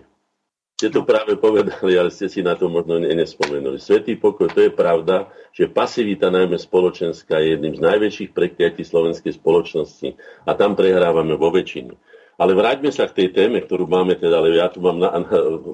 [0.78, 3.82] Ste to práve povedali, ale ste si na to možno nespomenuli.
[3.82, 9.34] Svetý pokoj, to je pravda, že pasivita najmä spoločenská je jedným z najväčších prekliatí slovenskej
[9.34, 10.14] spoločnosti
[10.46, 11.98] a tam prehrávame vo väčšine.
[12.38, 15.26] Ale vráťme sa k tej téme, ktorú máme teda, ale ja tu mám na, na,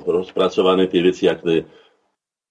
[0.08, 1.68] rozpracované tie veci, ako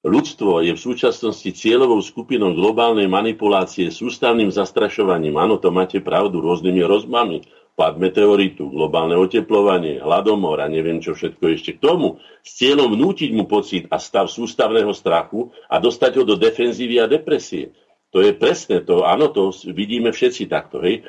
[0.03, 5.39] Ľudstvo je v súčasnosti cieľovou skupinou globálnej manipulácie sústavným zastrašovaním.
[5.39, 11.43] Áno, to máte pravdu, rôznymi rozmami pad meteoritu, globálne oteplovanie, hladomor a neviem čo všetko
[11.57, 16.23] ešte k tomu, s cieľom vnútiť mu pocit a stav sústavného strachu a dostať ho
[16.27, 17.73] do defenzívy a depresie.
[18.13, 21.01] To je presné to, áno, to vidíme všetci takto, hej.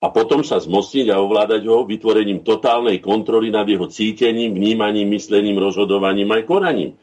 [0.00, 5.60] A potom sa zmocniť a ovládať ho vytvorením totálnej kontroly nad jeho cítením, vnímaním, myslením,
[5.60, 6.96] rozhodovaním aj konaním.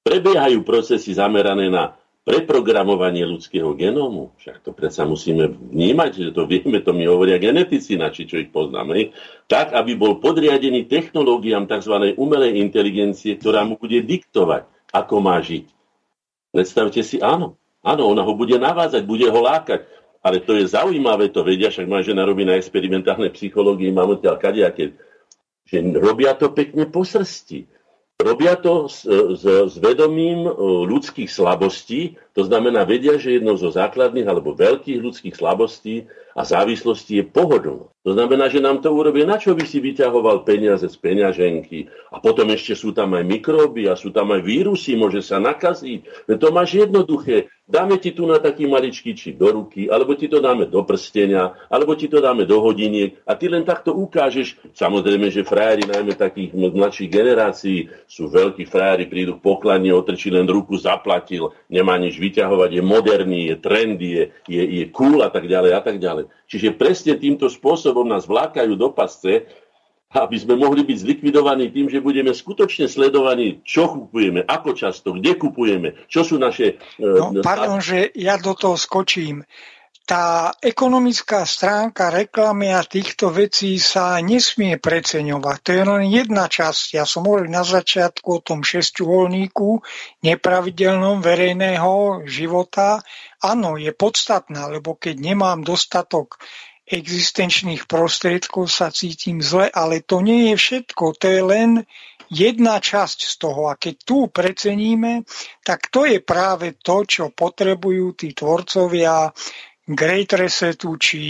[0.00, 6.84] Prebiehajú procesy zamerané na preprogramovanie ľudského genómu, však to predsa musíme vnímať, že to vieme,
[6.84, 9.16] to mi hovoria genetici, naši, čo ich poznáme,
[9.48, 12.16] tak, aby bol podriadený technológiám tzv.
[12.20, 15.66] umelej inteligencie, ktorá mu bude diktovať, ako má žiť.
[16.52, 19.88] Predstavte si, áno, áno, ona ho bude navázať, bude ho lákať,
[20.20, 24.36] ale to je zaujímavé, to vedia, však moja žena robí na experimentálnej psychológii, mám odtiaľ
[24.36, 24.92] kadejaké,
[25.64, 27.79] že robia to pekne po srsti
[28.20, 30.52] Robia to s, s, s vedomím e,
[30.84, 36.06] ľudských slabostí, to znamená, vedia, že jednou zo základných alebo veľkých ľudských slabostí
[36.36, 37.90] a závislostí je pohodlnosť.
[38.00, 41.92] To znamená, že nám to urobí, na čo by si vyťahoval peniaze z peňaženky.
[42.08, 46.30] A potom ešte sú tam aj mikróby a sú tam aj vírusy, môže sa nakaziť.
[46.32, 47.52] To máš jednoduché.
[47.70, 51.54] Dáme ti tu na taký maličký čip do ruky, alebo ti to dáme do prstenia,
[51.70, 54.58] alebo ti to dáme do hodiniek a ty len takto ukážeš.
[54.74, 60.50] Samozrejme, že frajeri najmä takých mladších generácií sú veľkí frajeri, prídu k pokladni, otrčí len
[60.50, 65.46] ruku, zaplatil, nemá nič vyťahovať, je moderný, je trendy, je, je, je cool a tak
[65.46, 66.26] ďalej a tak ďalej.
[66.50, 69.46] Čiže presne týmto spôsobom nás vlákajú do pasce
[70.10, 75.38] aby sme mohli byť zlikvidovaní tým, že budeme skutočne sledovaní, čo kupujeme, ako často, kde
[75.38, 76.82] kupujeme, čo sú naše...
[76.98, 79.46] No, pardon, že ja do toho skočím.
[80.10, 85.58] Tá ekonomická stránka reklamy a týchto vecí sa nesmie preceňovať.
[85.62, 86.98] To je len jedna časť.
[86.98, 89.78] Ja som hovoril na začiatku o tom šesťuholníku
[90.26, 93.06] nepravidelnom verejného života.
[93.38, 96.42] Áno, je podstatná, lebo keď nemám dostatok
[96.90, 101.70] existenčných prostriedkov sa cítim zle, ale to nie je všetko, to je len
[102.26, 103.70] jedna časť z toho.
[103.70, 105.22] A keď tu preceníme,
[105.62, 109.30] tak to je práve to, čo potrebujú tí tvorcovia
[109.90, 111.22] Great Resetu či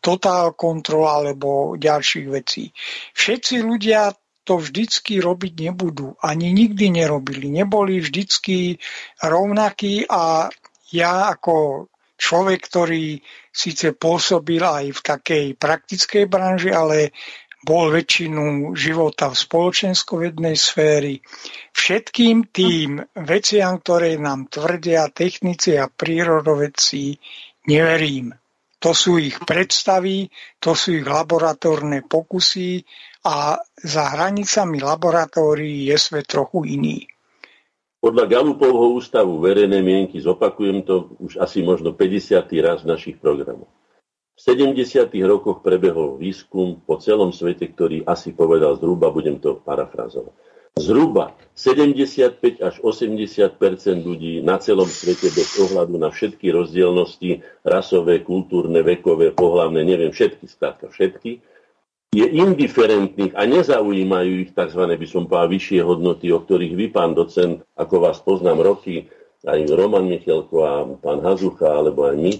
[0.00, 2.72] Total Control alebo ďalších vecí.
[3.12, 4.12] Všetci ľudia
[4.44, 6.16] to vždycky robiť nebudú.
[6.20, 7.48] Ani nikdy nerobili.
[7.48, 8.76] Neboli vždycky
[9.20, 10.52] rovnakí a
[10.92, 11.88] ja ako
[12.20, 13.18] človek, ktorý
[13.50, 17.12] síce pôsobil aj v takej praktickej branži, ale
[17.64, 21.24] bol väčšinu života v spoločenskovednej sféry.
[21.72, 27.16] Všetkým tým veciam, ktoré nám tvrdia technici a prírodovedci,
[27.68, 28.32] neverím.
[28.80, 30.28] To sú ich predstavy,
[30.60, 32.84] to sú ich laboratórne pokusy
[33.24, 37.08] a za hranicami laboratórií je svet trochu iný.
[38.04, 42.44] Podľa Galupovho ústavu verejnej mienky, zopakujem to už asi možno 50.
[42.60, 43.72] raz v našich programoch.
[44.36, 45.08] V 70.
[45.24, 50.36] rokoch prebehol výskum po celom svete, ktorý asi povedal zhruba, budem to parafrazovať.
[50.74, 53.62] Zhruba 75 až 80%
[54.02, 60.50] ľudí na celom svete bez ohľadu na všetky rozdielnosti, rasové, kultúrne, vekové, pohlavné, neviem, všetky,
[60.50, 61.38] skrátka všetky,
[62.10, 64.82] je indiferentných a nezaujímajú ich tzv.
[64.82, 69.06] by som povedal vyššie hodnoty, o ktorých vy, pán docent, ako vás poznám roky,
[69.46, 72.34] aj Roman Michelko a pán Hazucha, alebo aj my.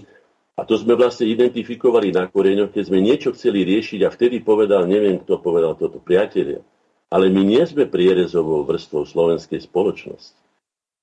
[0.59, 4.87] A to sme vlastne identifikovali na koreňoch, keď sme niečo chceli riešiť a vtedy povedal,
[4.87, 6.63] neviem kto povedal toto, priatelia,
[7.15, 10.35] ale my nie sme prierezovou vrstvou slovenskej spoločnosti.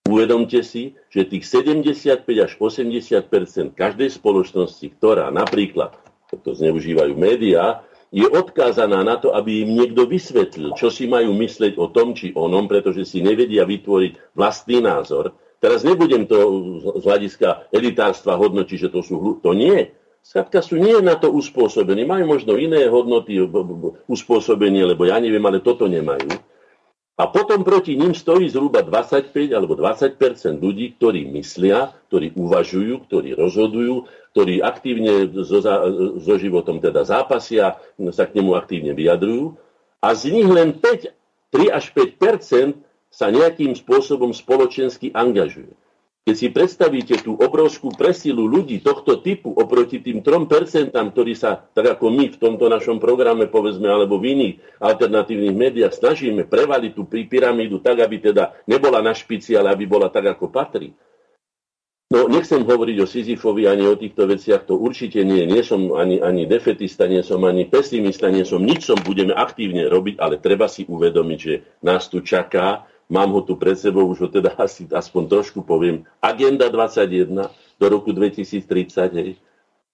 [0.05, 5.97] Uvedomte si, že tých 75 až 80% každej spoločnosti, ktorá napríklad,
[6.45, 7.81] to zneužívajú médiá,
[8.13, 12.37] je odkázaná na to, aby im niekto vysvetlil, čo si majú mysleť o tom či
[12.37, 15.33] onom, pretože si nevedia vytvoriť vlastný názor.
[15.65, 16.37] Teraz nebudem to
[17.01, 19.89] z hľadiska elitárstva hodnotiť, že to sú to nie.
[20.23, 22.07] Skladka sú nie na to uspôsobení.
[22.07, 23.43] Majú možno iné hodnoty
[24.07, 26.31] uspôsobenie, lebo ja neviem, ale toto nemajú.
[27.21, 30.17] A potom proti ním stojí zhruba 25 alebo 20%
[30.63, 35.61] ľudí, ktorí myslia, ktorí uvažujú, ktorí rozhodujú, ktorí aktívne so,
[36.19, 37.77] so životom teda zápasia,
[38.17, 39.61] sa k nemu aktívne vyjadrujú.
[40.01, 41.13] A z nich len 5,
[41.53, 45.77] 3 až 5 sa nejakým spôsobom spoločensky angažuje.
[46.23, 51.99] Keď si predstavíte tú obrovskú presilu ľudí tohto typu oproti tým 3%, ktorí sa, tak
[51.99, 57.11] ako my v tomto našom programe, povedzme, alebo v iných alternatívnych médiách, snažíme prevaliť tú
[57.11, 60.95] pyramídu tak, aby teda nebola na špici, ale aby bola tak, ako patrí.
[62.13, 65.43] No, nechcem hovoriť o Sisyfovi ani o týchto veciach, to určite nie.
[65.49, 69.89] Nie som ani, ani defetista, nie som ani pesimista, nie som nič, som budeme aktívne
[69.89, 74.25] robiť, ale treba si uvedomiť, že nás tu čaká mám ho tu pred sebou, už
[74.25, 76.09] ho teda asi aspoň trošku poviem.
[76.25, 79.37] Agenda 21 do roku 2030, hej.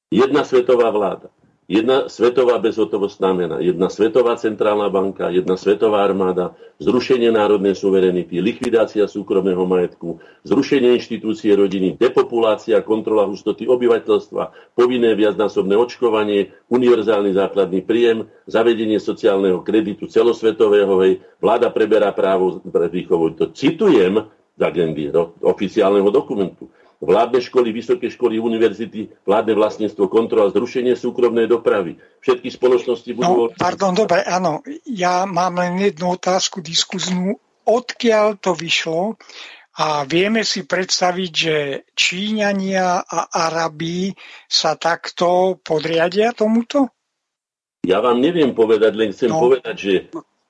[0.08, 1.28] Jedna svetová vláda,
[1.68, 9.04] jedna svetová bezhotovostná mena, jedna svetová centrálna banka, jedna svetová armáda, zrušenie národnej suverenity, likvidácia
[9.04, 10.16] súkromného majetku,
[10.48, 19.60] zrušenie inštitúcie rodiny, depopulácia, kontrola hustoty obyvateľstva, povinné viacnásobné očkovanie, univerzálny základný príjem, zavedenie sociálneho
[19.60, 23.36] kreditu celosvetového, hej, vláda preberá právo pre výchovu.
[23.36, 24.24] To citujem
[24.56, 25.12] z agendy
[25.44, 31.98] oficiálneho dokumentu vládne školy, vysoké školy, univerzity, vládne vlastníctvo, kontrola, zrušenie súkromnej dopravy.
[32.22, 33.48] Všetky spoločnosti budú...
[33.48, 34.66] No, pardon, dobre, áno.
[34.86, 37.38] Ja mám len jednu otázku diskuznú.
[37.68, 39.14] Odkiaľ to vyšlo?
[39.78, 41.56] A vieme si predstaviť, že
[41.94, 44.10] Číňania a Arabí
[44.50, 46.90] sa takto podriadia tomuto?
[47.86, 49.38] Ja vám neviem povedať, len chcem no.
[49.38, 49.94] povedať, že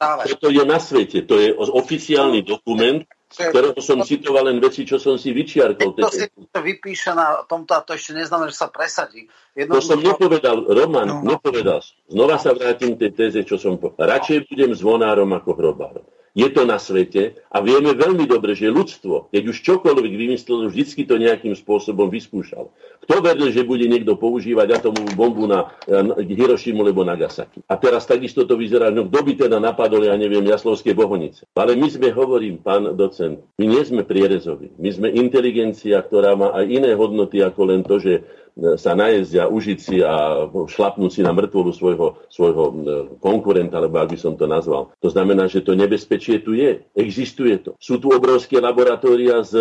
[0.00, 1.28] toto je na svete.
[1.28, 6.00] To je oficiálny dokument, ktorého som citoval len veci, čo som si vyčiarkol.
[6.00, 9.28] To si to vypíše na tomto a to ešte neznamená, že sa presadí.
[9.52, 11.36] Jedno to som nepovedal, Roman, no.
[11.36, 11.84] nepovedal.
[12.08, 14.16] Znova sa vrátim k tej téze, čo som povedal.
[14.16, 16.06] Radšej budem zvonárom ako hrobárom
[16.36, 21.08] je to na svete a vieme veľmi dobre, že ľudstvo, keď už čokoľvek vymyslelo, vždycky
[21.08, 22.72] to nejakým spôsobom vyskúšalo.
[23.08, 27.64] Kto veril, že bude niekto používať atomovú bombu na, na Hirošimu alebo Nagasaki?
[27.64, 31.48] A teraz takisto to vyzerá, no kto by teda napadol, ja neviem, Jaslovské bohonice.
[31.56, 34.76] Ale my sme, hovorím, pán docent, my nie sme prierezoví.
[34.76, 38.24] My sme inteligencia, ktorá má aj iné hodnoty ako len to, že
[38.76, 42.64] sa najesť a užiť si a šlapnúť si na mŕtvolu svojho, svojho
[43.22, 44.90] konkurenta, alebo ak by som to nazval.
[44.98, 46.82] To znamená, že to nebezpečie tu je.
[46.98, 47.78] Existuje to.
[47.78, 49.54] Sú tu obrovské laboratória s,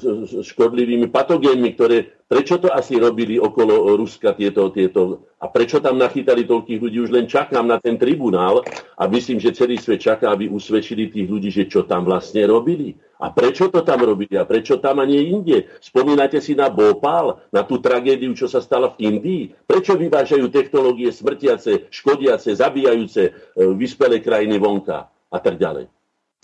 [0.00, 6.00] s škodlivými patogénmi, ktoré Prečo to asi robili okolo Ruska tieto, tieto a prečo tam
[6.00, 6.98] nachytali toľkých ľudí?
[7.04, 8.64] Už len čakám na ten tribunál
[8.96, 12.96] a myslím, že celý svet čaká, aby usvedčili tých ľudí, že čo tam vlastne robili.
[13.24, 15.80] A prečo to tam robili a prečo tam a nie inde?
[15.80, 19.48] Spomínate si na Bhopal, na tú tragédiu, čo sa stala v Indii?
[19.64, 23.32] Prečo vyvážajú technológie smrtiace, škodiace, zabíjajúce e,
[23.72, 25.88] vyspelé krajiny vonka a tak ďalej?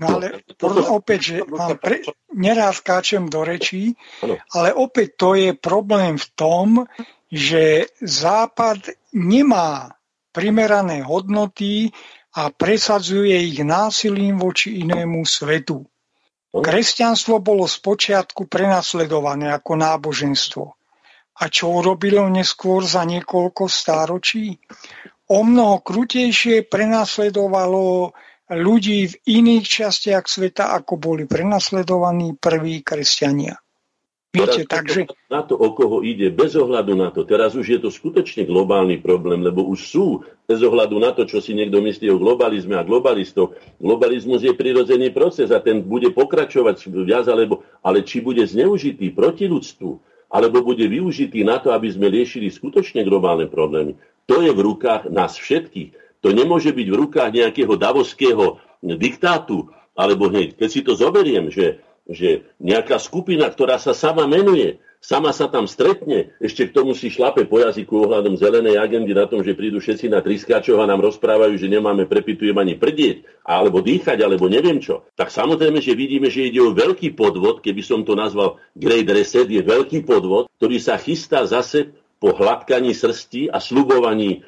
[0.01, 0.40] No ale
[0.89, 2.01] opäť, že mám pre,
[2.32, 3.93] neraz skáčem do rečí,
[4.57, 6.89] ale opäť to je problém v tom,
[7.28, 9.93] že Západ nemá
[10.32, 11.93] primerané hodnoty
[12.32, 15.85] a presadzuje ich násilím voči inému svetu.
[16.51, 20.64] Kresťanstvo bolo spočiatku prenasledované ako náboženstvo.
[21.40, 24.59] A čo urobilo neskôr za niekoľko stáročí?
[25.31, 28.10] O mnoho krutejšie prenasledovalo
[28.51, 33.55] ľudí v iných častiach sveta, ako boli prenasledovaní prví kresťania.
[34.31, 35.01] Viete, teraz, takže...
[35.27, 37.27] Na to, o koho ide, bez ohľadu na to.
[37.27, 40.07] Teraz už je to skutočne globálny problém, lebo už sú,
[40.47, 43.59] bez ohľadu na to, čo si niekto myslí o globalizme a globalistoch.
[43.82, 49.51] Globalizmus je prirodzený proces a ten bude pokračovať viac, alebo, ale či bude zneužitý proti
[49.51, 49.90] ľudstvu,
[50.31, 53.98] alebo bude využitý na to, aby sme riešili skutočne globálne problémy.
[54.31, 56.23] To je v rukách nás všetkých.
[56.23, 61.82] To nemôže byť v rukách nejakého davoského diktátu, alebo hneď, keď si to zoberiem, že,
[62.11, 67.09] že nejaká skupina, ktorá sa sama menuje, sama sa tam stretne, ešte k tomu si
[67.09, 71.01] šlape po jazyku ohľadom zelenej agendy na tom, že prídu všetci na triskáčov a nám
[71.01, 75.09] rozprávajú, že nemáme prepitujem ani prdieť, alebo dýchať, alebo neviem čo.
[75.16, 79.49] Tak samozrejme, že vidíme, že ide o veľký podvod, keby som to nazval Great Reset,
[79.49, 84.45] je veľký podvod, ktorý sa chystá zase po hladkaní srsti a slubovaní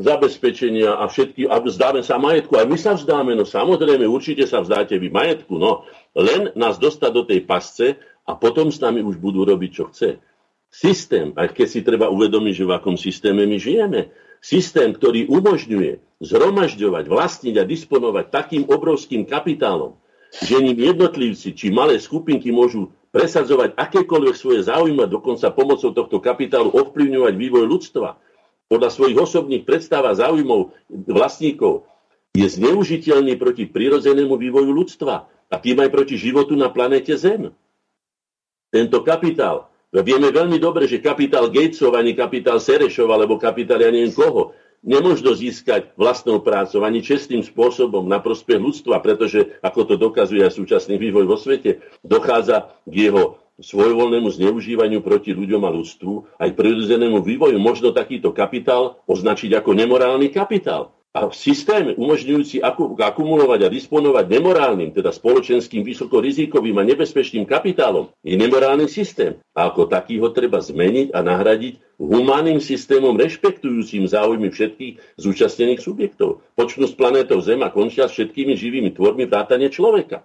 [0.00, 2.56] zabezpečenia a všetky, a vzdáme sa majetku.
[2.56, 5.84] Aj my sa vzdáme, no samozrejme, určite sa vzdáte vy majetku, no
[6.16, 10.24] len nás dostať do tej pasce a potom s nami už budú robiť, čo chce.
[10.72, 14.08] Systém, aj keď si treba uvedomiť, že v akom systéme my žijeme,
[14.40, 20.00] systém, ktorý umožňuje zhromažďovať, vlastniť a disponovať takým obrovským kapitálom,
[20.32, 26.72] že ním jednotlivci či malé skupinky môžu presadzovať akékoľvek svoje záujmy dokonca pomocou tohto kapitálu
[26.72, 28.16] ovplyvňovať vývoj ľudstva,
[28.72, 30.72] podľa svojich osobných predstav a záujmov
[31.04, 31.84] vlastníkov
[32.32, 37.52] je zneužiteľný proti prirodzenému vývoju ľudstva a tým aj proti životu na planéte Zem.
[38.72, 44.08] Tento kapitál, vieme veľmi dobre, že kapitál Gatesov, ani kapitál Serešov, alebo kapitál ja neviem
[44.08, 50.40] koho, nemožno získať vlastnou prácou ani čestným spôsobom na prospech ľudstva, pretože, ako to dokazuje
[50.40, 56.50] aj súčasný vývoj vo svete, dochádza k jeho svojvoľnému zneužívaniu proti ľuďom a ľudstvu, aj
[56.52, 60.92] prirodzenému vývoju, možno takýto kapitál označiť ako nemorálny kapitál.
[61.12, 62.64] A systém umožňujúci
[62.96, 69.36] akumulovať a disponovať nemorálnym, teda spoločenským vysokorizikovým a nebezpečným kapitálom, je nemorálny systém.
[69.52, 76.40] A ako taký ho treba zmeniť a nahradiť humánnym systémom rešpektujúcim záujmy všetkých zúčastnených subjektov.
[76.56, 80.24] Počnú s planétou Zem a končia s všetkými živými tvormi vrátane človeka.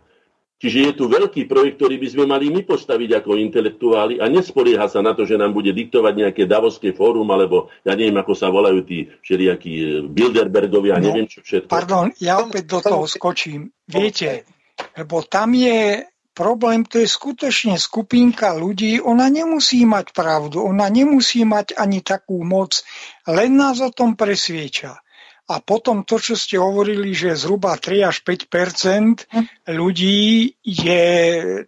[0.57, 4.89] Čiže je tu veľký projekt, ktorý by sme mali my postaviť ako intelektuáli a nespolieha
[4.89, 8.49] sa na to, že nám bude diktovať nejaké Davoské fórum, alebo ja neviem, ako sa
[8.49, 11.69] volajú tí všelijakí e, Bilderbergovia, no, neviem čo všetko.
[11.69, 13.69] Pardon, ja opäť do toho skočím.
[13.85, 14.49] Viete,
[14.97, 21.45] lebo tam je problém, to je skutočne skupinka ľudí, ona nemusí mať pravdu, ona nemusí
[21.45, 22.81] mať ani takú moc,
[23.29, 25.01] len nás o tom presvieča.
[25.47, 29.31] A potom to, čo ste hovorili, že zhruba 3 až 5%
[29.71, 31.05] ľudí je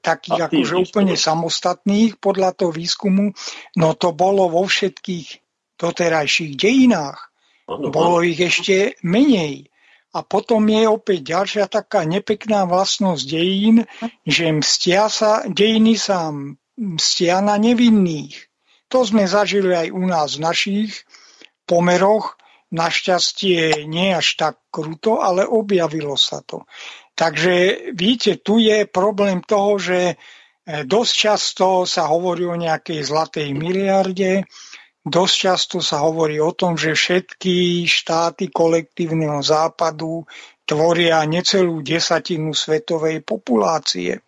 [0.03, 3.31] takých akože úplne samostatných podľa toho výskumu,
[3.79, 5.27] no to bolo vo všetkých
[5.79, 7.31] doterajších dejinách.
[7.71, 9.71] Bolo ich ešte menej.
[10.11, 13.87] A potom je opäť ďalšia taká nepekná vlastnosť dejín,
[14.25, 16.33] že mstia sa, dejiny sa
[16.75, 18.49] mstia na nevinných.
[18.89, 20.91] To sme zažili aj u nás v našich
[21.69, 26.69] pomeroch, Našťastie nie až tak kruto, ale objavilo sa to.
[27.17, 30.15] Takže víte, tu je problém toho, že e,
[30.85, 34.47] dosť často sa hovorí o nejakej zlatej miliarde,
[35.03, 40.23] dosť často sa hovorí o tom, že všetky štáty kolektívneho západu
[40.69, 44.21] tvoria necelú desatinu svetovej populácie.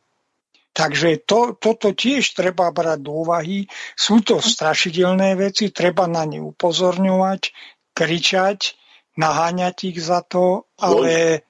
[0.72, 3.68] Takže to, toto tiež treba brať do úvahy.
[3.92, 7.42] Sú to strašidelné veci, treba na ne upozorňovať,
[7.94, 8.76] kričať,
[9.20, 11.44] naháňať ich za to, ale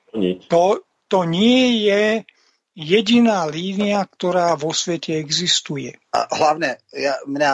[0.49, 0.63] to,
[1.07, 2.25] to nie je
[2.71, 5.91] jediná línia, ktorá vo svete existuje.
[6.15, 7.51] A hlavne ja, mňa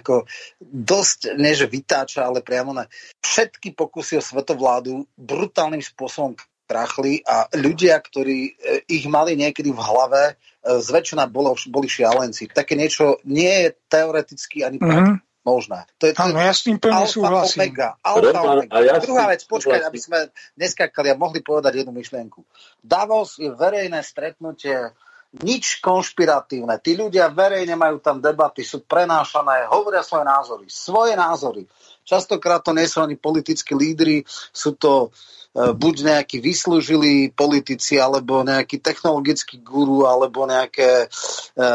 [0.00, 0.28] ako
[0.60, 2.84] dosť, nie že vytáča, ale priamo na
[3.24, 6.36] všetky pokusy o svetovládu brutálnym spôsobom
[6.70, 8.52] krachli a ľudia, ktorí e,
[8.86, 10.34] ich mali niekedy v hlave, e,
[10.78, 12.46] zväčšina bolo, boli šialenci.
[12.46, 15.18] Také niečo nie je teoreticky ani mm-hmm.
[15.44, 15.88] Možné.
[16.00, 17.72] To je, to Áno, ja s tým plne súhlasím.
[17.72, 18.76] Omega, alfa, omega.
[18.84, 20.18] Ja Druhá vec, počkaj, aby sme
[20.60, 22.44] neskakali a mohli povedať jednu myšlienku.
[22.84, 24.92] Davos je verejné stretnutie
[25.30, 26.82] nič konšpiratívne.
[26.82, 30.66] Tí ľudia verejne majú tam debaty, sú prenášané, hovoria svoje názory.
[30.66, 31.62] Svoje názory.
[32.04, 35.14] Častokrát to nie sú ani politickí lídry, sú to
[35.50, 41.66] E, buď nejakí vyslúžili politici, alebo nejaký technologický guru, alebo nejaké e,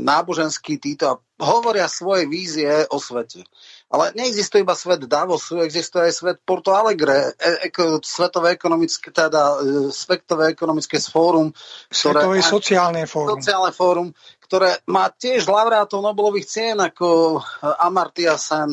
[0.00, 3.44] náboženský títo hovoria svoje vízie o svete.
[3.92, 9.60] Ale neexistuje iba svet Davosu, existuje aj svet Porto Alegre, e, e, Svetové ekonomické, teda
[9.60, 11.52] e, Svetové ekonomické fórum.
[11.92, 13.36] Ktoré, Svetové sociálne fórum.
[13.36, 14.08] Sociálne fórum,
[14.48, 18.72] ktoré má tiež laureátov Nobelových cien ako Amartya Sen,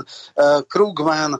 [0.71, 1.35] Krugman,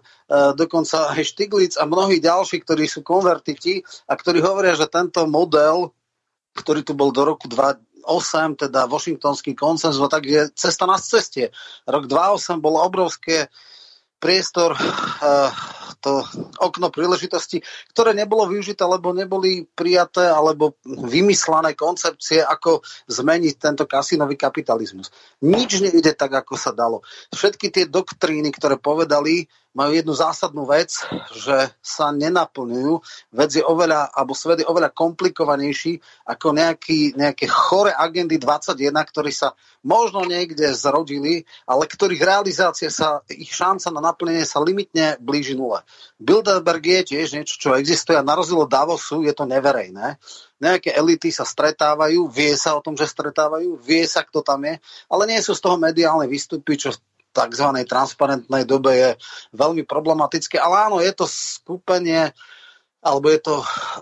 [0.60, 3.80] dokonca aj Stiglitz a mnohí ďalší, ktorí sú konvertiti
[4.12, 5.96] a ktorí hovoria, že tento model,
[6.52, 11.56] ktorý tu bol do roku 2008, teda Washingtonský konsenzus, tak je cesta na ceste.
[11.88, 13.48] Rok 2008 bolo obrovské
[14.26, 14.74] priestor
[16.02, 16.22] to
[16.62, 24.38] okno príležitosti, ktoré nebolo využité, lebo neboli prijaté alebo vymyslené koncepcie, ako zmeniť tento kasinový
[24.38, 25.10] kapitalizmus.
[25.42, 27.02] Nič nejde tak, ako sa dalo.
[27.34, 31.04] Všetky tie doktríny, ktoré povedali, majú jednu zásadnú vec,
[31.36, 32.94] že sa nenaplňujú.
[33.36, 39.36] Vec je oveľa, alebo svet je oveľa komplikovanejší ako nejaký, nejaké chore agendy 21, ktorí
[39.36, 39.52] sa
[39.84, 45.84] možno niekde zrodili, ale ktorých realizácia sa, ich šanca na naplnenie sa limitne blíži nule.
[46.18, 50.16] Bilderberg je tiež niečo, čo existuje a na rozdiel od Davosu je to neverejné.
[50.64, 54.80] Nejaké elity sa stretávajú, vie sa o tom, že stretávajú, vie sa, kto tam je,
[55.12, 56.96] ale nie sú z toho mediálne výstupy, čo
[57.36, 57.68] tzv.
[57.84, 59.10] transparentnej dobe je
[59.52, 60.56] veľmi problematické.
[60.56, 62.32] Ale áno, je to skupenie
[63.06, 63.56] alebo je to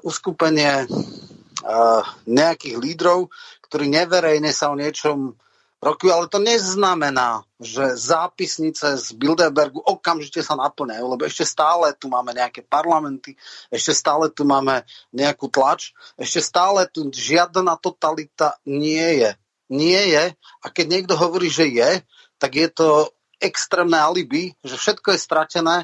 [0.08, 3.28] uskupenie uh, nejakých lídrov,
[3.68, 5.36] ktorí neverejne sa o niečom
[5.84, 12.08] rokujú, ale to neznamená, že zápisnice z Bilderbergu okamžite sa naplňajú, lebo ešte stále tu
[12.08, 13.36] máme nejaké parlamenty,
[13.68, 19.32] ešte stále tu máme nejakú tlač, ešte stále tu žiadna totalita nie je.
[19.68, 20.24] Nie je.
[20.64, 22.00] A keď niekto hovorí, že je,
[22.40, 23.12] tak je to
[23.44, 25.76] extrémne alibi, že všetko je stratené.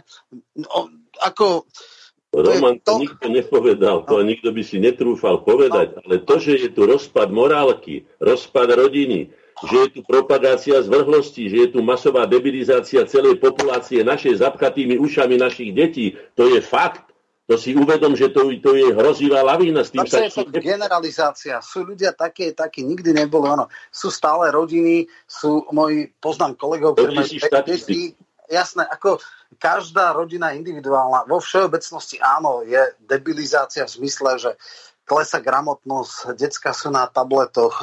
[0.55, 0.87] No,
[1.19, 1.67] ako,
[2.31, 4.25] Roman to, to nikto nepovedal, to no.
[4.25, 5.99] nikto by si netrúfal povedať, no.
[6.05, 9.33] ale to, že je tu rozpad morálky, rozpad rodiny,
[9.65, 15.35] že je tu propagácia zvrhlosti, že je tu masová debilizácia celej populácie našej zapchatými ušami
[15.35, 17.09] našich detí, to je fakt.
[17.49, 19.81] To si uvedom, že to, to je hrozivá lavína.
[19.81, 21.57] S tým sa je to generalizácia.
[21.65, 23.49] Sú ľudia také, také nikdy nebolo.
[23.49, 23.65] Ono.
[23.89, 28.13] Sú stále rodiny, sú moji, poznám kolegov, ktorí majú deti.
[28.49, 29.17] Jasné, ako
[29.57, 31.25] každá rodina individuálna.
[31.25, 34.51] Vo všeobecnosti áno, je debilizácia v zmysle, že
[35.09, 37.81] klesa gramotnosť, detská sú na tabletoch,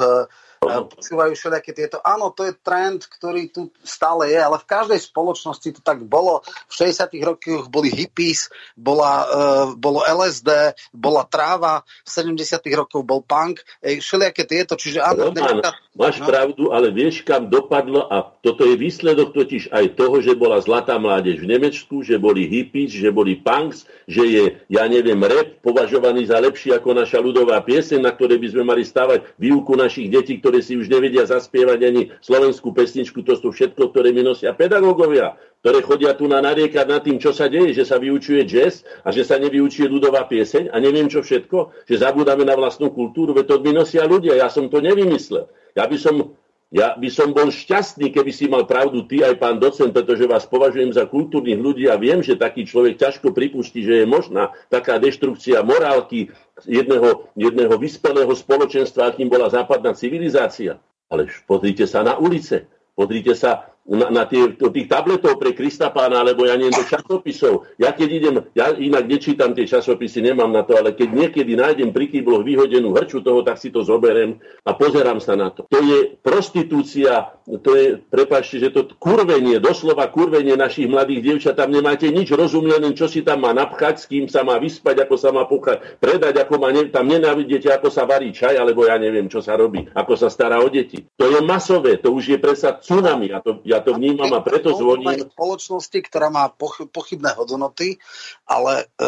[0.61, 1.97] počúvajú všelijaké tieto.
[2.01, 6.41] Áno, to je trend, ktorý tu stále je, ale v každej spoločnosti to tak bolo.
[6.67, 7.13] V 60.
[7.21, 12.57] rokoch boli hippies, bola, uh, bolo LSD, bola tráva, v 70.
[12.73, 15.29] rokoch bol punk, ej, všelijaké tieto, čiže áno.
[15.29, 16.25] Roman, dneska, máš no.
[16.29, 21.01] pravdu, ale vieš, kam dopadlo a toto je výsledok totiž aj toho, že bola zlatá
[21.01, 26.29] mládež v Nemecku, že boli hippies, že boli punks, že je, ja neviem, rap považovaný
[26.29, 30.37] za lepší ako naša ľudová pieseň, na ktorej by sme mali stávať výuku našich detí,
[30.47, 35.35] ktoré si už nevedia zaspievať ani slovenskú pesničku, to sú všetko, ktoré mi nosia pedagógovia,
[35.59, 39.11] ktoré chodia tu na nariekať nad tým, čo sa deje, že sa vyučuje jazz a
[39.11, 43.45] že sa nevyučuje ľudová pieseň a neviem čo všetko, že zabúdame na vlastnú kultúru, veď
[43.51, 45.51] to mi nosia ľudia, ja som to nevymyslel.
[45.75, 46.31] Ja by som
[46.67, 50.43] ja by som bol šťastný, keby si mal pravdu ty aj pán docent, pretože vás
[50.43, 54.99] považujem za kultúrnych ľudí a viem, že taký človek ťažko pripustí, že je možná taká
[54.99, 56.27] deštrukcia morálky
[56.67, 60.75] jedného, jedného vyspelého spoločenstva, akým bola západná civilizácia.
[61.07, 62.67] Ale pozrite sa na ulice,
[62.99, 66.83] pozrite sa na, na tie, do tých tabletov pre Krista pána, alebo ja neviem, do
[66.83, 67.71] časopisov.
[67.79, 71.95] Ja keď idem, ja inak nečítam tie časopisy, nemám na to, ale keď niekedy nájdem
[71.95, 75.63] pri kýbloch vyhodenú hrču toho, tak si to zoberiem a pozerám sa na to.
[75.71, 77.31] To je prostitúcia,
[77.63, 82.91] to je, prepáčte, že to kurvenie, doslova kurvenie našich mladých dievčat, tam nemáte nič rozumiené,
[82.91, 86.43] čo si tam má napchať, s kým sa má vyspať, ako sa má pochať, predať,
[86.43, 89.87] ako má, ne, tam nenávidíte, ako sa varí čaj, alebo ja neviem, čo sa robí,
[89.95, 91.07] ako sa stará o deti.
[91.15, 94.41] To je masové, to už je presa tsunami a to, ja ja to vnímam a
[94.41, 95.29] preto zvoním.
[95.29, 96.49] spoločnosti, ktorá má
[96.89, 98.01] pochybné hodnoty,
[98.49, 99.07] ale e,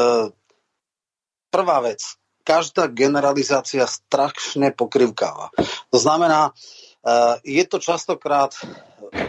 [1.49, 2.05] prvá vec,
[2.45, 5.53] každá generalizácia strašne pokrivkáva.
[5.93, 8.57] To znamená, uh, je to častokrát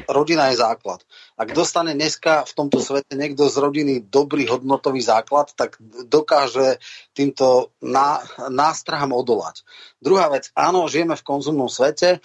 [0.08, 1.00] rodina je základ.
[1.38, 6.80] Ak dostane dneska v tomto svete niekto z rodiny dobrý hodnotový základ, tak dokáže
[7.16, 8.20] týmto ná,
[8.52, 9.64] nástrahám odolať.
[10.00, 12.20] Druhá vec, áno, žijeme v konzumnom svete,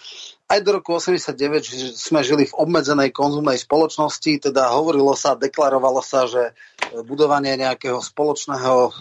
[0.45, 6.29] aj do roku 89 sme žili v obmedzenej konzumnej spoločnosti, teda hovorilo sa, deklarovalo sa,
[6.29, 6.53] že
[7.01, 8.91] budovanie nejakého spoločného, uh,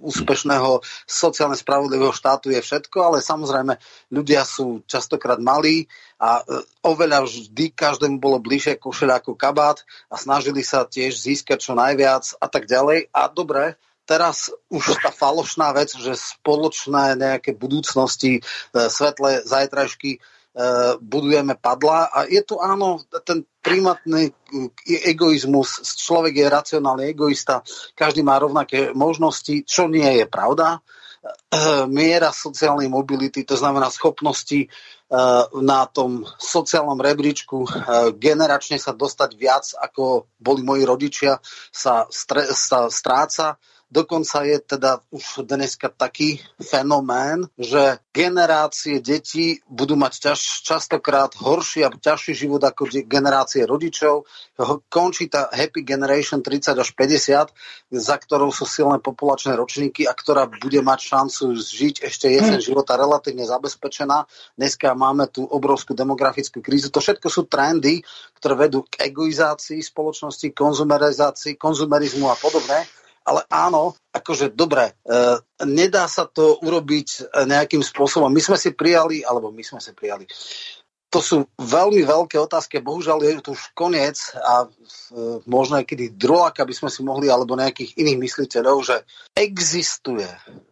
[0.00, 3.76] úspešného, sociálne spravodlivého štátu je všetko, ale samozrejme
[4.08, 5.84] ľudia sú častokrát malí
[6.16, 11.68] a uh, oveľa vždy každému bolo bližšie košeľ ako kabát a snažili sa tiež získať
[11.68, 13.12] čo najviac a tak ďalej.
[13.12, 13.76] A dobre,
[14.08, 18.40] teraz už tá falošná vec, že spoločné nejaké budúcnosti,
[18.72, 20.20] svetlé zajtražky E,
[20.98, 24.32] budujeme padla a je tu áno ten primatný e,
[25.12, 27.62] egoizmus, človek je racionálny egoista,
[27.94, 30.78] každý má rovnaké možnosti, čo nie je pravda.
[30.78, 30.80] E,
[31.86, 34.66] miera sociálnej mobility, to znamená schopnosti
[35.64, 37.64] na tom sociálnom rebríčku
[38.20, 41.40] generačne sa dostať viac, ako boli moji rodičia,
[41.72, 43.56] sa, stre, sa stráca
[43.88, 51.88] Dokonca je teda už dneska taký fenomén, že generácie detí budú mať ťaž, častokrát horší
[51.88, 54.28] a ťažší život ako generácie rodičov.
[54.92, 57.48] Končí tá Happy Generation 30 až 50,
[57.96, 62.92] za ktorou sú silné populačné ročníky a ktorá bude mať šancu žiť ešte jeden života
[62.92, 64.28] relatívne zabezpečená.
[64.60, 66.92] Dneska máme tu obrovskú demografickú krízu.
[66.92, 68.04] To všetko sú trendy,
[68.36, 72.84] ktoré vedú k egoizácii spoločnosti, konzumerizácii, konzumerizmu a podobne
[73.28, 74.92] ale áno, akože dobre, e,
[75.68, 78.32] nedá sa to urobiť e, nejakým spôsobom.
[78.32, 80.24] My sme si prijali, alebo my sme si prijali,
[81.08, 84.68] to sú veľmi veľké otázky, bohužiaľ je tu už koniec a e,
[85.48, 88.96] možno aj kedy druhák, aby sme si mohli, alebo nejakých iných mysliteľov, že
[89.36, 90.28] existuje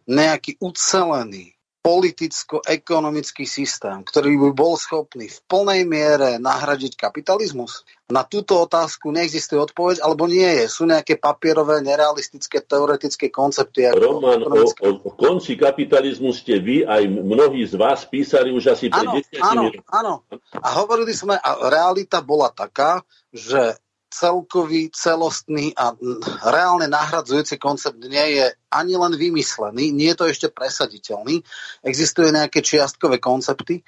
[0.09, 1.56] nejaký ucelený
[1.87, 7.87] politicko-ekonomický systém, ktorý by bol schopný v plnej miere nahradiť kapitalizmus?
[8.11, 10.65] Na túto otázku neexistuje odpoveď, alebo nie je.
[10.67, 13.87] Sú nejaké papierové, nerealistické, teoretické koncepty.
[13.87, 19.07] Roman, o, o konci kapitalizmu ste vy, aj mnohí z vás písali už asi pred
[19.07, 20.13] áno, áno, áno.
[20.59, 22.99] A hovorili sme, a realita bola taká,
[23.31, 25.91] že celkový, celostný a
[26.47, 31.43] reálne nahradzujúci koncept nie je ani len vymyslený, nie je to ešte presaditeľný.
[31.83, 33.83] Existuje nejaké čiastkové koncepty,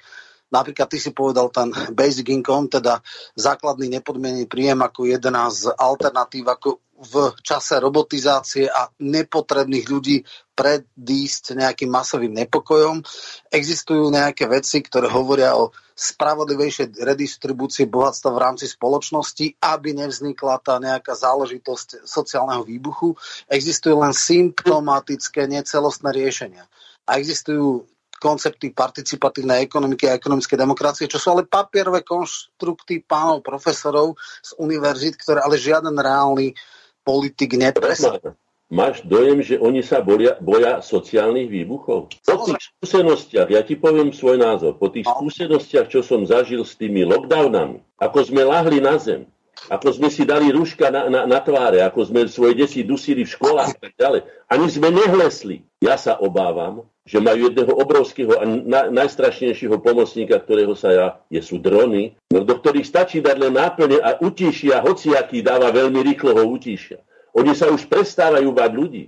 [0.50, 2.98] Napríklad ty si povedal ten basic income, teda
[3.38, 6.68] základný nepodmienený príjem ako jedna z alternatív, ako
[7.00, 10.20] v čase robotizácie a nepotrebných ľudí
[10.60, 13.00] predísť nejakým masovým nepokojom.
[13.48, 20.76] Existujú nejaké veci, ktoré hovoria o spravodlivejšej redistribúcii bohatstva v rámci spoločnosti, aby nevznikla tá
[20.76, 23.16] nejaká záležitosť sociálneho výbuchu.
[23.48, 26.68] Existujú len symptomatické, necelostné riešenia.
[27.08, 27.88] A existujú
[28.20, 35.16] koncepty participatívnej ekonomiky a ekonomickej demokracie, čo sú ale papierové konštrukty pánov profesorov z univerzít,
[35.16, 36.52] ktoré ale žiaden reálny
[37.00, 38.36] politik nepresadí.
[38.70, 42.06] Máš dojem, že oni sa boja, boja sociálnych výbuchov?
[42.22, 45.18] Po tých skúsenostiach, ja ti poviem svoj názor, po tých no.
[45.18, 49.26] skúsenostiach, čo som zažil s tými lockdownami, ako sme lahli na zem,
[49.66, 53.34] ako sme si dali rúška na, na, na tváre, ako sme svoje deti dusili v
[53.34, 54.20] školách a tak ďalej.
[54.46, 55.66] Ani sme nehlesli.
[55.82, 61.42] Ja sa obávam, že majú jedného obrovského a na, najstrašnejšieho pomocníka, ktorého sa ja, je
[61.42, 66.38] sú drony, no, do ktorých stačí dať len náplne a utíšia, hociaký dáva veľmi rýchlo
[66.38, 67.02] ho utíšia.
[67.34, 69.04] Oni sa už prestávajú bať ľudí.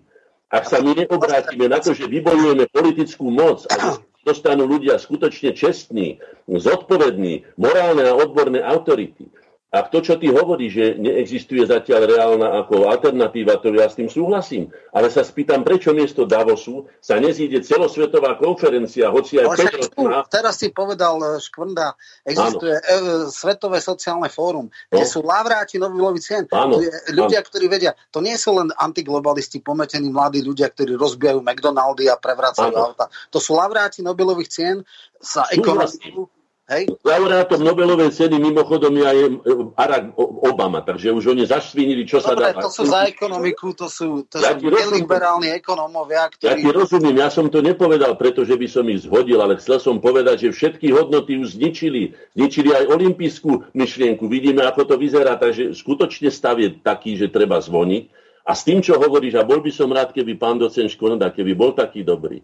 [0.52, 6.20] Ak sa my neobrátime na to, že vybojujeme politickú moc a dostanú ľudia skutočne čestní,
[6.46, 9.32] zodpovední, morálne a odborné autority,
[9.72, 14.12] a to, čo ty hovoríš, že neexistuje zatiaľ reálna ako alternatíva, to ja s tým
[14.12, 14.68] súhlasím.
[14.92, 20.28] Ale sa spýtam, prečo miesto Davosu sa nezíde celosvetová konferencia, hoci aj Petročná...
[20.28, 23.32] Teraz si povedal eh, Škvrnda, existuje áno.
[23.32, 25.08] Svetové sociálne fórum, kde no.
[25.08, 26.44] sú lavráti Nobelový cien.
[26.52, 26.76] Áno.
[27.08, 27.48] Ľudia, áno.
[27.48, 32.76] ktorí vedia, to nie sú len antiglobalisti, pometení mladí ľudia, ktorí rozbijajú McDonaldy a prevracajú
[32.76, 33.08] auta.
[33.32, 34.76] To sú lavráti Nobelových cien,
[35.16, 36.94] sa ekonomiku Hej.
[37.02, 39.28] Laureátom Nobelovej ceny mimochodom je aj e,
[39.74, 40.14] Barack
[40.46, 42.62] Obama, takže už oni zašvinili, čo Dobre, sa dá.
[42.62, 46.46] to sú za ekonomiku, to sú, to ja sú liberálni ekonómovia, ktorí...
[46.46, 49.98] Ja ti rozumiem, ja som to nepovedal, pretože by som ich zhodil, ale chcel som
[49.98, 52.14] povedať, že všetky hodnoty už zničili.
[52.38, 54.30] Zničili aj olimpijskú myšlienku.
[54.30, 58.06] Vidíme, ako to vyzerá, takže skutočne stav je taký, že treba zvoniť.
[58.46, 61.58] A s tým, čo hovoríš, a bol by som rád, keby pán docen Škoda, keby
[61.58, 62.38] bol taký dobrý,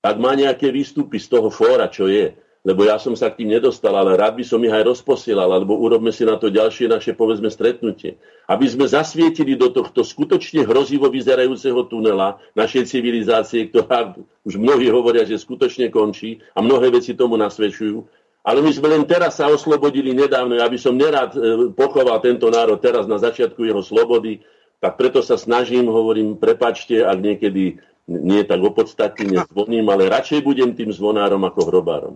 [0.00, 3.54] ak má nejaké výstupy z toho fóra, čo je, lebo ja som sa k tým
[3.54, 7.14] nedostal, ale rád by som ich aj rozposielal, alebo urobme si na to ďalšie naše,
[7.14, 8.18] povedzme, stretnutie.
[8.50, 15.22] Aby sme zasvietili do tohto skutočne hrozivo vyzerajúceho tunela našej civilizácie, ktorá už mnohí hovoria,
[15.22, 18.02] že skutočne končí a mnohé veci tomu nasvedčujú.
[18.42, 21.38] Ale my sme len teraz sa oslobodili nedávno, aby som nerád e,
[21.76, 24.40] pochoval tento národ teraz na začiatku jeho slobody,
[24.78, 30.72] tak preto sa snažím, hovorím, prepačte, ak niekedy nie tak opodstatne zvoním, ale radšej budem
[30.72, 32.14] tým zvonárom ako hrobárom.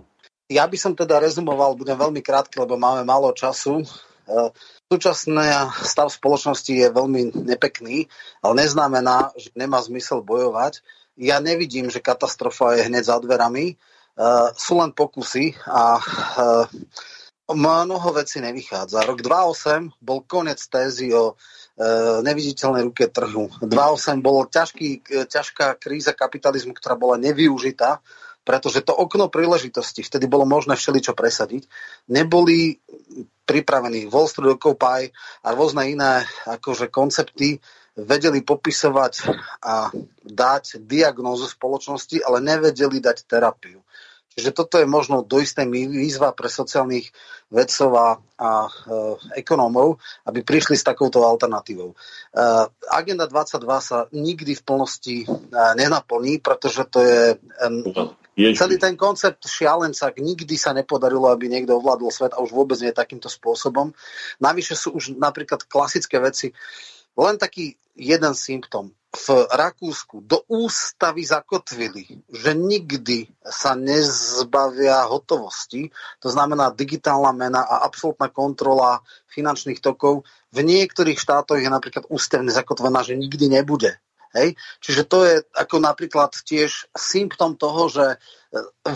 [0.52, 3.80] Ja by som teda rezumoval, budem veľmi krátky, lebo máme málo času.
[3.80, 3.86] E,
[4.92, 5.48] súčasný
[5.80, 8.04] stav spoločnosti je veľmi nepekný,
[8.44, 10.84] ale neznamená, že nemá zmysel bojovať.
[11.16, 13.72] Ja nevidím, že katastrofa je hneď za dverami.
[13.72, 13.74] E,
[14.60, 16.02] sú len pokusy a e,
[17.48, 19.08] mnoho vecí nevychádza.
[19.08, 21.36] Rok 2008 bol koniec tézy o
[22.22, 23.48] neviditeľnej ruke trhu.
[23.64, 24.88] 2008 bolo ťažký,
[25.24, 28.04] ťažká kríza kapitalizmu, ktorá bola nevyužitá
[28.42, 31.66] pretože to okno príležitosti, vtedy bolo možné všeličo presadiť,
[32.10, 32.82] neboli
[33.46, 35.10] pripravení Wall Street Occupy
[35.46, 37.62] a rôzne iné akože koncepty
[37.92, 39.12] vedeli popisovať
[39.60, 39.92] a
[40.24, 43.84] dať diagnózu spoločnosti, ale nevedeli dať terapiu.
[44.32, 47.12] Čiže toto je možno do istej výzva pre sociálnych
[47.52, 48.08] vedcov a,
[48.40, 48.70] a e,
[49.44, 51.92] ekonómov, aby prišli s takouto alternatívou.
[51.92, 51.96] E,
[52.88, 55.26] Agenda 22 sa nikdy v plnosti e,
[55.76, 57.68] nenaplní, pretože to je e,
[58.36, 62.92] celý ten koncept šialenca, nikdy sa nepodarilo, aby niekto ovládol svet a už vôbec nie
[62.92, 63.92] takýmto spôsobom.
[64.40, 66.52] Navyše sú už napríklad klasické veci,
[67.12, 76.32] len taký jeden symptom v Rakúsku do ústavy zakotvili, že nikdy sa nezbavia hotovosti, to
[76.32, 80.24] znamená digitálna mena a absolútna kontrola finančných tokov.
[80.48, 84.00] V niektorých štátoch je napríklad ústavne zakotvená, že nikdy nebude.
[84.32, 84.56] Hej?
[84.80, 88.16] Čiže to je ako napríklad tiež symptom toho, že e,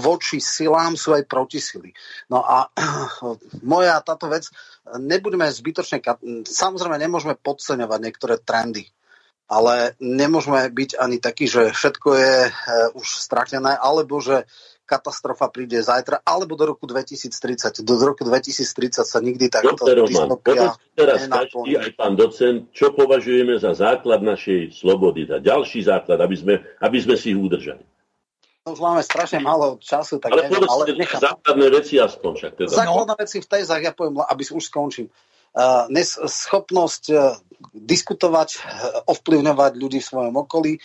[0.00, 1.92] voči silám sú aj protisily.
[2.32, 2.72] No a
[3.72, 4.48] moja táto vec,
[4.96, 6.00] nebudeme zbytočne,
[6.44, 8.88] samozrejme nemôžeme podceňovať niektoré trendy
[9.46, 12.50] ale nemôžeme byť ani takí, že všetko je e,
[12.98, 14.42] už stratené, alebo že
[14.86, 17.82] katastrofa príde zajtra, alebo do roku 2030.
[17.82, 19.74] Do roku 2030 sa nikdy takto
[20.06, 26.22] dystopia teraz každý, aj pán docent, čo považujeme za základ našej slobody, za ďalší základ,
[26.22, 27.82] aby sme, aby sme si ich udržali.
[28.64, 31.22] No, už máme strašne málo času, tak ale neviem, ale nechám.
[31.22, 32.52] základné veci aspoň však.
[32.58, 32.70] Teda.
[32.70, 35.06] Základné veci v tézach, ja poviem, aby už skončím.
[35.06, 35.35] Uh,
[36.28, 37.34] schopnosť uh,
[37.76, 38.60] diskutovať, eh,
[39.06, 40.80] ovplyvňovať ľudí v svojom okolí, eh,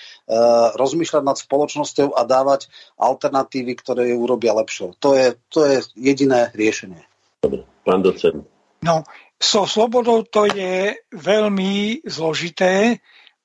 [0.76, 2.68] rozmýšľať nad spoločnosťou a dávať
[3.00, 4.96] alternatívy, ktoré ju urobia lepšou.
[5.00, 7.02] To je, to je jediné riešenie.
[7.42, 8.44] Dobre, pán docent.
[8.82, 9.06] No,
[9.38, 13.00] so slobodou to je veľmi zložité,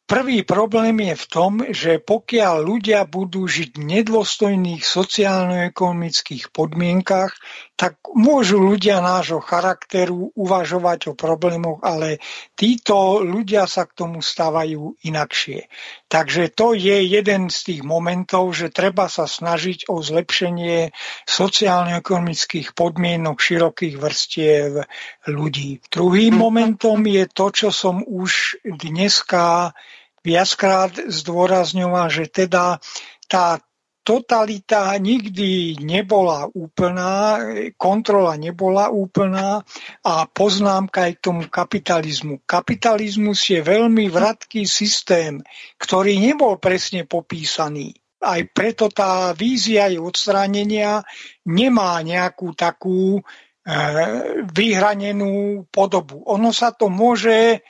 [0.06, 7.34] Prvý problém je v tom, že pokiaľ ľudia budú žiť v nedôstojných sociálno-ekonomických podmienkach,
[7.76, 12.24] tak môžu ľudia nášho charakteru uvažovať o problémoch, ale
[12.56, 15.68] títo ľudia sa k tomu stávajú inakšie.
[16.08, 20.96] Takže to je jeden z tých momentov, že treba sa snažiť o zlepšenie
[21.28, 24.88] sociálno-ekonomických podmienok širokých vrstiev
[25.28, 25.84] ľudí.
[25.92, 29.76] Druhým momentom je to, čo som už dneska
[30.24, 32.80] viackrát zdôrazňoval, že teda
[33.28, 33.60] tá
[34.06, 37.42] totalita nikdy nebola úplná,
[37.74, 39.66] kontrola nebola úplná
[40.06, 42.46] a poznámka aj k tomu kapitalizmu.
[42.46, 45.42] Kapitalizmus je veľmi vratký systém,
[45.82, 47.98] ktorý nebol presne popísaný.
[48.22, 51.02] Aj preto tá vízia jej odstránenia
[51.42, 53.22] nemá nejakú takú e,
[54.46, 56.22] vyhranenú podobu.
[56.30, 57.60] Ono sa to môže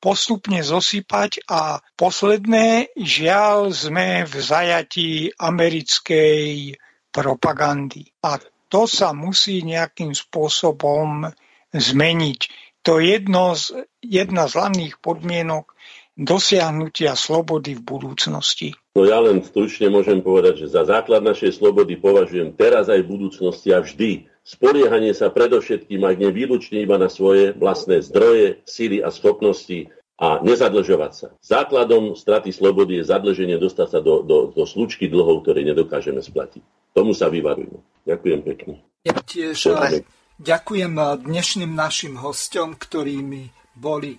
[0.00, 6.74] postupne zosypať a posledné, žiaľ, sme v zajatí americkej
[7.12, 8.08] propagandy.
[8.24, 8.40] A
[8.72, 11.28] to sa musí nejakým spôsobom
[11.76, 12.40] zmeniť.
[12.88, 15.76] To je jedno z, jedna z hlavných podmienok
[16.16, 18.68] dosiahnutia slobody v budúcnosti.
[18.96, 23.10] No ja len stručne môžem povedať, že za základ našej slobody považujem teraz aj v
[23.10, 29.14] budúcnosti a vždy spoliehanie sa predovšetkým, ak nevýlučne iba na svoje vlastné zdroje, síly a
[29.14, 29.86] schopnosti
[30.18, 31.26] a nezadlžovať sa.
[31.40, 36.60] Základom straty slobody je zadlženie dostať sa do, do, do slučky dlhov, ktoré nedokážeme splatiť.
[36.92, 37.80] Tomu sa vyvarujeme.
[38.04, 38.74] Ďakujem pekne.
[39.06, 40.04] Ja tiež Poďme.
[40.36, 40.92] ďakujem
[41.24, 43.48] dnešným našim hostom, ktorými
[43.78, 44.18] boli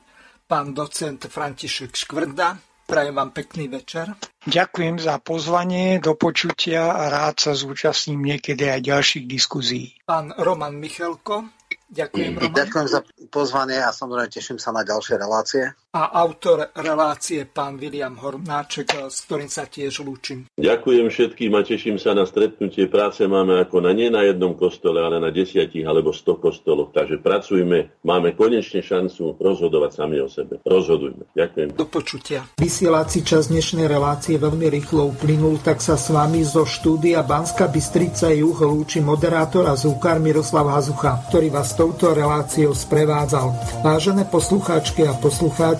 [0.50, 4.12] pán docent František Škvrda, Prajem vám pekný večer.
[4.44, 9.96] Ďakujem za pozvanie, do počutia a rád sa zúčastním niekedy aj ďalších diskuzí.
[10.04, 11.48] Pán Roman Michalko,
[11.88, 12.52] ďakujem Roman.
[12.52, 13.00] Ďakujem za
[13.32, 15.72] pozvanie a samozrejme teším sa na ďalšie relácie.
[15.92, 20.48] A autor relácie pán William Hornáček, s ktorým sa tiež lúčim.
[20.56, 22.88] Ďakujem všetkým a teším sa na stretnutie.
[22.88, 26.96] Práce máme ako na nie na jednom kostole, ale na desiatich alebo sto kostoloch.
[26.96, 30.64] Takže pracujme, máme konečne šancu rozhodovať sami o sebe.
[30.64, 31.28] Rozhodujme.
[31.36, 31.76] Ďakujem.
[31.76, 32.48] Do počutia.
[32.56, 38.32] Vysielací čas dnešnej relácie veľmi rýchlo uplynul, tak sa s vami zo štúdia Banska Bystrica
[38.32, 43.84] Juh lúči moderátor a zúkar Miroslav Hazucha, ktorý vás touto reláciou sprevádzal.
[43.84, 45.80] Vážené poslucháčky a poslucháči,